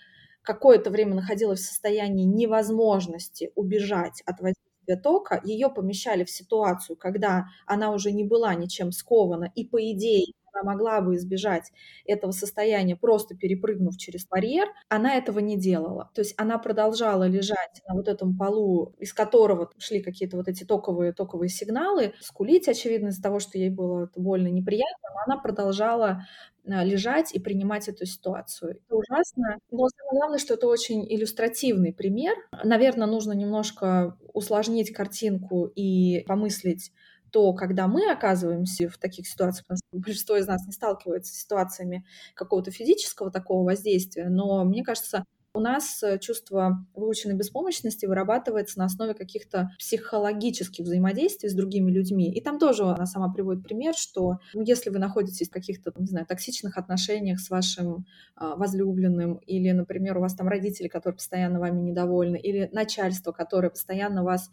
какое-то 0.43 0.89
время 0.89 1.15
находилась 1.15 1.61
в 1.61 1.65
состоянии 1.65 2.25
невозможности 2.25 3.51
убежать 3.55 4.21
от 4.25 4.39
воздействия 4.39 4.72
тока, 5.01 5.41
ее 5.43 5.69
помещали 5.69 6.23
в 6.23 6.29
ситуацию, 6.29 6.97
когда 6.97 7.45
она 7.65 7.91
уже 7.91 8.11
не 8.11 8.23
была 8.23 8.53
ничем 8.55 8.91
скована, 8.91 9.51
и 9.55 9.65
по 9.65 9.81
идее 9.91 10.33
она 10.53 10.71
могла 10.71 11.01
бы 11.01 11.15
избежать 11.15 11.71
этого 12.05 12.31
состояния, 12.31 12.95
просто 12.95 13.35
перепрыгнув 13.35 13.97
через 13.97 14.27
барьер, 14.27 14.67
она 14.89 15.15
этого 15.15 15.39
не 15.39 15.57
делала. 15.57 16.11
То 16.13 16.21
есть 16.21 16.35
она 16.37 16.57
продолжала 16.57 17.27
лежать 17.27 17.81
на 17.87 17.95
вот 17.95 18.07
этом 18.07 18.37
полу, 18.37 18.93
из 18.99 19.13
которого 19.13 19.69
шли 19.77 20.01
какие-то 20.01 20.37
вот 20.37 20.47
эти 20.47 20.63
токовые, 20.63 21.13
токовые 21.13 21.49
сигналы, 21.49 22.13
скулить, 22.19 22.67
очевидно, 22.67 23.07
из-за 23.09 23.21
того, 23.21 23.39
что 23.39 23.57
ей 23.57 23.69
было 23.69 24.09
больно, 24.15 24.47
неприятно, 24.47 25.09
но 25.13 25.33
она 25.33 25.41
продолжала 25.41 26.25
лежать 26.65 27.33
и 27.33 27.39
принимать 27.39 27.87
эту 27.87 28.05
ситуацию. 28.05 28.71
Это 28.71 28.95
ужасно. 28.95 29.57
Но 29.71 29.87
самое 29.87 30.19
главное, 30.19 30.39
что 30.39 30.53
это 30.53 30.67
очень 30.67 31.05
иллюстративный 31.05 31.93
пример. 31.93 32.35
Наверное, 32.63 33.07
нужно 33.07 33.33
немножко 33.33 34.17
усложнить 34.33 34.93
картинку 34.93 35.65
и 35.65 36.23
помыслить 36.27 36.91
то 37.31 37.51
когда 37.53 37.87
мы 37.87 38.11
оказываемся 38.11 38.87
в 38.89 38.99
таких 38.99 39.27
ситуациях, 39.27 39.65
потому 39.65 39.77
что 39.77 39.97
большинство 39.97 40.37
из 40.37 40.45
нас 40.45 40.63
не 40.67 40.71
сталкивается 40.71 41.33
с 41.33 41.41
ситуациями 41.41 42.05
какого-то 42.35 42.69
физического 42.69 43.31
такого 43.31 43.65
воздействия, 43.65 44.29
но 44.29 44.63
мне 44.63 44.83
кажется, 44.83 45.25
у 45.53 45.59
нас 45.59 46.01
э, 46.01 46.17
чувство 46.17 46.85
выученной 46.95 47.35
беспомощности 47.35 48.07
вырабатывается 48.07 48.79
на 48.79 48.85
основе 48.85 49.13
каких-то 49.13 49.69
психологических 49.77 50.83
взаимодействий 50.83 51.49
с 51.49 51.53
другими 51.53 51.91
людьми. 51.91 52.33
И 52.33 52.41
там 52.41 52.57
тоже 52.57 52.83
она 52.83 53.05
сама 53.05 53.31
приводит 53.31 53.63
пример, 53.63 53.93
что 53.93 54.39
ну, 54.53 54.63
если 54.63 54.89
вы 54.89 54.97
находитесь 54.97 55.49
в 55.49 55.53
каких-то, 55.53 55.93
не 55.97 56.07
знаю, 56.07 56.25
токсичных 56.25 56.77
отношениях 56.77 57.39
с 57.39 57.51
вашим 57.51 58.05
а, 58.35 58.55
возлюбленным, 58.55 59.35
или, 59.45 59.69
например, 59.71 60.17
у 60.17 60.21
вас 60.21 60.33
там 60.33 60.47
родители, 60.47 60.87
которые 60.87 61.17
постоянно 61.17 61.59
вами 61.59 61.81
недовольны, 61.81 62.37
или 62.37 62.69
начальство, 62.71 63.31
которое 63.31 63.69
постоянно 63.69 64.23
вас 64.23 64.49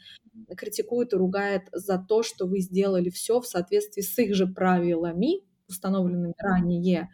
критикует 0.55 1.15
и 1.15 1.17
ругает 1.17 1.63
за 1.73 1.99
то, 1.99 2.23
что 2.23 2.47
вы 2.47 2.61
сделали 2.61 3.09
все 3.09 3.41
в 3.41 3.47
соответствии 3.47 4.03
с 4.03 4.19
их 4.19 4.35
же 4.35 4.47
правилами, 4.47 5.41
установленными 5.67 6.35
ранее, 6.37 7.09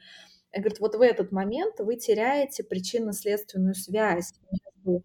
говорит, 0.61 0.80
вот 0.80 0.94
в 0.94 1.00
этот 1.00 1.32
момент 1.32 1.74
вы 1.78 1.96
теряете 1.96 2.64
причинно-следственную 2.64 3.74
связь 3.74 4.32
между 4.50 5.04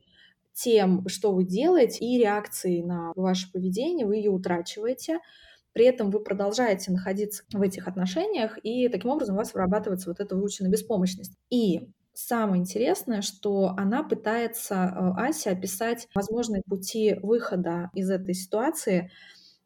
тем, 0.54 1.08
что 1.08 1.34
вы 1.34 1.46
делаете, 1.46 2.06
и 2.06 2.20
реакцией 2.20 2.84
на 2.84 3.14
ваше 3.16 3.52
поведение, 3.52 4.06
вы 4.06 4.18
ее 4.18 4.32
утрачиваете. 4.32 5.20
При 5.74 5.86
этом 5.86 6.12
вы 6.12 6.22
продолжаете 6.22 6.92
находиться 6.92 7.44
в 7.54 7.62
этих 7.62 7.88
отношениях, 7.88 8.58
и 8.62 8.90
таким 8.90 9.12
образом 9.12 9.36
у 9.36 9.38
вас 9.38 9.54
вырабатывается 9.54 10.10
вот 10.10 10.20
эта 10.20 10.36
выученная 10.36 10.70
беспомощность. 10.70 11.38
И 11.50 11.90
самое 12.14 12.60
интересное, 12.62 13.22
что 13.22 13.74
она 13.78 14.04
пытается, 14.04 14.76
э, 14.76 15.30
Ася, 15.30 15.52
описать 15.52 16.08
возможные 16.14 16.62
пути 16.64 17.16
выхода 17.22 17.90
из 17.94 18.10
этой 18.10 18.34
ситуации. 18.34 19.12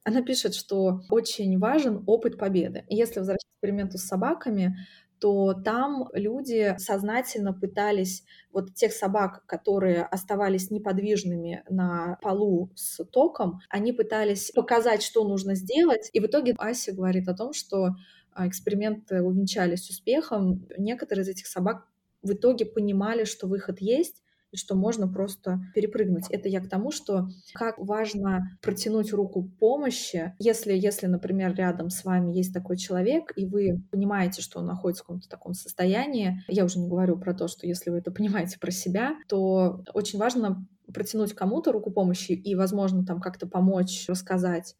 Она 0.03 0.21
пишет, 0.21 0.53
что 0.53 1.01
очень 1.09 1.57
важен 1.57 2.03
опыт 2.05 2.37
победы. 2.37 2.85
Если 2.87 3.19
возвращаться 3.19 3.47
к 3.47 3.55
эксперименту 3.55 3.97
с 3.97 4.03
собаками, 4.03 4.77
то 5.19 5.53
там 5.53 6.09
люди 6.13 6.75
сознательно 6.77 7.53
пытались 7.53 8.23
вот 8.51 8.73
тех 8.73 8.91
собак, 8.91 9.45
которые 9.45 10.03
оставались 10.03 10.71
неподвижными 10.71 11.63
на 11.69 12.17
полу 12.21 12.71
с 12.75 13.03
током, 13.05 13.59
они 13.69 13.93
пытались 13.93 14.51
показать, 14.51 15.01
что 15.01 15.27
нужно 15.27 15.55
сделать. 15.55 16.09
И 16.13 16.19
в 16.19 16.25
итоге 16.25 16.55
Ася 16.57 16.93
говорит 16.93 17.27
о 17.27 17.35
том, 17.35 17.53
что 17.53 17.95
а, 18.31 18.47
эксперименты 18.47 19.21
увенчались 19.21 19.89
успехом. 19.89 20.67
Некоторые 20.77 21.23
из 21.23 21.29
этих 21.29 21.47
собак 21.47 21.87
в 22.21 22.33
итоге 22.33 22.65
понимали, 22.65 23.23
что 23.23 23.47
выход 23.47 23.79
есть, 23.79 24.23
и 24.55 24.57
что 24.57 24.75
можно 24.75 25.07
просто 25.07 25.59
перепрыгнуть. 25.73 26.29
Это 26.29 26.47
я 26.49 26.61
к 26.61 26.69
тому, 26.69 26.91
что 26.91 27.27
как 27.53 27.77
важно 27.77 28.57
протянуть 28.61 29.13
руку 29.13 29.43
помощи, 29.59 30.33
если, 30.39 30.73
если, 30.73 31.07
например, 31.07 31.53
рядом 31.53 31.89
с 31.89 32.03
вами 32.03 32.35
есть 32.35 32.53
такой 32.53 32.77
человек, 32.77 33.33
и 33.35 33.45
вы 33.45 33.83
понимаете, 33.91 34.41
что 34.41 34.59
он 34.59 34.65
находится 34.65 35.03
в 35.03 35.07
каком-то 35.07 35.29
таком 35.29 35.53
состоянии, 35.53 36.41
я 36.47 36.65
уже 36.65 36.79
не 36.79 36.87
говорю 36.87 37.17
про 37.17 37.33
то, 37.33 37.47
что 37.47 37.67
если 37.67 37.89
вы 37.89 37.97
это 37.97 38.11
понимаете 38.11 38.57
про 38.59 38.71
себя, 38.71 39.15
то 39.27 39.83
очень 39.93 40.17
важно 40.17 40.65
протянуть 40.93 41.33
кому-то 41.33 41.71
руку 41.71 41.91
помощи 41.91 42.31
и, 42.31 42.55
возможно, 42.55 43.05
там 43.05 43.19
как-то 43.19 43.47
помочь, 43.47 44.05
рассказать 44.07 44.75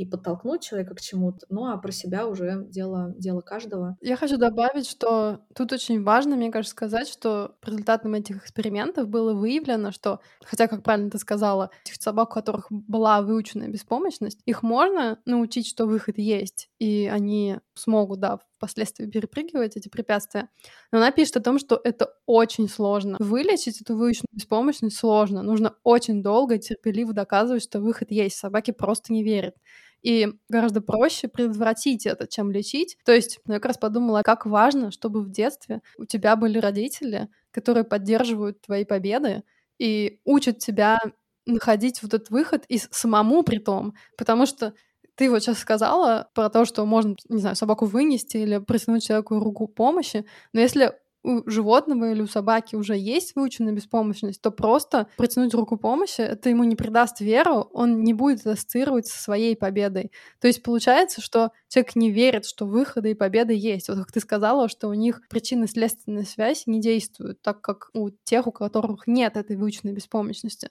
и 0.00 0.06
подтолкнуть 0.06 0.62
человека 0.62 0.94
к 0.94 1.00
чему-то. 1.00 1.46
Ну 1.50 1.66
а 1.66 1.76
про 1.76 1.92
себя 1.92 2.26
уже 2.26 2.64
дело, 2.68 3.12
дело 3.18 3.42
каждого. 3.42 3.96
Я 4.00 4.16
хочу 4.16 4.38
добавить, 4.38 4.88
что 4.88 5.40
тут 5.54 5.72
очень 5.72 6.02
важно, 6.02 6.36
мне 6.36 6.50
кажется, 6.50 6.72
сказать, 6.72 7.06
что 7.06 7.56
по 7.60 7.68
результатам 7.68 8.14
этих 8.14 8.38
экспериментов 8.38 9.08
было 9.08 9.34
выявлено, 9.34 9.92
что, 9.92 10.20
хотя, 10.42 10.68
как 10.68 10.82
правильно 10.82 11.10
ты 11.10 11.18
сказала, 11.18 11.70
этих 11.84 12.00
собак, 12.00 12.30
у 12.30 12.34
которых 12.34 12.66
была 12.70 13.20
выученная 13.20 13.68
беспомощность, 13.68 14.40
их 14.46 14.62
можно 14.62 15.18
научить, 15.26 15.66
что 15.66 15.86
выход 15.86 16.16
есть, 16.16 16.70
и 16.78 17.10
они 17.12 17.58
смогут, 17.74 18.20
да, 18.20 18.38
впоследствии 18.60 19.06
перепрыгивать 19.06 19.76
эти 19.76 19.88
препятствия. 19.88 20.48
Но 20.92 20.98
она 20.98 21.10
пишет 21.10 21.38
о 21.38 21.40
том, 21.40 21.58
что 21.58 21.80
это 21.82 22.14
очень 22.26 22.68
сложно. 22.68 23.16
Вылечить 23.18 23.80
эту 23.80 23.96
выученную 23.96 24.28
беспомощность 24.32 24.98
сложно. 24.98 25.42
Нужно 25.42 25.74
очень 25.82 26.22
долго 26.22 26.56
и 26.56 26.58
терпеливо 26.58 27.14
доказывать, 27.14 27.62
что 27.62 27.80
выход 27.80 28.10
есть. 28.10 28.36
Собаки 28.36 28.70
просто 28.70 29.12
не 29.12 29.24
верят. 29.24 29.54
И 30.02 30.28
гораздо 30.48 30.80
проще 30.80 31.28
предотвратить 31.28 32.06
это, 32.06 32.26
чем 32.26 32.50
лечить. 32.50 32.96
То 33.04 33.12
есть 33.12 33.40
я 33.46 33.54
как 33.54 33.66
раз 33.66 33.78
подумала, 33.78 34.22
как 34.22 34.46
важно, 34.46 34.90
чтобы 34.90 35.22
в 35.22 35.30
детстве 35.30 35.80
у 35.98 36.04
тебя 36.04 36.36
были 36.36 36.58
родители, 36.58 37.28
которые 37.50 37.84
поддерживают 37.84 38.60
твои 38.62 38.84
победы 38.84 39.42
и 39.78 40.20
учат 40.24 40.58
тебя 40.58 40.98
находить 41.46 42.02
вот 42.02 42.14
этот 42.14 42.30
выход 42.30 42.64
и 42.68 42.78
самому 42.78 43.42
при 43.42 43.58
том, 43.58 43.94
потому 44.16 44.46
что 44.46 44.74
ты 45.16 45.28
вот 45.30 45.42
сейчас 45.42 45.58
сказала 45.58 46.30
про 46.34 46.48
то, 46.48 46.64
что 46.64 46.86
можно, 46.86 47.14
не 47.28 47.40
знаю, 47.40 47.56
собаку 47.56 47.84
вынести 47.86 48.38
или 48.38 48.58
протянуть 48.58 49.06
человеку 49.06 49.38
руку 49.38 49.66
помощи, 49.66 50.24
но 50.52 50.60
если 50.60 50.94
у 51.22 51.48
животного 51.48 52.12
или 52.12 52.22
у 52.22 52.26
собаки 52.26 52.76
уже 52.76 52.96
есть 52.96 53.34
выученная 53.36 53.72
беспомощность, 53.72 54.40
то 54.40 54.50
просто 54.50 55.08
протянуть 55.16 55.54
руку 55.54 55.76
помощи, 55.76 56.20
это 56.20 56.48
ему 56.48 56.64
не 56.64 56.76
придаст 56.76 57.20
веру, 57.20 57.68
он 57.72 58.02
не 58.02 58.14
будет 58.14 58.46
ассоциировать 58.46 59.06
со 59.06 59.22
своей 59.22 59.56
победой. 59.56 60.12
То 60.40 60.48
есть 60.48 60.62
получается, 60.62 61.20
что 61.20 61.50
человек 61.68 61.96
не 61.96 62.10
верит, 62.10 62.46
что 62.46 62.66
выходы 62.66 63.10
и 63.10 63.14
победы 63.14 63.54
есть. 63.54 63.88
Вот 63.88 63.98
как 63.98 64.12
ты 64.12 64.20
сказала, 64.20 64.68
что 64.68 64.88
у 64.88 64.94
них 64.94 65.20
причинно-следственная 65.28 66.24
связь 66.24 66.66
не 66.66 66.80
действует, 66.80 67.42
так 67.42 67.60
как 67.60 67.90
у 67.92 68.10
тех, 68.10 68.46
у 68.46 68.52
которых 68.52 69.06
нет 69.06 69.36
этой 69.36 69.56
выученной 69.56 69.92
беспомощности. 69.92 70.70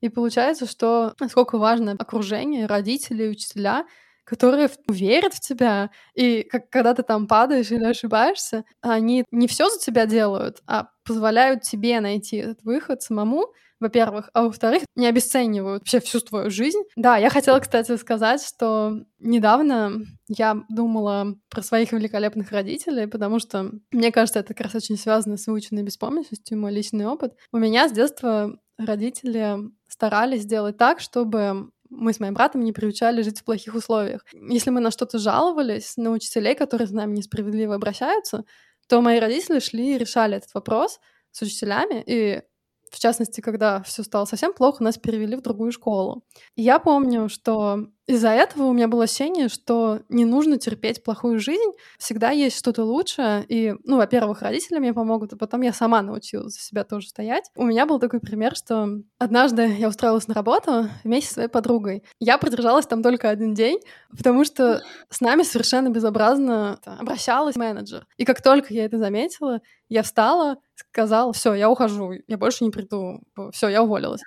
И 0.00 0.08
получается, 0.08 0.66
что 0.66 1.14
насколько 1.20 1.58
важно 1.58 1.92
окружение, 1.92 2.66
родители, 2.66 3.28
учителя, 3.28 3.86
которые 4.24 4.70
верят 4.88 5.34
в 5.34 5.40
тебя, 5.40 5.90
и 6.14 6.42
как, 6.44 6.70
когда 6.70 6.94
ты 6.94 7.02
там 7.02 7.26
падаешь 7.26 7.70
или 7.70 7.84
ошибаешься, 7.84 8.64
они 8.80 9.24
не 9.30 9.46
все 9.48 9.68
за 9.68 9.78
тебя 9.78 10.06
делают, 10.06 10.62
а 10.66 10.88
позволяют 11.04 11.62
тебе 11.62 12.00
найти 12.00 12.36
этот 12.36 12.62
выход 12.62 13.02
самому, 13.02 13.46
во-первых, 13.80 14.30
а 14.32 14.42
во-вторых, 14.44 14.84
не 14.94 15.06
обесценивают 15.08 15.82
вообще 15.82 15.98
всю 16.00 16.20
твою 16.20 16.50
жизнь. 16.50 16.82
Да, 16.94 17.16
я 17.16 17.30
хотела, 17.30 17.58
кстати, 17.58 17.96
сказать, 17.96 18.40
что 18.46 19.02
недавно 19.18 20.04
я 20.28 20.56
думала 20.68 21.34
про 21.50 21.62
своих 21.62 21.90
великолепных 21.92 22.52
родителей, 22.52 23.08
потому 23.08 23.40
что, 23.40 23.72
мне 23.90 24.12
кажется, 24.12 24.38
это 24.38 24.54
как 24.54 24.66
раз 24.66 24.76
очень 24.76 24.96
связано 24.96 25.36
с 25.36 25.48
выученной 25.48 25.82
беспомощностью, 25.82 26.58
мой 26.58 26.72
личный 26.72 27.06
опыт. 27.06 27.32
У 27.52 27.58
меня 27.58 27.88
с 27.88 27.92
детства 27.92 28.56
родители 28.78 29.56
старались 29.88 30.42
сделать 30.42 30.76
так, 30.76 31.00
чтобы 31.00 31.70
мы 31.92 32.12
с 32.12 32.20
моим 32.20 32.34
братом 32.34 32.62
не 32.62 32.72
приучали 32.72 33.22
жить 33.22 33.40
в 33.40 33.44
плохих 33.44 33.74
условиях. 33.74 34.24
Если 34.32 34.70
мы 34.70 34.80
на 34.80 34.90
что-то 34.90 35.18
жаловались, 35.18 35.96
на 35.96 36.10
учителей, 36.10 36.54
которые 36.54 36.88
с 36.88 36.92
нами 36.92 37.16
несправедливо 37.16 37.74
обращаются, 37.74 38.44
то 38.88 39.00
мои 39.00 39.20
родители 39.20 39.60
шли 39.60 39.94
и 39.94 39.98
решали 39.98 40.36
этот 40.36 40.54
вопрос 40.54 41.00
с 41.30 41.42
учителями, 41.42 42.02
и 42.06 42.42
в 42.90 42.98
частности, 42.98 43.40
когда 43.40 43.82
все 43.82 44.02
стало 44.02 44.26
совсем 44.26 44.52
плохо, 44.52 44.84
нас 44.84 44.98
перевели 44.98 45.34
в 45.34 45.40
другую 45.40 45.72
школу. 45.72 46.24
И 46.56 46.62
я 46.62 46.78
помню, 46.78 47.30
что 47.30 47.86
из-за 48.12 48.28
этого 48.28 48.64
у 48.64 48.72
меня 48.72 48.88
было 48.88 49.04
ощущение, 49.04 49.48
что 49.48 50.00
не 50.08 50.24
нужно 50.24 50.58
терпеть 50.58 51.02
плохую 51.02 51.38
жизнь, 51.38 51.72
всегда 51.98 52.30
есть 52.30 52.58
что-то 52.58 52.84
лучшее. 52.84 53.44
И, 53.48 53.74
ну, 53.84 53.96
во-первых, 53.96 54.42
родители 54.42 54.78
мне 54.78 54.92
помогут, 54.92 55.32
а 55.32 55.36
потом 55.36 55.62
я 55.62 55.72
сама 55.72 56.02
научилась 56.02 56.54
за 56.54 56.60
себя 56.60 56.84
тоже 56.84 57.08
стоять. 57.08 57.44
У 57.56 57.64
меня 57.64 57.86
был 57.86 57.98
такой 57.98 58.20
пример, 58.20 58.54
что 58.54 58.88
однажды 59.18 59.66
я 59.78 59.88
устроилась 59.88 60.28
на 60.28 60.34
работу 60.34 60.88
вместе 61.04 61.28
со 61.28 61.34
своей 61.34 61.48
подругой. 61.48 62.02
Я 62.20 62.38
продержалась 62.38 62.86
там 62.86 63.02
только 63.02 63.28
один 63.30 63.54
день, 63.54 63.80
потому 64.16 64.44
что 64.44 64.82
с 65.08 65.20
нами 65.20 65.42
совершенно 65.42 65.88
безобразно 65.88 66.78
обращалась 66.84 67.56
менеджер. 67.56 68.06
И 68.16 68.24
как 68.24 68.42
только 68.42 68.72
я 68.74 68.84
это 68.84 68.98
заметила, 68.98 69.60
я 69.88 70.02
встала, 70.02 70.56
сказала, 70.74 71.32
все, 71.32 71.54
я 71.54 71.68
ухожу, 71.70 72.12
я 72.26 72.38
больше 72.38 72.64
не 72.64 72.70
приду, 72.70 73.20
все, 73.52 73.68
я 73.68 73.82
уволилась. 73.82 74.22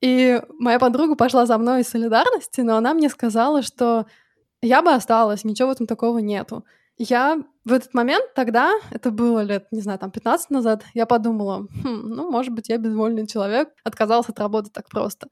И 0.00 0.40
моя 0.58 0.78
подруга 0.78 1.16
пошла 1.16 1.46
за 1.46 1.58
мной 1.58 1.80
из 1.80 1.88
солидарности, 1.88 2.60
но 2.60 2.76
она 2.76 2.94
мне 2.94 3.08
сказала, 3.08 3.62
что 3.62 4.06
я 4.62 4.82
бы 4.82 4.92
осталась, 4.92 5.44
ничего 5.44 5.68
в 5.68 5.72
этом 5.72 5.86
такого 5.86 6.18
нету. 6.18 6.64
Я 6.96 7.38
в 7.64 7.72
этот 7.72 7.94
момент 7.94 8.34
тогда, 8.34 8.72
это 8.90 9.10
было 9.10 9.40
лет, 9.40 9.66
не 9.70 9.80
знаю, 9.80 9.98
там 9.98 10.10
15 10.10 10.50
назад, 10.50 10.84
я 10.94 11.06
подумала, 11.06 11.66
хм, 11.84 12.08
ну, 12.08 12.30
может 12.30 12.52
быть, 12.52 12.68
я 12.68 12.78
безвольный 12.78 13.26
человек, 13.26 13.68
отказался 13.84 14.32
от 14.32 14.38
работы 14.40 14.70
так 14.72 14.88
просто. 14.88 15.28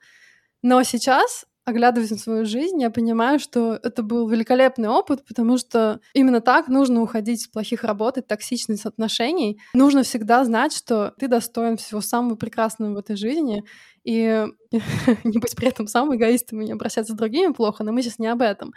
Но 0.63 0.83
сейчас 0.83 1.47
оглядываясь 1.67 2.13
на 2.13 2.17
свою 2.17 2.47
жизнь, 2.47 2.81
я 2.81 2.91
понимаю, 2.91 3.41
что 3.41 3.79
это 3.83 4.05
был 4.05 4.29
великолепный 4.29 4.89
опыт, 4.89 5.25
потому 5.27 5.59
что 5.59 6.01
именно 6.15 6.41
так 6.41 6.69
нужно 6.69 7.03
уходить 7.03 7.43
из 7.43 7.49
плохих 7.49 7.83
работ 7.83 8.19
и 8.19 8.23
токсичных 8.23 8.87
отношений. 8.87 9.61
Нужно 9.75 10.05
всегда 10.05 10.45
знать, 10.45 10.73
что 10.73 11.13
ты 11.19 11.27
достоин 11.27 11.77
всего 11.77 12.01
самого 12.01 12.37
прекрасного 12.37 12.95
в 12.95 12.99
этой 12.99 13.17
жизни, 13.17 13.65
и 14.07 14.47
не 15.25 15.39
быть 15.39 15.57
при 15.57 15.69
этом 15.69 15.89
самым 15.89 16.17
эгоистом 16.17 16.61
и 16.61 16.65
не 16.65 16.73
обращаться 16.73 17.13
с 17.13 17.17
другими 17.17 17.53
плохо, 17.53 17.83
но 17.83 17.93
мы 17.93 18.03
сейчас 18.03 18.21
не 18.21 18.29
об 18.29 18.41
этом. 18.41 18.73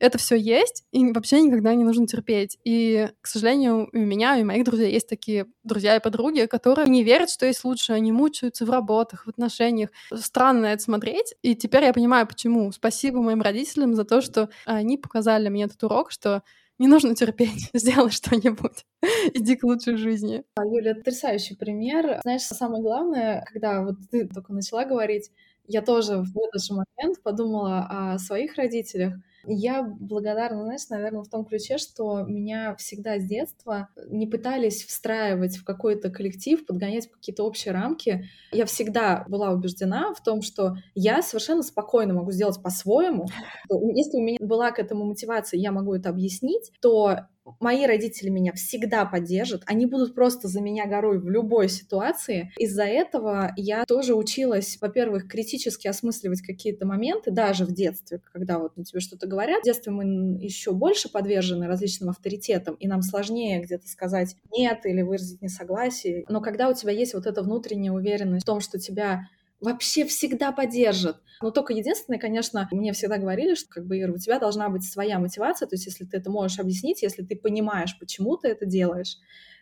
Это 0.00 0.18
все 0.18 0.34
есть, 0.34 0.82
и 0.90 1.12
вообще 1.12 1.40
никогда 1.40 1.72
не 1.74 1.84
нужно 1.84 2.08
терпеть. 2.08 2.58
И, 2.64 3.08
к 3.20 3.28
сожалению, 3.28 3.88
у 3.92 3.98
меня 3.98 4.36
и 4.36 4.42
у 4.42 4.46
моих 4.46 4.64
друзей 4.64 4.92
есть 4.92 5.08
такие 5.08 5.46
друзья 5.62 5.94
и 5.94 6.00
подруги, 6.00 6.46
которые 6.46 6.88
не 6.88 7.04
верят, 7.04 7.30
что 7.30 7.46
есть 7.46 7.62
лучше, 7.62 7.92
они 7.92 8.10
мучаются 8.10 8.66
в 8.66 8.70
работах, 8.70 9.26
в 9.26 9.28
отношениях. 9.28 9.90
Странно 10.12 10.66
это 10.66 10.82
смотреть, 10.82 11.34
и 11.42 11.54
теперь 11.54 11.84
я 11.84 11.92
понимаю, 11.92 12.26
почему. 12.26 12.72
Спасибо 12.72 13.22
моим 13.22 13.42
родителям 13.42 13.94
за 13.94 14.04
то, 14.04 14.20
что 14.20 14.50
они 14.64 14.98
показали 14.98 15.48
мне 15.48 15.64
этот 15.64 15.82
урок, 15.84 16.10
что 16.10 16.42
не 16.78 16.88
нужно 16.88 17.14
терпеть, 17.14 17.70
сделай 17.74 18.10
что-нибудь. 18.10 18.84
Иди 19.34 19.56
к 19.56 19.64
лучшей 19.64 19.96
жизни. 19.96 20.44
А, 20.56 20.64
Юля, 20.64 20.94
потрясающий 20.94 21.56
пример. 21.56 22.20
Знаешь, 22.22 22.42
самое 22.42 22.82
главное, 22.82 23.44
когда 23.52 23.82
вот 23.82 23.96
ты 24.10 24.28
только 24.28 24.52
начала 24.52 24.84
говорить, 24.84 25.30
я 25.66 25.82
тоже 25.82 26.18
в 26.18 26.36
этот 26.36 26.62
же 26.62 26.74
момент 26.74 27.22
подумала 27.22 27.86
о 27.88 28.18
своих 28.18 28.56
родителях, 28.56 29.14
я 29.46 29.82
благодарна, 29.82 30.62
знаешь, 30.62 30.88
наверное, 30.88 31.22
в 31.22 31.28
том 31.28 31.44
ключе, 31.44 31.78
что 31.78 32.22
меня 32.22 32.74
всегда 32.76 33.18
с 33.18 33.24
детства 33.24 33.88
не 34.08 34.26
пытались 34.26 34.84
встраивать 34.84 35.56
в 35.56 35.64
какой-то 35.64 36.10
коллектив, 36.10 36.64
подгонять 36.64 37.10
какие-то 37.10 37.44
общие 37.44 37.72
рамки. 37.72 38.28
Я 38.52 38.66
всегда 38.66 39.24
была 39.28 39.50
убеждена 39.50 40.14
в 40.14 40.22
том, 40.22 40.42
что 40.42 40.76
я 40.94 41.22
совершенно 41.22 41.62
спокойно 41.62 42.14
могу 42.14 42.32
сделать 42.32 42.62
по-своему. 42.62 43.26
Если 43.70 44.18
у 44.18 44.22
меня 44.22 44.38
была 44.40 44.70
к 44.70 44.78
этому 44.78 45.04
мотивация, 45.04 45.58
я 45.58 45.72
могу 45.72 45.94
это 45.94 46.08
объяснить, 46.08 46.72
то 46.80 47.26
мои 47.60 47.86
родители 47.86 48.28
меня 48.28 48.52
всегда 48.52 49.04
поддержат, 49.04 49.62
они 49.66 49.86
будут 49.86 50.14
просто 50.14 50.48
за 50.48 50.60
меня 50.60 50.86
горой 50.86 51.18
в 51.18 51.28
любой 51.28 51.68
ситуации. 51.68 52.52
Из-за 52.58 52.84
этого 52.84 53.52
я 53.56 53.84
тоже 53.84 54.14
училась, 54.14 54.78
во-первых, 54.80 55.28
критически 55.28 55.88
осмысливать 55.88 56.42
какие-то 56.42 56.86
моменты, 56.86 57.30
даже 57.30 57.64
в 57.64 57.72
детстве, 57.72 58.20
когда 58.32 58.58
вот 58.58 58.76
на 58.76 58.84
тебе 58.84 59.00
что-то 59.00 59.26
говорят. 59.26 59.62
В 59.62 59.64
детстве 59.64 59.92
мы 59.92 60.04
еще 60.40 60.72
больше 60.72 61.10
подвержены 61.10 61.66
различным 61.66 62.10
авторитетам, 62.10 62.74
и 62.74 62.86
нам 62.86 63.02
сложнее 63.02 63.60
где-то 63.60 63.88
сказать 63.88 64.36
«нет» 64.56 64.84
или 64.84 65.02
выразить 65.02 65.42
несогласие. 65.42 66.24
Но 66.28 66.40
когда 66.40 66.68
у 66.68 66.74
тебя 66.74 66.92
есть 66.92 67.14
вот 67.14 67.26
эта 67.26 67.42
внутренняя 67.42 67.92
уверенность 67.92 68.44
в 68.44 68.46
том, 68.46 68.60
что 68.60 68.78
тебя 68.78 69.28
вообще 69.64 70.04
всегда 70.04 70.52
поддержат. 70.52 71.16
Но 71.42 71.50
только 71.50 71.72
единственное, 71.72 72.20
конечно, 72.20 72.68
мне 72.70 72.92
всегда 72.92 73.18
говорили, 73.18 73.54
что 73.54 73.68
как 73.68 73.86
бы, 73.86 74.00
Ира, 74.00 74.12
у 74.12 74.18
тебя 74.18 74.38
должна 74.38 74.68
быть 74.68 74.84
своя 74.84 75.18
мотивация, 75.18 75.66
то 75.66 75.74
есть 75.74 75.86
если 75.86 76.04
ты 76.04 76.18
это 76.18 76.30
можешь 76.30 76.58
объяснить, 76.58 77.02
если 77.02 77.22
ты 77.22 77.36
понимаешь, 77.36 77.98
почему 77.98 78.36
ты 78.36 78.48
это 78.48 78.66
делаешь, 78.66 79.18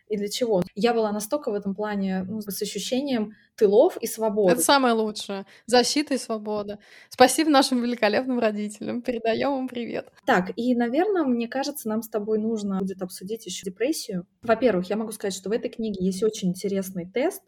и 0.09 0.17
для 0.17 0.27
чего. 0.27 0.61
Я 0.75 0.93
была 0.93 1.11
настолько 1.11 1.49
в 1.49 1.53
этом 1.55 1.73
плане 1.73 2.23
ну, 2.23 2.41
с 2.41 2.61
ощущением 2.61 3.33
тылов 3.55 3.97
и 3.97 4.05
свободы. 4.05 4.53
Это 4.53 4.61
самое 4.61 4.93
лучшее. 4.93 5.45
Защита 5.65 6.13
и 6.13 6.17
свобода. 6.17 6.77
Спасибо 7.09 7.49
нашим 7.49 7.81
великолепным 7.81 8.37
родителям. 8.37 9.01
Передаем 9.01 9.57
им 9.59 9.67
привет. 9.67 10.11
Так, 10.25 10.51
и, 10.57 10.75
наверное, 10.75 11.23
мне 11.23 11.47
кажется, 11.47 11.87
нам 11.87 12.03
с 12.03 12.09
тобой 12.09 12.37
нужно 12.37 12.79
будет 12.79 13.01
обсудить 13.01 13.45
еще 13.45 13.65
депрессию. 13.65 14.27
Во-первых, 14.41 14.89
я 14.89 14.97
могу 14.97 15.13
сказать, 15.13 15.33
что 15.33 15.49
в 15.49 15.53
этой 15.53 15.69
книге 15.69 16.05
есть 16.05 16.21
очень 16.21 16.49
интересный 16.49 17.09
тест. 17.09 17.41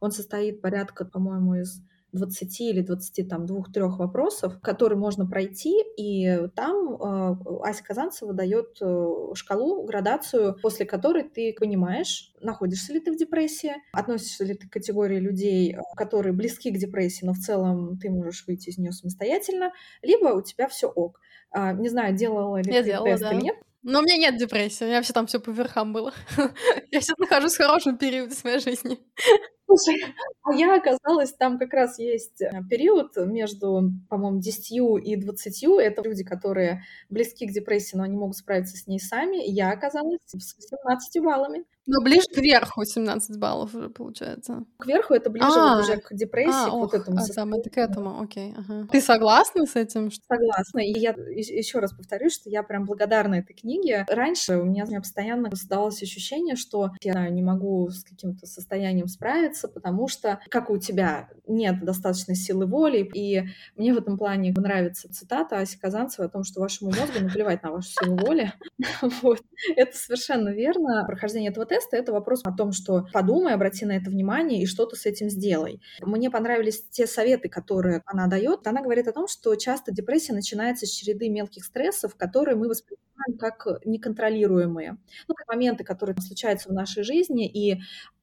Он 0.00 0.12
состоит 0.12 0.60
порядка, 0.60 1.04
по-моему, 1.04 1.54
из 1.54 1.80
20 2.12 2.60
или 2.60 2.84
22-3 2.84 3.88
вопросов, 3.96 4.60
которые 4.62 4.98
можно 4.98 5.26
пройти, 5.26 5.82
и 5.96 6.48
там 6.54 6.94
э, 6.94 7.36
Ася 7.64 7.82
Казанцева 7.82 8.32
дает 8.32 8.76
э, 8.80 9.06
шкалу, 9.34 9.84
градацию, 9.84 10.56
после 10.62 10.86
которой 10.86 11.24
ты 11.24 11.54
понимаешь, 11.58 12.32
находишься 12.40 12.92
ли 12.92 13.00
ты 13.00 13.12
в 13.12 13.16
депрессии, 13.16 13.74
относишься 13.92 14.44
ли 14.44 14.54
ты 14.54 14.68
к 14.68 14.72
категории 14.72 15.18
людей, 15.18 15.74
э, 15.74 15.78
которые 15.96 16.32
близки 16.32 16.70
к 16.70 16.78
депрессии, 16.78 17.24
но 17.24 17.32
в 17.32 17.38
целом 17.38 17.98
ты 17.98 18.10
можешь 18.10 18.44
выйти 18.46 18.68
из 18.68 18.78
нее 18.78 18.92
самостоятельно, 18.92 19.72
либо 20.02 20.28
у 20.28 20.42
тебя 20.42 20.68
все 20.68 20.88
ок. 20.88 21.20
А, 21.50 21.72
не 21.72 21.88
знаю, 21.88 22.14
делала 22.14 22.58
ли 22.58 22.72
Я 22.72 22.80
ты 22.80 22.88
делала, 22.88 23.06
тест 23.06 23.22
да. 23.22 23.32
или 23.32 23.42
нет. 23.42 23.56
Но 23.82 23.98
у 23.98 24.02
меня 24.02 24.16
нет 24.16 24.36
депрессии, 24.36 24.84
у 24.84 24.86
меня 24.86 25.02
все 25.02 25.12
там 25.12 25.26
все 25.26 25.40
по 25.40 25.50
верхам 25.50 25.92
было. 25.92 26.12
Я 26.92 27.00
сейчас 27.00 27.18
нахожусь 27.18 27.54
в 27.54 27.58
хорошем 27.58 27.98
периоде 27.98 28.34
своей 28.34 28.60
жизни. 28.60 29.00
Слушай, 29.76 30.04
а 30.42 30.54
я 30.54 30.76
оказалась, 30.76 31.32
там 31.32 31.58
как 31.58 31.72
раз 31.72 31.98
есть 31.98 32.40
э, 32.42 32.50
период 32.68 33.16
между, 33.16 33.90
по-моему, 34.08 34.40
10 34.40 34.72
и 35.04 35.16
20. 35.16 35.64
Это 35.80 36.02
люди, 36.02 36.24
которые 36.24 36.82
близки 37.08 37.46
к 37.46 37.52
депрессии, 37.52 37.96
но 37.96 38.02
они 38.02 38.16
могут 38.16 38.36
справиться 38.36 38.76
с 38.76 38.86
ней 38.86 38.98
сами. 39.00 39.38
Я 39.48 39.70
оказалась 39.70 40.20
с 40.26 40.34
18 40.56 41.22
баллами. 41.22 41.64
Но 41.84 42.00
ближе 42.00 42.26
к 42.32 42.38
верху 42.38 42.84
17 42.84 43.38
баллов 43.38 43.74
уже 43.74 43.88
получается. 43.90 44.64
К 44.78 44.86
верху 44.86 45.14
это 45.14 45.30
ближе 45.30 45.48
А, 45.50 45.76
вот 45.76 45.82
уже 45.84 45.96
к 45.96 46.14
депрессии, 46.14 46.68
А, 46.68 46.70
к 46.70 46.74
вот 46.74 46.94
ох, 46.94 46.94
этому 46.94 47.18
а 47.18 47.26
там 47.26 47.54
это 47.54 47.70
к 47.70 47.76
этому, 47.76 48.20
окей, 48.20 48.54
ага. 48.56 48.86
Ты 48.90 49.00
согласна 49.00 49.66
с 49.66 49.74
этим? 49.74 50.10
что- 50.12 50.22
Согласна. 50.28 50.78
И 50.78 50.96
я 50.96 51.10
еще 51.10 51.80
раз 51.80 51.92
повторюсь, 51.92 52.34
что 52.34 52.48
я 52.50 52.62
прям 52.62 52.84
благодарна 52.84 53.34
этой 53.36 53.54
книге. 53.54 54.06
Раньше 54.08 54.58
у 54.58 54.64
меня, 54.64 54.84
у 54.84 54.88
меня 54.88 55.00
постоянно 55.00 55.50
создавалось 55.50 56.00
ощущение, 56.02 56.54
что 56.54 56.90
я 57.02 57.28
не 57.30 57.42
могу 57.42 57.88
с 57.90 58.04
каким-то 58.04 58.46
состоянием 58.46 59.08
справиться, 59.08 59.61
потому 59.68 60.08
что, 60.08 60.40
как 60.50 60.70
у 60.70 60.78
тебя, 60.78 61.28
нет 61.46 61.84
достаточной 61.84 62.34
силы 62.34 62.66
воли. 62.66 63.08
И 63.14 63.44
мне 63.76 63.92
в 63.92 63.98
этом 63.98 64.18
плане 64.18 64.52
нравится 64.52 65.12
цитата 65.12 65.58
Аси 65.58 65.78
Казанцевой 65.78 66.28
о 66.28 66.30
том, 66.30 66.44
что 66.44 66.60
вашему 66.60 66.90
мозгу 66.90 67.20
наплевать 67.20 67.62
на 67.62 67.72
вашу 67.72 67.90
силу 67.90 68.16
воли. 68.16 68.52
Вот. 69.22 69.40
Это 69.76 69.96
совершенно 69.96 70.50
верно. 70.50 71.04
Прохождение 71.06 71.50
этого 71.50 71.66
теста— 71.66 71.96
это 71.98 72.12
вопрос 72.12 72.40
о 72.44 72.52
том, 72.52 72.72
что 72.72 73.06
подумай, 73.12 73.54
обрати 73.54 73.84
на 73.84 73.92
это 73.92 74.10
внимание 74.10 74.62
и 74.62 74.66
что-то 74.66 74.96
с 74.96 75.06
этим 75.06 75.28
сделай. 75.28 75.80
Мне 76.00 76.30
понравились 76.30 76.84
те 76.90 77.06
советы, 77.06 77.48
которые 77.48 78.02
она 78.06 78.26
дает. 78.26 78.66
Она 78.66 78.82
говорит 78.82 79.08
о 79.08 79.12
том, 79.12 79.28
что 79.28 79.54
часто 79.54 79.92
депрессия 79.92 80.32
начинается 80.32 80.86
с 80.86 80.90
череды 80.90 81.28
мелких 81.28 81.64
стрессов, 81.64 82.16
которые 82.16 82.56
мы 82.56 82.68
воспринимаем 82.68 83.38
как 83.38 83.66
неконтролируемые. 83.84 84.98
Ну, 85.28 85.34
как 85.34 85.48
моменты, 85.48 85.84
которые 85.84 86.16
случаются 86.20 86.68
в 86.68 86.72
нашей 86.72 87.02
жизни, 87.02 87.48
и 87.48 87.80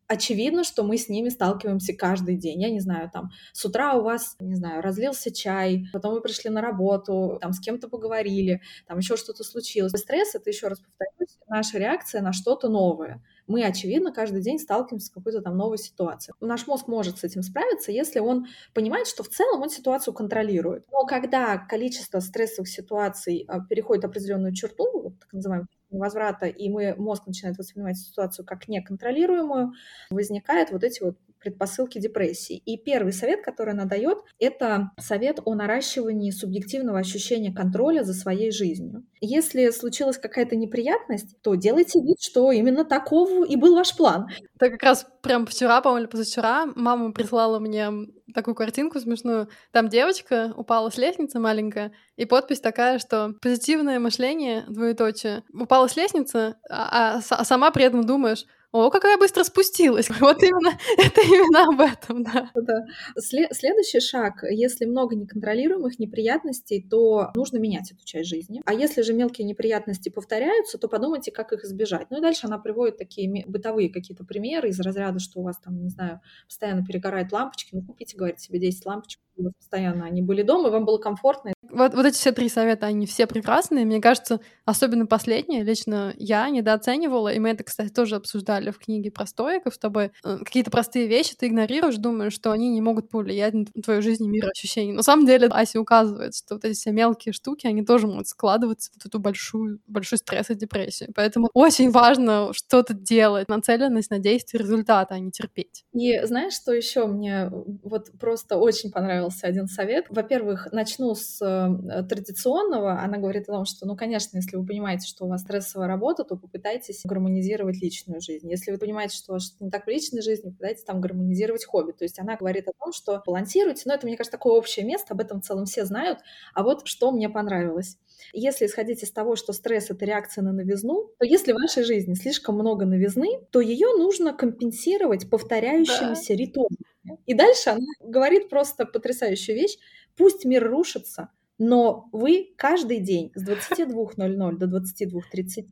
очевидно, 0.10 0.64
что 0.64 0.84
мы 0.84 0.98
с 0.98 1.08
ними 1.08 1.30
сталкиваемся 1.30 1.94
каждый 1.94 2.36
день. 2.36 2.62
Я 2.62 2.72
не 2.72 2.80
знаю, 2.80 3.10
там, 3.14 3.30
с 3.54 3.64
утра 3.64 3.94
у 3.94 4.02
вас, 4.02 4.36
не 4.40 4.56
знаю, 4.56 4.82
разлился 4.82 5.32
чай, 5.32 5.86
потом 5.94 6.16
вы 6.16 6.22
пришли 6.22 6.50
на 6.50 6.62
работу, 6.62 7.38
там, 7.40 7.54
с 7.54 7.60
кем-то 7.60 7.88
поговорили, 7.88 8.62
там, 8.88 8.98
еще 8.98 9.16
что-то 9.16 9.44
случилось. 9.44 9.92
Стресс— 9.92 10.34
это, 10.36 10.50
еще 10.50 10.68
раз 10.68 10.80
повторюсь, 10.80 11.38
наша 11.48 11.78
реакция 11.78 12.22
на 12.22 12.34
что-то 12.34 12.70
новое. 12.70 13.24
Мы, 13.46 13.64
очевидно, 13.64 14.12
каждый 14.12 14.42
день 14.42 14.60
сталкиваемся 14.60 15.08
с 15.08 15.12
какой-то 15.12 15.42
там 15.42 15.56
новой 15.56 15.78
ситуацией. 15.78 16.36
Наш 16.40 16.66
мозг 16.66 16.88
может 16.88 17.20
с 17.20 17.24
этим 17.24 17.44
справиться, 17.44 17.92
если 17.92 18.20
он 18.20 18.48
понимает, 18.74 19.08
что 19.08 19.24
в 19.24 19.30
целом 19.30 19.62
он 19.62 19.70
ситуацию 19.70 20.14
контролирует. 20.14 20.86
Но 20.92 21.06
когда 21.06 21.58
количество 21.58 22.20
стрессовых 22.20 22.68
ситуаций 22.68 23.46
а, 23.48 23.60
переходит 23.62 24.06
определенную 24.06 24.54
черту, 24.54 25.16
так 25.20 25.34
называемую 25.34 25.68
возврата, 25.90 26.48
и 26.48 26.70
мы, 26.70 26.96
мозг 26.96 27.26
начинает 27.28 27.58
воспринимать 27.58 27.98
ситуацию 27.98 28.46
как 28.46 28.68
неконтролируемую, 28.68 29.74
возникают 30.10 30.72
вот 30.72 30.84
эти 30.84 31.04
вот 31.04 31.18
предпосылки 31.40 32.00
депрессии. 32.00 32.58
И 32.66 32.78
первый 32.78 33.14
совет, 33.14 33.44
который 33.44 33.74
она 33.74 33.86
дает, 33.86 34.20
это 34.40 34.92
совет 35.00 35.40
о 35.46 35.56
наращивании 35.56 36.32
субъективного 36.32 37.00
ощущения 37.00 37.54
контроля 37.54 38.04
за 38.04 38.14
своей 38.14 38.52
жизнью. 38.52 39.06
Если 39.22 39.70
случилась 39.72 40.18
какая-то 40.18 40.56
неприятность, 40.56 41.42
то 41.42 41.56
делайте 41.56 42.02
вид, 42.02 42.22
что 42.22 42.52
именно 42.52 42.86
такого 42.86 43.46
и 43.46 43.56
был 43.56 43.76
ваш 43.76 43.96
план. 43.96 44.28
Это 44.56 44.72
как 44.72 44.84
раз 44.84 45.08
прям 45.22 45.46
вчера, 45.46 45.82
по-моему, 45.82 46.04
или 46.04 46.12
позавчера 46.12 46.68
мама 46.76 47.12
прислала 47.12 47.60
мне 47.60 47.90
такую 48.34 48.56
картинку 48.56 49.00
смешную. 49.00 49.50
Там 49.72 49.90
девочка 49.90 50.54
упала 50.56 50.90
с 50.90 50.98
лестницы 50.98 51.40
маленькая, 51.40 51.92
и 52.16 52.26
подпись 52.26 52.60
такая, 52.60 53.00
что 53.00 53.34
позитивное 53.42 54.00
мышление, 54.00 54.66
двоеточие, 54.68 55.44
упала 55.54 55.88
с 55.88 55.96
лестницы, 55.96 56.56
а, 56.70 57.18
а, 57.18 57.22
а 57.30 57.46
сама 57.46 57.72
при 57.72 57.86
этом 57.86 58.06
думаешь, 58.06 58.46
о, 58.72 58.92
какая 58.92 59.18
быстро 59.18 59.44
спустилась. 59.44 60.10
Вот 60.20 60.44
именно, 60.44 60.78
это 60.98 61.22
именно 61.22 61.64
об 61.66 61.80
этом, 61.80 62.24
да. 62.24 62.52
Да. 62.54 62.86
Сле- 63.18 63.48
следующий 63.52 64.00
шаг, 64.00 64.44
если 64.44 64.86
много 64.86 65.16
неконтролируемых 65.16 65.98
неприятностей, 65.98 66.86
то 66.88 67.32
нужно 67.36 67.58
менять 67.58 67.92
эту 67.92 68.06
часть 68.06 68.30
жизни. 68.30 68.62
А 68.66 68.74
если 68.74 69.02
же 69.02 69.14
мелкие 69.14 69.48
неприятности 69.48 70.10
повторяются, 70.10 70.78
то 70.78 70.88
подумайте, 70.88 71.32
как 71.32 71.52
их 71.54 71.64
избежать. 71.64 72.08
Ну 72.12 72.18
и 72.18 72.22
дальше 72.22 72.48
она 72.48 72.60
приводит 72.60 72.98
такие 72.98 73.46
бытовые 73.48 73.90
какие-то 73.90 74.24
примеры 74.24 74.70
из 74.70 74.80
разряда, 74.80 75.20
что 75.20 75.40
у 75.40 75.44
вас 75.44 75.58
там, 75.60 75.82
не 75.82 75.90
знаю, 75.90 76.22
постоянно 76.48 76.86
перегорают 76.86 77.32
лампочки, 77.32 77.70
ну 77.74 77.82
купите, 77.82 78.18
говорит, 78.18 78.40
себе 78.40 78.60
10 78.60 78.86
лампочек, 78.86 79.22
постоянно 79.58 80.06
они 80.06 80.22
были 80.22 80.44
дома, 80.44 80.70
и 80.70 80.72
вам 80.72 80.86
было 80.86 80.98
комфортно. 80.98 81.54
Вот, 81.72 81.94
вот 81.94 82.06
эти 82.06 82.16
все 82.16 82.32
три 82.32 82.50
совета, 82.50 82.88
они 82.88 83.06
все 83.06 83.28
прекрасные. 83.28 83.86
Мне 83.86 84.02
кажется, 84.02 84.40
особенно 84.66 85.06
последнее, 85.06 85.64
лично 85.64 86.14
я 86.18 86.50
недооценивала, 86.50 87.32
и 87.32 87.40
мы 87.40 87.50
это, 87.50 87.64
кстати, 87.64 87.90
тоже 87.90 88.16
обсуждали 88.16 88.59
в 88.72 88.80
книге 88.80 89.12
про 89.12 89.26
стоиков 89.26 89.76
с 89.76 89.78
тобой. 89.78 90.12
Э, 90.24 90.40
Какие-то 90.44 90.72
простые 90.72 91.08
вещи 91.08 91.36
ты 91.38 91.48
игнорируешь, 91.48 91.98
думаешь, 91.98 92.34
что 92.34 92.52
они 92.52 92.70
не 92.70 92.82
могут 92.82 93.10
повлиять 93.10 93.54
на 93.54 93.66
твою 93.66 94.02
жизнь 94.02 94.26
и 94.26 94.28
мироощущение. 94.28 94.94
Но 94.94 94.98
на 94.98 95.04
самом 95.04 95.26
деле 95.26 95.48
Ася 95.48 95.80
указывает, 95.80 96.36
что 96.36 96.56
вот 96.56 96.66
эти 96.66 96.76
все 96.76 96.92
мелкие 96.92 97.34
штуки, 97.34 97.68
они 97.68 97.86
тоже 97.86 98.08
могут 98.08 98.28
складываться 98.28 98.92
в 99.00 99.06
эту 99.06 99.20
большую, 99.20 99.80
большой 99.88 100.18
стресс 100.18 100.50
и 100.50 100.56
депрессию. 100.56 101.12
Поэтому 101.16 101.50
очень 101.54 101.92
важно 101.92 102.52
что-то 102.54 102.94
делать, 102.94 103.48
нацеленность 103.48 104.10
на 104.10 104.20
действие 104.20 104.40
есть 104.40 104.54
результат, 104.54 105.12
а 105.12 105.20
не 105.20 105.32
терпеть. 105.32 105.86
И 105.94 106.20
знаешь, 106.26 106.54
что 106.54 106.74
еще 106.74 107.06
мне 107.06 107.50
вот 107.84 108.12
просто 108.20 108.58
очень 108.58 108.92
понравился 108.92 109.48
один 109.48 109.68
совет? 109.68 110.06
Во-первых, 110.10 110.70
начну 110.72 111.14
с 111.16 111.40
э, 111.42 112.04
традиционного. 112.04 113.02
Она 113.02 113.18
говорит 113.18 113.50
о 113.50 113.54
том, 113.54 113.66
что, 113.66 113.86
ну, 113.86 113.96
конечно, 113.96 114.38
если 114.38 114.58
вы 114.58 114.66
понимаете, 114.66 115.08
что 115.08 115.26
у 115.26 115.30
вас 115.30 115.42
стрессовая 115.42 115.88
работа, 115.88 116.24
то 116.24 116.36
попытайтесь 116.36 117.02
гармонизировать 117.04 117.82
личную 117.82 118.22
жизнь. 118.22 118.49
Если 118.50 118.72
вы 118.72 118.78
понимаете, 118.78 119.16
что 119.16 119.32
у 119.32 119.36
вас 119.36 119.46
что-то 119.46 119.64
не 119.64 119.72
так 119.72 119.86
в 119.86 119.90
личной 119.90 120.22
жизни, 120.22 120.50
попытайтесь 120.50 120.84
там 120.84 121.02
гармонизировать 121.02 121.66
хобби. 121.66 121.92
То 121.92 122.04
есть 122.04 122.20
она 122.20 122.36
говорит 122.36 122.68
о 122.68 122.74
том, 122.78 122.92
что 122.92 123.22
балансируйте, 123.26 123.84
но 123.86 123.94
это, 123.94 124.06
мне 124.06 124.18
кажется, 124.18 124.38
такое 124.38 124.54
общее 124.54 124.86
место, 124.86 125.14
об 125.14 125.22
этом 125.22 125.42
в 125.42 125.46
целом 125.46 125.66
все 125.66 125.86
знают. 125.86 126.20
А 126.54 126.64
вот 126.64 126.88
что 126.88 127.12
мне 127.12 127.30
понравилось. 127.30 127.98
Если 128.34 128.66
исходить 128.66 129.04
из 129.04 129.12
того, 129.12 129.36
что 129.36 129.54
стресс— 129.54 129.88
это 129.90 130.06
реакция 130.06 130.44
на 130.44 130.52
новизну, 130.52 131.12
то 131.18 131.26
если 131.26 131.52
в 131.52 131.56
вашей 131.56 131.84
жизни 131.84 132.14
слишком 132.14 132.56
много 132.56 132.86
новизны, 132.86 133.42
то 133.52 133.62
ее 133.62 133.94
нужно 133.98 134.34
компенсировать 134.34 135.30
повторяющимися 135.30 136.30
да. 136.30 136.36
ритуалами. 136.36 137.20
И 137.26 137.34
дальше 137.34 137.72
она 137.72 137.86
говорит 138.02 138.50
просто 138.50 138.86
потрясающую 138.86 139.56
вещь. 139.56 139.78
Пусть 140.16 140.46
мир 140.46 140.70
рушится, 140.70 141.30
но 141.58 142.08
вы 142.12 142.54
каждый 142.58 143.00
день 143.00 143.32
с 143.36 143.48
22.00 143.48 144.58
до 144.58 144.66
22.30 144.66 145.68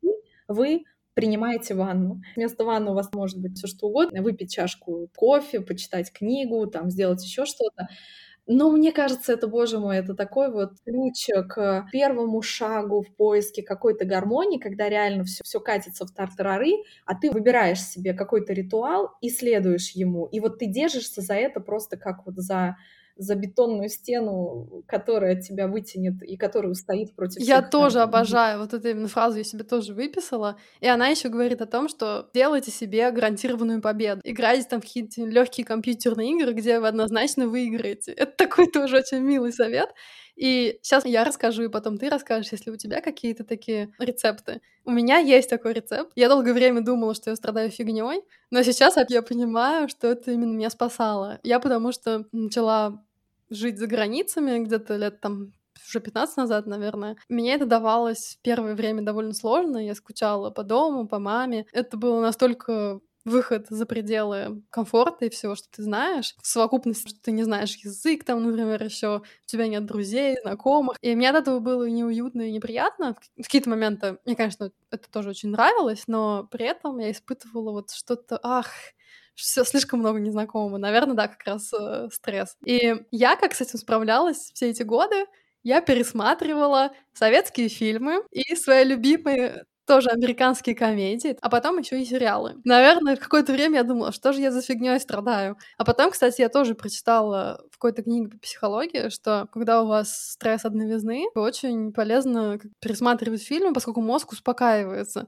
вы 0.47 0.83
принимаете 1.17 1.73
ванну. 1.73 2.21
Вместо 2.35 2.63
ванны 2.63 2.91
у 2.91 2.93
вас 2.93 3.11
может 3.11 3.39
быть 3.39 3.57
все 3.57 3.65
что 3.65 3.87
угодно, 3.87 4.21
выпить 4.21 4.53
чашку 4.53 5.09
кофе, 5.15 5.61
почитать 5.61 6.13
книгу, 6.13 6.67
там 6.67 6.91
сделать 6.91 7.23
еще 7.25 7.45
что-то. 7.45 7.87
Но 8.45 8.69
мне 8.69 8.91
кажется, 8.91 9.33
это, 9.33 9.47
боже 9.47 9.79
мой, 9.79 9.97
это 9.97 10.13
такой 10.13 10.51
вот 10.51 10.73
ключ 10.85 11.27
к 11.49 11.87
первому 11.91 12.43
шагу 12.43 13.01
в 13.01 13.15
поиске 13.15 13.63
какой-то 13.63 14.05
гармонии, 14.05 14.59
когда 14.59 14.87
реально 14.89 15.23
все, 15.23 15.41
все 15.43 15.59
катится 15.59 16.05
в 16.05 16.11
тартарары, 16.11 16.83
а 17.07 17.15
ты 17.15 17.31
выбираешь 17.31 17.81
себе 17.81 18.13
какой-то 18.13 18.53
ритуал 18.53 19.09
и 19.19 19.31
следуешь 19.31 19.89
ему. 19.95 20.27
И 20.27 20.39
вот 20.39 20.59
ты 20.59 20.67
держишься 20.67 21.21
за 21.21 21.33
это 21.33 21.59
просто 21.59 21.97
как 21.97 22.27
вот 22.27 22.35
за 22.35 22.77
за 23.17 23.35
бетонную 23.35 23.89
стену, 23.89 24.83
которая 24.87 25.39
тебя 25.41 25.67
вытянет 25.67 26.21
и 26.23 26.37
которая 26.37 26.71
устоит 26.71 27.15
против 27.15 27.41
Я 27.41 27.59
всех, 27.59 27.69
тоже 27.69 27.99
обожаю 28.01 28.59
вот 28.59 28.73
эту 28.73 28.89
именно 28.89 29.07
фразу, 29.07 29.37
я 29.37 29.43
себе 29.43 29.63
тоже 29.63 29.93
выписала. 29.93 30.57
И 30.79 30.87
она 30.87 31.07
еще 31.07 31.29
говорит 31.29 31.61
о 31.61 31.65
том, 31.65 31.89
что 31.89 32.29
делайте 32.33 32.71
себе 32.71 33.09
гарантированную 33.11 33.81
победу. 33.81 34.21
Играйте 34.23 34.67
там 34.69 34.81
в 34.81 34.83
какие-то 34.83 35.21
легкие 35.25 35.65
компьютерные 35.65 36.31
игры, 36.31 36.53
где 36.53 36.79
вы 36.79 36.87
однозначно 36.87 37.47
выиграете. 37.47 38.11
Это 38.11 38.31
такой 38.31 38.67
тоже 38.71 38.97
очень 38.97 39.19
милый 39.19 39.51
совет. 39.51 39.89
И 40.37 40.77
сейчас 40.83 41.03
я 41.03 41.23
расскажу, 41.23 41.63
и 41.63 41.67
потом 41.67 41.97
ты 41.97 42.09
расскажешь, 42.09 42.51
если 42.51 42.69
у 42.69 42.77
тебя 42.77 43.01
какие-то 43.01 43.43
такие 43.43 43.91
рецепты. 43.97 44.61
У 44.85 44.91
меня 44.91 45.17
есть 45.17 45.49
такой 45.49 45.73
рецепт. 45.73 46.11
Я 46.15 46.29
долгое 46.29 46.53
время 46.53 46.81
думала, 46.81 47.15
что 47.15 47.31
я 47.31 47.35
страдаю 47.35 47.71
фигней, 47.71 48.21
но 48.51 48.61
сейчас 48.61 48.97
я 49.09 49.21
понимаю, 49.23 49.89
что 49.89 50.07
это 50.07 50.31
именно 50.31 50.53
меня 50.53 50.69
спасало. 50.69 51.39
Я 51.41 51.59
потому 51.59 51.91
что 51.91 52.25
начала 52.31 53.03
жить 53.49 53.77
за 53.79 53.87
границами 53.87 54.59
где-то 54.59 54.95
лет 54.95 55.21
там 55.21 55.53
уже 55.89 55.99
15 55.99 56.37
назад, 56.37 56.65
наверное. 56.65 57.17
Мне 57.29 57.53
это 57.55 57.65
давалось 57.65 58.37
в 58.39 58.41
первое 58.41 58.75
время 58.75 59.03
довольно 59.03 59.33
сложно. 59.33 59.77
Я 59.77 59.95
скучала 59.95 60.49
по 60.49 60.63
дому, 60.63 61.07
по 61.07 61.19
маме. 61.19 61.65
Это 61.71 61.97
было 61.97 62.21
настолько 62.21 62.99
выход 63.27 63.67
за 63.69 63.85
пределы 63.85 64.63
комфорта 64.69 65.25
и 65.25 65.29
всего, 65.29 65.55
что 65.55 65.67
ты 65.69 65.83
знаешь. 65.83 66.33
В 66.41 66.47
совокупности, 66.47 67.09
что 67.09 67.21
ты 67.21 67.31
не 67.31 67.43
знаешь 67.43 67.75
язык, 67.75 68.23
там, 68.23 68.41
например, 68.43 68.81
еще 68.83 69.17
у 69.17 69.23
тебя 69.45 69.67
нет 69.67 69.85
друзей, 69.85 70.37
знакомых. 70.41 70.97
И 71.01 71.13
мне 71.15 71.29
от 71.29 71.35
этого 71.35 71.59
было 71.59 71.89
неуютно 71.89 72.43
и 72.43 72.51
неприятно. 72.51 73.15
В 73.37 73.43
какие-то 73.43 73.69
моменты 73.69 74.17
мне, 74.25 74.35
конечно, 74.35 74.71
это 74.91 75.11
тоже 75.11 75.29
очень 75.29 75.49
нравилось, 75.49 76.03
но 76.07 76.47
при 76.49 76.65
этом 76.65 76.97
я 76.99 77.11
испытывала 77.11 77.71
вот 77.71 77.91
что-то, 77.91 78.39
ах, 78.41 78.71
все 79.37 79.63
слишком 79.63 79.99
много 79.99 80.19
незнакомого. 80.19 80.77
Наверное, 80.77 81.15
да, 81.15 81.27
как 81.27 81.43
раз 81.45 81.71
э, 81.73 82.09
стресс. 82.11 82.55
И 82.65 82.95
я 83.11 83.35
как 83.35 83.53
с 83.55 83.61
этим 83.61 83.79
справлялась 83.79 84.51
все 84.53 84.69
эти 84.69 84.83
годы, 84.83 85.25
я 85.63 85.81
пересматривала 85.81 86.91
советские 87.13 87.69
фильмы 87.69 88.23
и 88.31 88.55
свои 88.55 88.83
любимые 88.83 89.65
тоже 89.85 90.09
американские 90.09 90.75
комедии, 90.75 91.37
а 91.41 91.49
потом 91.49 91.77
еще 91.79 92.01
и 92.01 92.05
сериалы. 92.05 92.55
Наверное, 92.65 93.15
какое-то 93.15 93.53
время 93.53 93.77
я 93.77 93.83
думала, 93.83 94.11
что 94.11 94.33
же 94.33 94.41
я 94.41 94.51
за 94.51 94.61
фигней 94.61 94.99
страдаю. 94.99 95.57
А 95.77 95.85
потом, 95.85 96.11
кстати, 96.11 96.41
я 96.41 96.49
тоже 96.49 96.75
прочитала 96.75 97.61
в 97.71 97.77
какой-то 97.77 98.03
книге 98.03 98.27
по 98.29 98.37
психологии, 98.37 99.09
что 99.09 99.47
когда 99.53 99.81
у 99.81 99.87
вас 99.87 100.31
стресс 100.33 100.65
от 100.65 100.73
новизны, 100.73 101.27
очень 101.35 101.93
полезно 101.93 102.59
пересматривать 102.81 103.43
фильмы, 103.43 103.73
поскольку 103.73 104.01
мозг 104.01 104.33
успокаивается. 104.33 105.27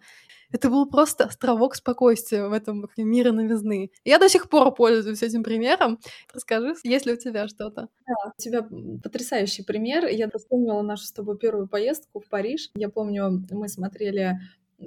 Это 0.52 0.70
был 0.70 0.90
просто 0.90 1.26
островок 1.26 1.76
спокойствия 1.76 2.48
в 2.48 2.54
этом 2.54 2.90
мире 2.98 3.32
новизны. 3.32 3.92
Я 4.04 4.18
до 4.18 4.30
сих 4.30 4.50
пор 4.50 4.74
пользуюсь 4.74 5.22
этим 5.22 5.44
примером. 5.44 6.00
Расскажи, 6.34 6.74
есть 6.84 7.06
ли 7.06 7.14
у 7.14 7.18
тебя 7.18 7.48
что-то? 7.48 7.88
Да, 8.08 8.32
у 8.38 8.42
тебя 8.42 8.68
потрясающий 9.04 9.64
пример. 9.64 10.08
Я 10.08 10.30
вспомнила 10.34 10.82
нашу 10.82 11.04
с 11.04 11.12
тобой 11.12 11.38
первую 11.38 11.68
поездку 11.68 12.20
в 12.20 12.28
Париж. 12.30 12.72
Я 12.76 12.90
помню, 12.90 13.46
мы 13.52 13.68
смотрели 13.68 14.40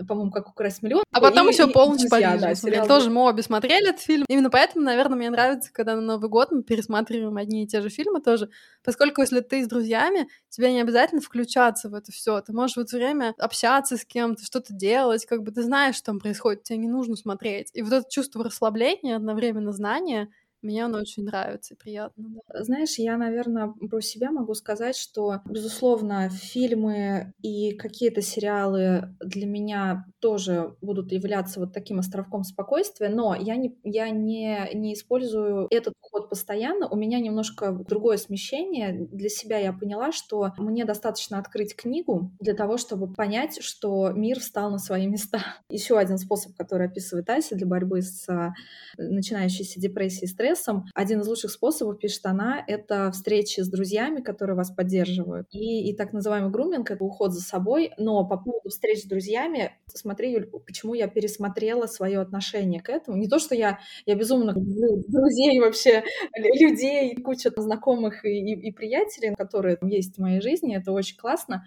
по-моему, 0.07 0.31
как 0.31 0.49
украсть 0.49 0.83
миллион. 0.83 1.05
А 1.13 1.21
потом 1.21 1.49
еще 1.49 1.67
полночь 1.67 2.09
Парижа. 2.09 2.39
Да, 2.39 2.55
сериал... 2.55 2.87
Тоже 2.87 3.11
мы 3.11 3.23
обе 3.29 3.43
смотрели 3.43 3.91
этот 3.91 4.01
фильм. 4.01 4.25
Именно 4.29 4.51
поэтому, 4.51 4.85
наверное, 4.85 5.17
мне 5.17 5.31
нравится, 5.31 5.71
когда 5.73 5.95
на 5.95 6.01
Новый 6.01 6.31
год 6.31 6.51
мы 6.51 6.63
пересматриваем 6.63 7.37
одни 7.37 7.65
и 7.65 7.67
те 7.67 7.81
же 7.81 7.89
фильмы 7.89 8.21
тоже. 8.21 8.49
Поскольку 8.85 9.21
если 9.21 9.41
ты 9.41 9.65
с 9.65 9.69
друзьями, 9.69 10.29
тебе 10.49 10.73
не 10.73 10.81
обязательно 10.81 11.21
включаться 11.21 11.89
в 11.89 11.95
это 11.95 12.11
все. 12.13 12.41
Ты 12.41 12.53
можешь 12.53 12.77
в 12.77 12.81
это 12.81 12.97
время 12.97 13.35
общаться 13.39 13.97
с 13.97 14.05
кем-то, 14.05 14.45
что-то 14.45 14.73
делать, 14.73 15.27
как 15.27 15.43
бы 15.43 15.53
ты 15.53 15.63
знаешь, 15.63 15.97
что 15.97 16.07
там 16.07 16.21
происходит, 16.21 16.63
тебе 16.65 16.79
не 16.79 16.89
нужно 16.89 17.17
смотреть. 17.17 17.71
И 17.75 17.83
вот 17.83 17.93
это 17.93 18.07
чувство 18.09 18.45
расслабления, 18.45 19.17
одновременно 19.17 19.73
знания— 19.73 20.29
мне 20.63 20.85
оно 20.85 20.99
очень 20.99 21.25
нравится 21.25 21.75
приятно. 21.77 22.25
Да. 22.49 22.63
Знаешь, 22.63 22.99
я, 22.99 23.17
наверное, 23.17 23.69
про 23.69 24.01
себя 24.01 24.31
могу 24.31 24.55
сказать, 24.55 24.97
что, 24.97 25.41
безусловно, 25.45 26.31
фильмы 26.31 27.35
и 27.43 27.73
какие-то 27.73 28.23
сериалы 28.23 29.15
для 29.21 29.47
меня 29.47 30.07
тоже 30.21 30.77
будут 30.81 31.13
являться 31.13 31.61
вот 31.61 31.73
таким 31.73 31.99
островком 31.99 32.45
спокойствия, 32.45 33.09
но 33.09 33.35
я 33.35 33.57
не, 33.57 33.77
я 33.83 34.11
не, 34.11 34.71
не 34.75 34.95
использую 34.95 35.67
этот 35.71 35.95
ход 36.01 36.29
постоянно. 36.31 36.89
У 36.89 36.97
меня 36.97 37.19
немножко 37.19 37.73
другое 37.73 38.17
смещение. 38.17 39.09
Для 39.11 39.29
себя 39.29 39.59
я 39.59 39.73
поняла, 39.73 40.13
что 40.13 40.53
мне 40.59 40.85
достаточно 40.85 41.39
открыть 41.39 41.75
книгу 41.75 42.31
для 42.39 42.55
того, 42.55 42.77
чтобы 42.77 43.13
понять, 43.13 43.63
что 43.63 44.11
мир 44.11 44.39
встал 44.41 44.71
на 44.71 44.79
свои 44.79 45.07
места. 45.07 45.41
Еще 45.69 45.99
один 45.99 46.19
способ, 46.19 46.55
который 46.57 46.87
описывает 46.87 47.29
Ася 47.29 47.57
для 47.57 47.67
борьбы 47.67 48.03
с 48.03 48.29
а, 48.29 48.55
начинающейся 48.97 49.81
депрессией 49.81 50.25
и 50.25 50.29
стрессом, 50.29 50.52
стрессом. 50.53 50.85
Один 50.95 51.21
из 51.21 51.29
лучших 51.29 51.51
способов, 51.51 51.99
пишет 51.99 52.25
она, 52.25 52.65
это 52.67 53.11
встречи 53.13 53.61
с 53.61 53.69
друзьями, 53.69 54.21
которые 54.21 54.57
вас 54.57 54.71
поддерживают. 54.71 55.49
И, 55.53 55.91
и 55.91 55.97
так 55.97 56.13
называемый 56.13 56.51
груминг— 56.51 56.91
это 56.91 57.05
уход 57.05 57.33
за 57.33 57.41
собой. 57.41 57.93
Но 57.99 58.27
по 58.27 58.37
поводу 58.37 58.69
встреч 58.69 59.03
с 59.03 59.07
друзьями, 59.07 59.73
смотри, 59.87 60.33
Юль, 60.33 60.51
почему 60.67 60.95
я 60.95 61.09
пересмотрела 61.09 61.87
свое 61.87 62.21
отношение 62.21 62.81
к 62.81 62.89
этому. 62.89 63.17
Не 63.17 63.29
то, 63.29 63.39
что 63.39 63.55
я, 63.55 63.79
я 64.07 64.15
безумно 64.15 64.51
люблю 64.51 65.03
друзей 65.09 65.61
вообще, 65.61 66.05
людей, 66.37 67.17
куча 67.17 67.51
знакомых 67.57 68.25
и, 68.25 68.29
и, 68.29 68.69
и 68.69 68.73
приятелей, 68.73 69.35
которые 69.35 69.79
есть 69.83 70.17
в 70.17 70.21
моей 70.21 70.41
жизни, 70.41 70.77
это 70.77 70.93
очень 70.93 71.17
классно 71.17 71.65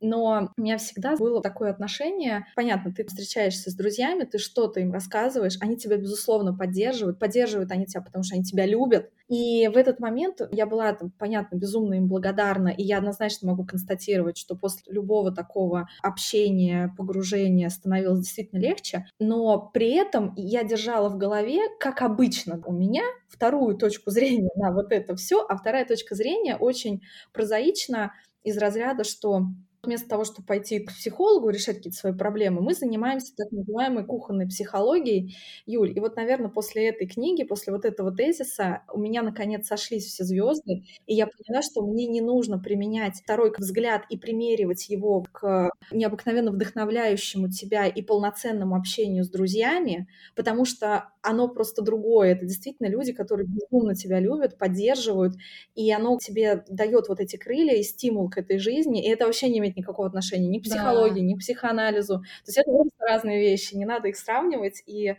но 0.00 0.50
у 0.56 0.60
меня 0.60 0.78
всегда 0.78 1.16
было 1.16 1.42
такое 1.42 1.70
отношение. 1.70 2.46
Понятно, 2.54 2.92
ты 2.92 3.04
встречаешься 3.04 3.70
с 3.70 3.74
друзьями, 3.74 4.24
ты 4.24 4.38
что-то 4.38 4.80
им 4.80 4.92
рассказываешь, 4.92 5.56
они 5.60 5.76
тебя, 5.76 5.96
безусловно, 5.96 6.54
поддерживают. 6.54 7.18
Поддерживают 7.18 7.70
они 7.72 7.86
тебя, 7.86 8.02
потому 8.02 8.24
что 8.24 8.34
они 8.34 8.44
тебя 8.44 8.66
любят. 8.66 9.10
И 9.28 9.68
в 9.68 9.76
этот 9.76 9.98
момент 9.98 10.40
я 10.52 10.66
была, 10.66 10.92
там, 10.92 11.10
понятно, 11.18 11.56
безумно 11.56 11.94
им 11.94 12.06
благодарна, 12.06 12.68
и 12.68 12.82
я 12.82 12.98
однозначно 12.98 13.48
могу 13.48 13.64
констатировать, 13.64 14.36
что 14.38 14.54
после 14.54 14.82
любого 14.92 15.34
такого 15.34 15.88
общения, 16.02 16.94
погружения 16.96 17.68
становилось 17.68 18.20
действительно 18.20 18.60
легче. 18.60 19.06
Но 19.18 19.70
при 19.72 19.94
этом 19.94 20.32
я 20.36 20.62
держала 20.62 21.08
в 21.08 21.16
голове, 21.16 21.60
как 21.80 22.02
обычно 22.02 22.62
у 22.64 22.72
меня, 22.72 23.02
вторую 23.28 23.76
точку 23.76 24.10
зрения 24.10 24.50
на 24.54 24.72
вот 24.72 24.92
это 24.92 25.16
все, 25.16 25.44
а 25.46 25.56
вторая 25.56 25.84
точка 25.84 26.14
зрения 26.14 26.56
очень 26.56 27.02
прозаична 27.32 28.12
из 28.44 28.56
разряда, 28.58 29.02
что 29.02 29.42
вместо 29.86 30.08
того, 30.08 30.24
чтобы 30.24 30.46
пойти 30.46 30.80
к 30.80 30.92
психологу 30.92 31.48
решать 31.48 31.76
какие-то 31.76 31.98
свои 31.98 32.12
проблемы, 32.12 32.60
мы 32.60 32.74
занимаемся 32.74 33.34
так 33.36 33.50
называемой 33.50 34.04
кухонной 34.04 34.46
психологией. 34.46 35.36
Юль, 35.66 35.92
и 35.96 36.00
вот, 36.00 36.16
наверное, 36.16 36.50
после 36.50 36.88
этой 36.88 37.06
книги, 37.06 37.44
после 37.44 37.72
вот 37.72 37.84
этого 37.84 38.14
тезиса 38.14 38.82
у 38.92 38.98
меня, 38.98 39.22
наконец, 39.22 39.66
сошлись 39.66 40.06
все 40.06 40.24
звезды, 40.24 40.84
и 41.06 41.14
я 41.14 41.26
поняла, 41.26 41.62
что 41.62 41.82
мне 41.86 42.06
не 42.06 42.20
нужно 42.20 42.58
применять 42.58 43.20
второй 43.22 43.52
взгляд 43.56 44.02
и 44.10 44.18
примеривать 44.18 44.88
его 44.88 45.24
к 45.32 45.70
необыкновенно 45.90 46.50
вдохновляющему 46.50 47.50
тебя 47.50 47.86
и 47.86 48.02
полноценному 48.02 48.76
общению 48.76 49.24
с 49.24 49.30
друзьями, 49.30 50.08
потому 50.34 50.64
что 50.64 51.10
оно 51.22 51.48
просто 51.48 51.82
другое. 51.82 52.32
Это 52.32 52.46
действительно 52.46 52.88
люди, 52.88 53.12
которые 53.12 53.46
безумно 53.46 53.94
тебя 53.94 54.20
любят, 54.20 54.58
поддерживают, 54.58 55.34
и 55.74 55.90
оно 55.92 56.18
тебе 56.18 56.64
дает 56.68 57.08
вот 57.08 57.20
эти 57.20 57.36
крылья 57.36 57.74
и 57.76 57.82
стимул 57.82 58.30
к 58.30 58.38
этой 58.38 58.58
жизни, 58.58 59.04
и 59.04 59.08
это 59.08 59.26
вообще 59.26 59.48
не 59.48 59.58
имеет 59.58 59.75
никакого 59.76 60.08
отношения 60.08 60.48
ни 60.48 60.58
к 60.58 60.64
психологии, 60.64 61.20
да. 61.20 61.26
ни 61.26 61.34
к 61.34 61.38
психоанализу. 61.38 62.18
То 62.18 62.48
есть 62.48 62.58
это 62.58 62.70
разные 62.98 63.40
вещи, 63.40 63.74
не 63.74 63.84
надо 63.84 64.08
их 64.08 64.16
сравнивать, 64.16 64.82
и 64.86 65.16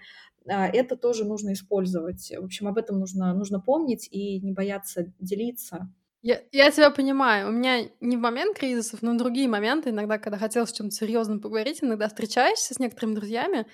а, 0.50 0.68
это 0.68 0.96
тоже 0.96 1.26
нужно 1.26 1.54
использовать. 1.54 2.34
В 2.38 2.46
общем, 2.46 2.68
об 2.68 2.78
этом 2.78 3.00
нужно, 3.00 3.34
нужно 3.34 3.60
помнить 3.60 4.08
и 4.12 4.40
не 4.40 4.54
бояться 4.54 5.14
делиться. 5.20 5.90
Я, 6.22 6.42
я 6.52 6.72
тебя 6.72 6.90
понимаю. 6.90 7.50
У 7.50 7.52
меня 7.52 7.90
не 8.02 8.18
в 8.18 8.20
момент 8.20 8.58
кризисов, 8.58 9.02
но 9.02 9.14
в 9.14 9.18
другие 9.18 9.48
моменты, 9.48 9.92
иногда, 9.92 10.18
когда 10.18 10.38
хотелось 10.38 10.72
о 10.72 10.76
чем-то 10.76 10.96
серьезном 10.96 11.40
поговорить, 11.40 11.84
иногда 11.84 12.08
встречаешься 12.08 12.74
с 12.74 12.80
некоторыми 12.80 13.16
друзьями, 13.16 13.68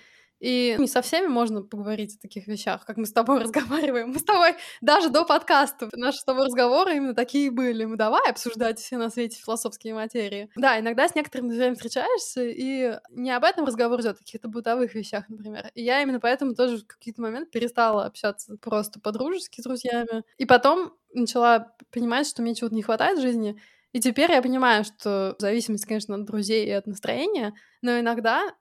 и 0.43 0.75
не 0.77 0.87
со 0.87 1.01
всеми 1.01 1.27
можно 1.27 1.61
поговорить 1.61 2.17
о 2.17 2.21
таких 2.21 2.47
вещах, 2.47 2.85
как 2.85 2.97
мы 2.97 3.05
с 3.05 3.13
тобой 3.13 3.39
разговариваем. 3.43 4.09
Мы 4.09 4.19
с 4.19 4.23
тобой 4.23 4.55
даже 4.81 5.09
до 5.09 5.23
подкаста 5.23 5.89
наши 5.93 6.17
с 6.17 6.25
тобой 6.25 6.47
разговоры 6.47 6.97
именно 6.97 7.15
такие 7.15 7.49
были. 7.49 7.85
Мы 7.85 7.95
давай 7.95 8.29
обсуждать 8.29 8.77
все 8.77 8.97
на 8.97 9.09
свете 9.09 9.39
философские 9.39 9.93
материи. 9.93 10.49
Да, 10.57 10.77
иногда 10.77 11.07
с 11.07 11.15
некоторыми 11.15 11.47
друзьями 11.47 11.75
встречаешься, 11.75 12.43
и 12.43 12.99
не 13.11 13.31
об 13.31 13.45
этом 13.45 13.63
разговор 13.63 14.01
идет, 14.01 14.07
а 14.07 14.15
о 14.15 14.15
каких-то 14.15 14.49
бытовых 14.49 14.93
вещах, 14.95 15.29
например. 15.29 15.71
И 15.75 15.81
я 15.81 16.01
именно 16.01 16.19
поэтому 16.19 16.55
тоже 16.55 16.79
в 16.79 16.87
какие-то 16.87 17.21
моменты 17.21 17.49
перестала 17.49 18.05
общаться 18.05 18.57
просто 18.57 18.99
по-дружески 18.99 19.61
с 19.61 19.63
друзьями. 19.63 20.23
И 20.37 20.45
потом 20.45 20.93
начала 21.13 21.73
понимать, 21.89 22.27
что 22.27 22.41
мне 22.41 22.53
чего-то 22.53 22.75
не 22.75 22.83
хватает 22.83 23.17
в 23.17 23.21
жизни, 23.21 23.57
и 23.93 24.01
теперь 24.01 24.31
я 24.31 24.41
понимаю, 24.41 24.83
что 24.83 25.35
в 25.37 25.41
зависимости, 25.41 25.87
конечно, 25.87 26.15
от 26.15 26.25
друзей 26.25 26.65
и 26.65 26.71
от 26.71 26.87
настроения, 26.87 27.53
но 27.81 27.99
иногда 27.99 28.53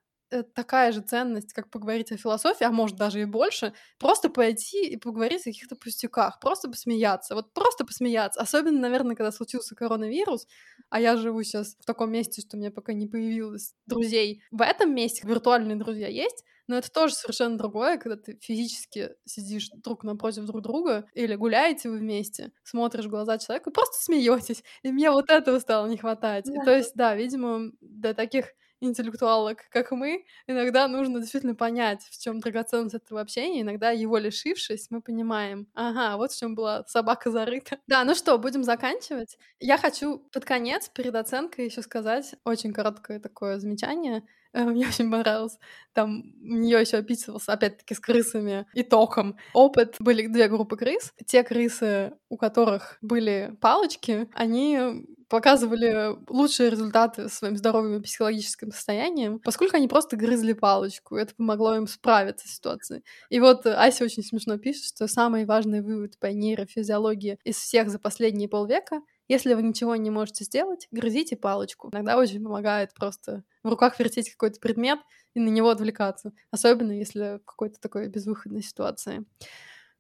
такая 0.54 0.92
же 0.92 1.00
ценность, 1.00 1.52
как 1.52 1.70
поговорить 1.70 2.12
о 2.12 2.16
философии, 2.16 2.64
а 2.64 2.70
может 2.70 2.96
даже 2.96 3.20
и 3.20 3.24
больше, 3.24 3.72
просто 3.98 4.28
пойти 4.28 4.86
и 4.86 4.96
поговорить 4.96 5.42
о 5.42 5.50
каких-то 5.50 5.76
пустяках, 5.76 6.40
просто 6.40 6.68
посмеяться, 6.68 7.34
вот 7.34 7.52
просто 7.52 7.84
посмеяться. 7.84 8.40
Особенно, 8.40 8.80
наверное, 8.80 9.16
когда 9.16 9.32
случился 9.32 9.74
коронавирус, 9.74 10.46
а 10.90 11.00
я 11.00 11.16
живу 11.16 11.42
сейчас 11.42 11.76
в 11.80 11.84
таком 11.84 12.10
месте, 12.10 12.40
что 12.42 12.56
у 12.56 12.60
меня 12.60 12.70
пока 12.70 12.92
не 12.92 13.06
появилось 13.06 13.74
друзей. 13.86 14.42
В 14.50 14.62
этом 14.62 14.94
месте 14.94 15.26
виртуальные 15.26 15.76
друзья 15.76 16.08
есть, 16.08 16.44
но 16.68 16.76
это 16.76 16.90
тоже 16.90 17.14
совершенно 17.14 17.58
другое, 17.58 17.98
когда 17.98 18.16
ты 18.16 18.38
физически 18.40 19.10
сидишь 19.24 19.68
друг 19.70 20.04
напротив 20.04 20.44
друг 20.44 20.62
друга 20.62 21.06
или 21.12 21.34
гуляете 21.34 21.90
вы 21.90 21.98
вместе, 21.98 22.52
смотришь 22.62 23.06
в 23.06 23.10
глаза 23.10 23.38
человека 23.38 23.70
и 23.70 23.72
просто 23.72 24.02
смеетесь. 24.02 24.62
И 24.82 24.92
мне 24.92 25.10
вот 25.10 25.30
этого 25.30 25.58
стало 25.58 25.86
не 25.88 25.96
хватать. 25.96 26.44
Да. 26.46 26.52
И, 26.52 26.64
то 26.64 26.76
есть, 26.76 26.92
да, 26.94 27.14
видимо, 27.14 27.72
для 27.80 28.14
таких 28.14 28.46
интеллектуалок, 28.82 29.68
как 29.70 29.92
мы, 29.92 30.24
иногда 30.46 30.88
нужно 30.88 31.20
действительно 31.20 31.54
понять, 31.54 32.02
в 32.10 32.20
чем 32.22 32.40
драгоценность 32.40 32.94
этого 32.94 33.20
общения. 33.20 33.62
Иногда 33.62 33.90
его 33.90 34.18
лишившись, 34.18 34.88
мы 34.90 35.00
понимаем, 35.00 35.68
ага, 35.74 36.16
вот 36.16 36.32
в 36.32 36.38
чем 36.38 36.54
была 36.54 36.84
собака 36.86 37.30
зарыта. 37.30 37.78
Да, 37.86 38.04
ну 38.04 38.14
что, 38.14 38.38
будем 38.38 38.64
заканчивать. 38.64 39.38
Я 39.60 39.76
хочу 39.78 40.18
под 40.32 40.44
конец, 40.44 40.88
перед 40.88 41.14
оценкой, 41.14 41.66
еще 41.66 41.82
сказать 41.82 42.34
очень 42.44 42.72
короткое 42.72 43.20
такое 43.20 43.58
замечание. 43.58 44.22
Э, 44.52 44.64
мне 44.64 44.86
очень 44.88 45.10
понравилось. 45.10 45.58
Там 45.92 46.34
у 46.42 46.56
нее 46.56 46.80
еще 46.80 46.98
описывался, 46.98 47.52
опять-таки, 47.52 47.94
с 47.94 48.00
крысами 48.00 48.66
и 48.74 48.82
током. 48.82 49.36
Опыт 49.52 49.96
были 49.98 50.26
две 50.26 50.48
группы 50.48 50.76
крыс. 50.76 51.12
Те 51.26 51.42
крысы, 51.42 52.12
у 52.28 52.36
которых 52.36 52.98
были 53.02 53.56
палочки, 53.60 54.28
они 54.34 55.04
показывали 55.32 56.14
лучшие 56.28 56.68
результаты 56.68 57.30
своим 57.30 57.56
здоровьем 57.56 57.98
и 57.98 58.02
психологическим 58.02 58.70
состоянием, 58.70 59.38
поскольку 59.38 59.76
они 59.76 59.88
просто 59.88 60.14
грызли 60.14 60.52
палочку. 60.52 61.16
Это 61.16 61.34
помогло 61.34 61.74
им 61.74 61.86
справиться 61.86 62.46
с 62.46 62.56
ситуацией. 62.56 63.02
И 63.30 63.40
вот 63.40 63.64
Ася 63.64 64.04
очень 64.04 64.22
смешно 64.22 64.58
пишет, 64.58 64.84
что 64.84 65.08
самый 65.08 65.46
важный 65.46 65.80
вывод 65.80 66.18
по 66.18 66.26
нейрофизиологии 66.26 67.38
из 67.44 67.56
всех 67.56 67.88
за 67.88 67.98
последние 67.98 68.46
полвека 68.46 69.00
если 69.28 69.54
вы 69.54 69.62
ничего 69.62 69.96
не 69.96 70.10
можете 70.10 70.44
сделать, 70.44 70.88
грызите 70.90 71.36
палочку. 71.36 71.90
Иногда 71.92 72.16
очень 72.16 72.42
помогает 72.42 72.94
просто 72.94 73.44
в 73.62 73.68
руках 73.68 73.98
вертеть 73.98 74.30
какой-то 74.30 74.60
предмет 74.60 74.98
и 75.34 75.40
на 75.40 75.48
него 75.48 75.70
отвлекаться. 75.70 76.32
Особенно 76.50 76.92
если 76.92 77.38
в 77.38 77.44
какой-то 77.44 77.80
такой 77.80 78.08
безвыходной 78.08 78.62
ситуации. 78.62 79.24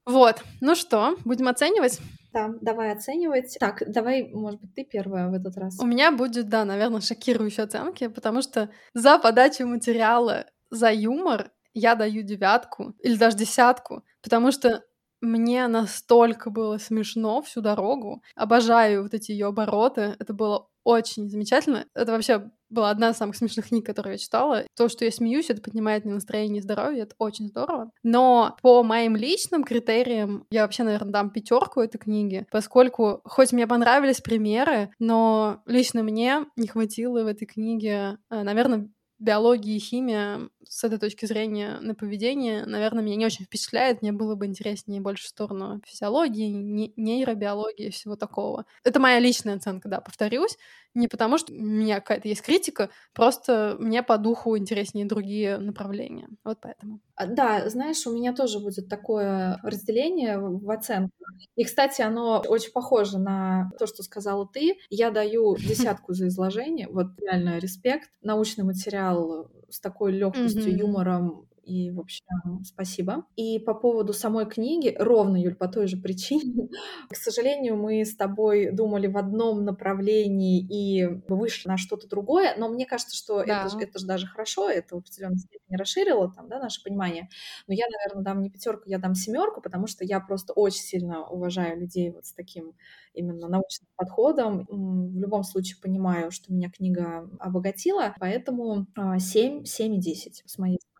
Вот. 0.04 0.42
Ну 0.60 0.74
что, 0.74 1.16
будем 1.24 1.48
оценивать? 1.48 2.00
Да, 2.32 2.50
давай 2.60 2.92
оценивать. 2.92 3.56
Так, 3.60 3.82
давай, 3.86 4.28
может 4.32 4.60
быть, 4.60 4.74
ты 4.74 4.84
первая 4.84 5.28
в 5.28 5.34
этот 5.34 5.56
раз. 5.56 5.78
У 5.78 5.86
меня 5.86 6.10
будет, 6.10 6.48
да, 6.48 6.64
наверное, 6.64 7.00
шокирующие 7.00 7.64
оценки, 7.64 8.08
потому 8.08 8.42
что 8.42 8.70
за 8.94 9.18
подачу 9.18 9.66
материала, 9.66 10.46
за 10.70 10.90
юмор 10.90 11.52
я 11.74 11.94
даю 11.94 12.22
девятку 12.22 12.94
или 13.02 13.16
даже 13.16 13.36
десятку, 13.36 14.04
потому 14.22 14.50
что 14.50 14.82
мне 15.22 15.66
настолько 15.68 16.50
было 16.50 16.78
смешно 16.78 17.40
всю 17.40 17.60
дорогу. 17.60 18.22
Обожаю 18.34 19.04
вот 19.04 19.14
эти 19.14 19.32
ее 19.32 19.46
обороты. 19.46 20.16
Это 20.18 20.34
было 20.34 20.68
очень 20.84 21.30
замечательно. 21.30 21.86
Это 21.94 22.12
вообще 22.12 22.50
была 22.68 22.90
одна 22.90 23.10
из 23.10 23.16
самых 23.16 23.36
смешных 23.36 23.68
книг, 23.68 23.86
которые 23.86 24.14
я 24.14 24.18
читала. 24.18 24.64
То, 24.76 24.88
что 24.88 25.04
я 25.04 25.12
смеюсь, 25.12 25.50
это 25.50 25.62
поднимает 25.62 26.04
мне 26.04 26.14
настроение 26.14 26.58
и 26.58 26.62
здоровье, 26.62 27.02
это 27.02 27.14
очень 27.18 27.48
здорово. 27.48 27.90
Но 28.02 28.56
по 28.62 28.82
моим 28.82 29.14
личным 29.14 29.62
критериям 29.62 30.46
я 30.50 30.62
вообще, 30.62 30.82
наверное, 30.82 31.12
дам 31.12 31.30
пятерку 31.30 31.80
этой 31.80 31.98
книги, 31.98 32.46
поскольку 32.50 33.20
хоть 33.24 33.52
мне 33.52 33.66
понравились 33.66 34.20
примеры, 34.20 34.90
но 34.98 35.62
лично 35.66 36.02
мне 36.02 36.46
не 36.56 36.66
хватило 36.66 37.22
в 37.22 37.26
этой 37.26 37.46
книге, 37.46 38.18
э, 38.30 38.42
наверное, 38.42 38.88
биология 39.18 39.76
и 39.76 39.78
химия 39.78 40.48
с 40.68 40.84
этой 40.84 40.98
точки 40.98 41.26
зрения 41.26 41.78
на 41.80 41.94
поведение, 41.94 42.64
наверное, 42.66 43.02
меня 43.02 43.16
не 43.16 43.26
очень 43.26 43.44
впечатляет. 43.44 44.02
Мне 44.02 44.12
было 44.12 44.34
бы 44.34 44.46
интереснее 44.46 45.00
больше 45.00 45.24
в 45.24 45.28
сторону 45.28 45.80
физиологии, 45.86 46.92
нейробиологии 46.96 47.86
и 47.86 47.90
всего 47.90 48.16
такого. 48.16 48.64
Это 48.84 49.00
моя 49.00 49.18
личная 49.18 49.56
оценка, 49.56 49.88
да, 49.88 50.00
повторюсь. 50.00 50.56
Не 50.94 51.08
потому, 51.08 51.38
что 51.38 51.52
у 51.52 51.56
меня 51.56 52.00
какая-то 52.00 52.28
есть 52.28 52.42
критика, 52.42 52.90
просто 53.14 53.76
мне 53.78 54.02
по 54.02 54.18
духу 54.18 54.58
интереснее 54.58 55.06
другие 55.06 55.56
направления. 55.56 56.28
Вот 56.44 56.58
поэтому. 56.60 57.00
А, 57.14 57.26
да, 57.26 57.68
знаешь, 57.70 58.06
у 58.06 58.12
меня 58.12 58.34
тоже 58.34 58.58
будет 58.58 58.88
такое 58.88 59.58
разделение 59.62 60.38
в 60.38 60.70
оценках. 60.70 61.12
И, 61.56 61.64
кстати, 61.64 62.02
оно 62.02 62.42
очень 62.46 62.72
похоже 62.72 63.18
на 63.18 63.70
то, 63.78 63.86
что 63.86 64.02
сказала 64.02 64.46
ты. 64.46 64.78
Я 64.90 65.10
даю 65.10 65.56
десятку 65.56 66.12
за 66.12 66.28
изложение. 66.28 66.88
Вот 66.88 67.06
реально 67.20 67.58
респект. 67.58 68.10
Научный 68.20 68.64
материал 68.64 69.50
с 69.72 69.80
такой 69.80 70.12
легкостью, 70.12 70.64
mm-hmm. 70.64 70.78
юмором 70.78 71.48
и, 71.64 71.90
в 71.90 72.00
общем, 72.00 72.24
спасибо. 72.64 73.26
И 73.36 73.58
по 73.58 73.74
поводу 73.74 74.12
самой 74.12 74.46
книги, 74.46 74.94
ровно, 74.98 75.36
Юль, 75.36 75.54
по 75.54 75.68
той 75.68 75.86
же 75.86 75.96
причине, 75.96 76.68
к 77.10 77.16
сожалению, 77.16 77.76
мы 77.76 78.04
с 78.04 78.16
тобой 78.16 78.70
думали 78.72 79.06
в 79.06 79.16
одном 79.16 79.64
направлении 79.64 80.60
и 80.60 81.06
вышли 81.28 81.68
на 81.68 81.76
что-то 81.76 82.08
другое, 82.08 82.54
но 82.56 82.68
мне 82.68 82.86
кажется, 82.86 83.16
что 83.16 83.44
да. 83.44 83.66
это, 83.66 83.78
это 83.78 83.98
же 83.98 84.06
даже 84.06 84.26
хорошо, 84.26 84.68
это 84.68 84.96
в 84.96 84.98
определенной 84.98 85.38
степени 85.38 85.76
расширило 85.76 86.32
там, 86.32 86.48
да, 86.48 86.58
наше 86.58 86.82
понимание. 86.82 87.28
Но 87.66 87.74
я, 87.74 87.86
наверное, 87.86 88.24
дам 88.24 88.42
не 88.42 88.50
пятерку, 88.50 88.82
я 88.86 88.98
дам 88.98 89.14
семерку, 89.14 89.60
потому 89.60 89.86
что 89.86 90.04
я 90.04 90.20
просто 90.20 90.52
очень 90.52 90.82
сильно 90.82 91.26
уважаю 91.26 91.78
людей 91.78 92.10
вот 92.10 92.26
с 92.26 92.32
таким 92.32 92.74
именно 93.14 93.48
научным 93.48 93.88
подходом. 93.96 94.66
В 94.68 95.18
любом 95.18 95.42
случае 95.44 95.76
понимаю, 95.80 96.30
что 96.30 96.52
меня 96.52 96.70
книга 96.70 97.28
обогатила, 97.38 98.14
поэтому 98.18 98.86
7, 98.96 99.64
7 99.64 99.94
и 99.94 99.98
10 99.98 100.42
с 100.46 100.58
моей 100.58 100.78
стороны. 100.78 100.91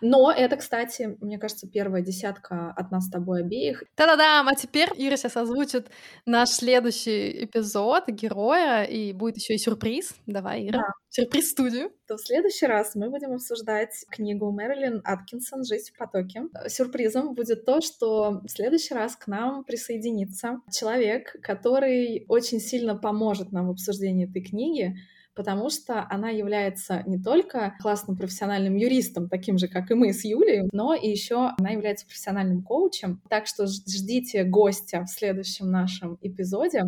Но 0.00 0.30
это, 0.30 0.56
кстати, 0.56 1.16
мне 1.20 1.38
кажется, 1.38 1.68
первая 1.68 2.02
десятка 2.02 2.72
от 2.76 2.90
нас 2.90 3.06
с 3.06 3.10
тобой 3.10 3.40
обеих. 3.40 3.84
Да-да-да, 3.96 4.44
а 4.46 4.54
теперь 4.54 4.88
Ира 4.96 5.16
сейчас 5.16 5.36
озвучит 5.36 5.88
наш 6.26 6.50
следующий 6.50 7.44
эпизод 7.44 8.08
героя, 8.08 8.84
и 8.84 9.12
будет 9.12 9.36
еще 9.36 9.54
и 9.54 9.58
сюрприз. 9.58 10.14
Давай, 10.26 10.68
Ира. 10.68 10.78
Да. 10.78 10.92
Сюрприз 11.08 11.50
студию. 11.50 11.92
То 12.08 12.16
в 12.16 12.20
следующий 12.20 12.66
раз 12.66 12.94
мы 12.96 13.08
будем 13.08 13.32
обсуждать 13.32 14.04
книгу 14.10 14.50
Мэрилин 14.50 15.00
Аткинсон 15.04 15.64
«Жизнь 15.64 15.92
в 15.92 15.96
потоке». 15.96 16.42
Сюрпризом 16.66 17.34
будет 17.34 17.64
то, 17.64 17.80
что 17.80 18.40
в 18.44 18.48
следующий 18.48 18.94
раз 18.94 19.14
к 19.14 19.28
нам 19.28 19.64
присоединится 19.64 20.60
человек, 20.72 21.36
который 21.40 22.24
очень 22.28 22.60
сильно 22.60 22.96
поможет 22.96 23.52
нам 23.52 23.68
в 23.68 23.70
обсуждении 23.70 24.28
этой 24.28 24.42
книги, 24.42 24.96
потому 25.34 25.70
что 25.70 26.06
она 26.08 26.30
является 26.30 27.02
не 27.06 27.18
только 27.18 27.74
классным 27.80 28.16
профессиональным 28.16 28.76
юристом, 28.76 29.28
таким 29.28 29.58
же, 29.58 29.68
как 29.68 29.90
и 29.90 29.94
мы 29.94 30.12
с 30.12 30.24
Юлей, 30.24 30.68
но 30.72 30.94
и 30.94 31.08
еще 31.08 31.50
она 31.58 31.70
является 31.70 32.06
профессиональным 32.06 32.62
коучем. 32.62 33.20
Так 33.28 33.46
что 33.46 33.66
ждите 33.66 34.44
гостя 34.44 35.02
в 35.02 35.08
следующем 35.08 35.70
нашем 35.70 36.18
эпизоде. 36.20 36.84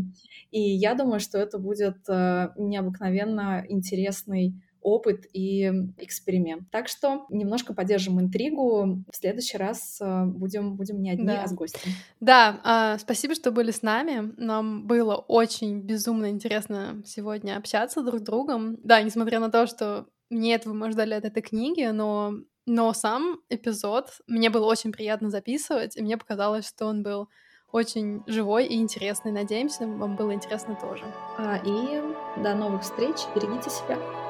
И 0.51 0.61
я 0.61 0.95
думаю, 0.95 1.21
что 1.21 1.39
это 1.39 1.59
будет 1.59 1.97
э, 2.09 2.49
необыкновенно 2.57 3.65
интересный 3.69 4.55
опыт 4.87 5.27
и 5.33 5.65
эксперимент. 5.99 6.71
Так 6.71 6.87
что 6.87 7.27
немножко 7.29 7.75
поддержим 7.75 8.21
интригу. 8.21 9.03
В 9.11 9.17
следующий 9.17 9.59
раз 9.59 9.99
э, 10.01 10.25
будем, 10.27 10.77
будем 10.77 11.03
не 11.03 11.11
одни, 11.11 11.27
да. 11.27 11.43
а 11.43 11.49
с 11.49 11.53
гостем. 11.53 11.91
Да, 12.21 12.61
а, 12.63 12.97
спасибо, 12.99 13.35
что 13.35 13.51
были 13.51 13.73
с 13.73 13.83
нами. 13.83 14.33
Нам 14.37 14.87
было 14.87 15.17
очень 15.17 15.81
безумно 15.81 16.31
интересно 16.31 17.03
сегодня 17.05 17.57
общаться 17.57 18.03
друг 18.03 18.21
с 18.21 18.23
другом. 18.23 18.79
Да, 18.85 19.03
несмотря 19.03 19.41
на 19.41 19.51
то, 19.51 19.67
что 19.67 20.07
мне 20.31 20.55
этого 20.55 20.73
мы 20.73 20.93
ждали 20.93 21.15
от 21.15 21.25
этой 21.25 21.43
книги, 21.43 21.85
но 21.91 22.35
но 22.69 22.93
сам 22.93 23.41
эпизод 23.49 24.11
мне 24.27 24.51
было 24.51 24.67
очень 24.67 24.93
приятно 24.93 25.31
записывать, 25.31 25.97
и 25.97 26.03
мне 26.03 26.17
показалось, 26.17 26.67
что 26.67 26.87
он 26.87 27.03
был 27.03 27.29
очень 27.73 28.23
живой 28.27 28.67
и 28.67 28.77
интересный. 28.77 29.33
Надеемся, 29.33 29.87
вам 29.87 30.17
было 30.17 30.33
интересно 30.33 30.77
тоже. 30.81 31.05
А, 31.39 31.59
и 31.65 32.03
до 32.41 32.55
новых 32.55 32.83
встреч. 32.83 33.17
Берегите 33.35 33.71
себя. 33.71 34.26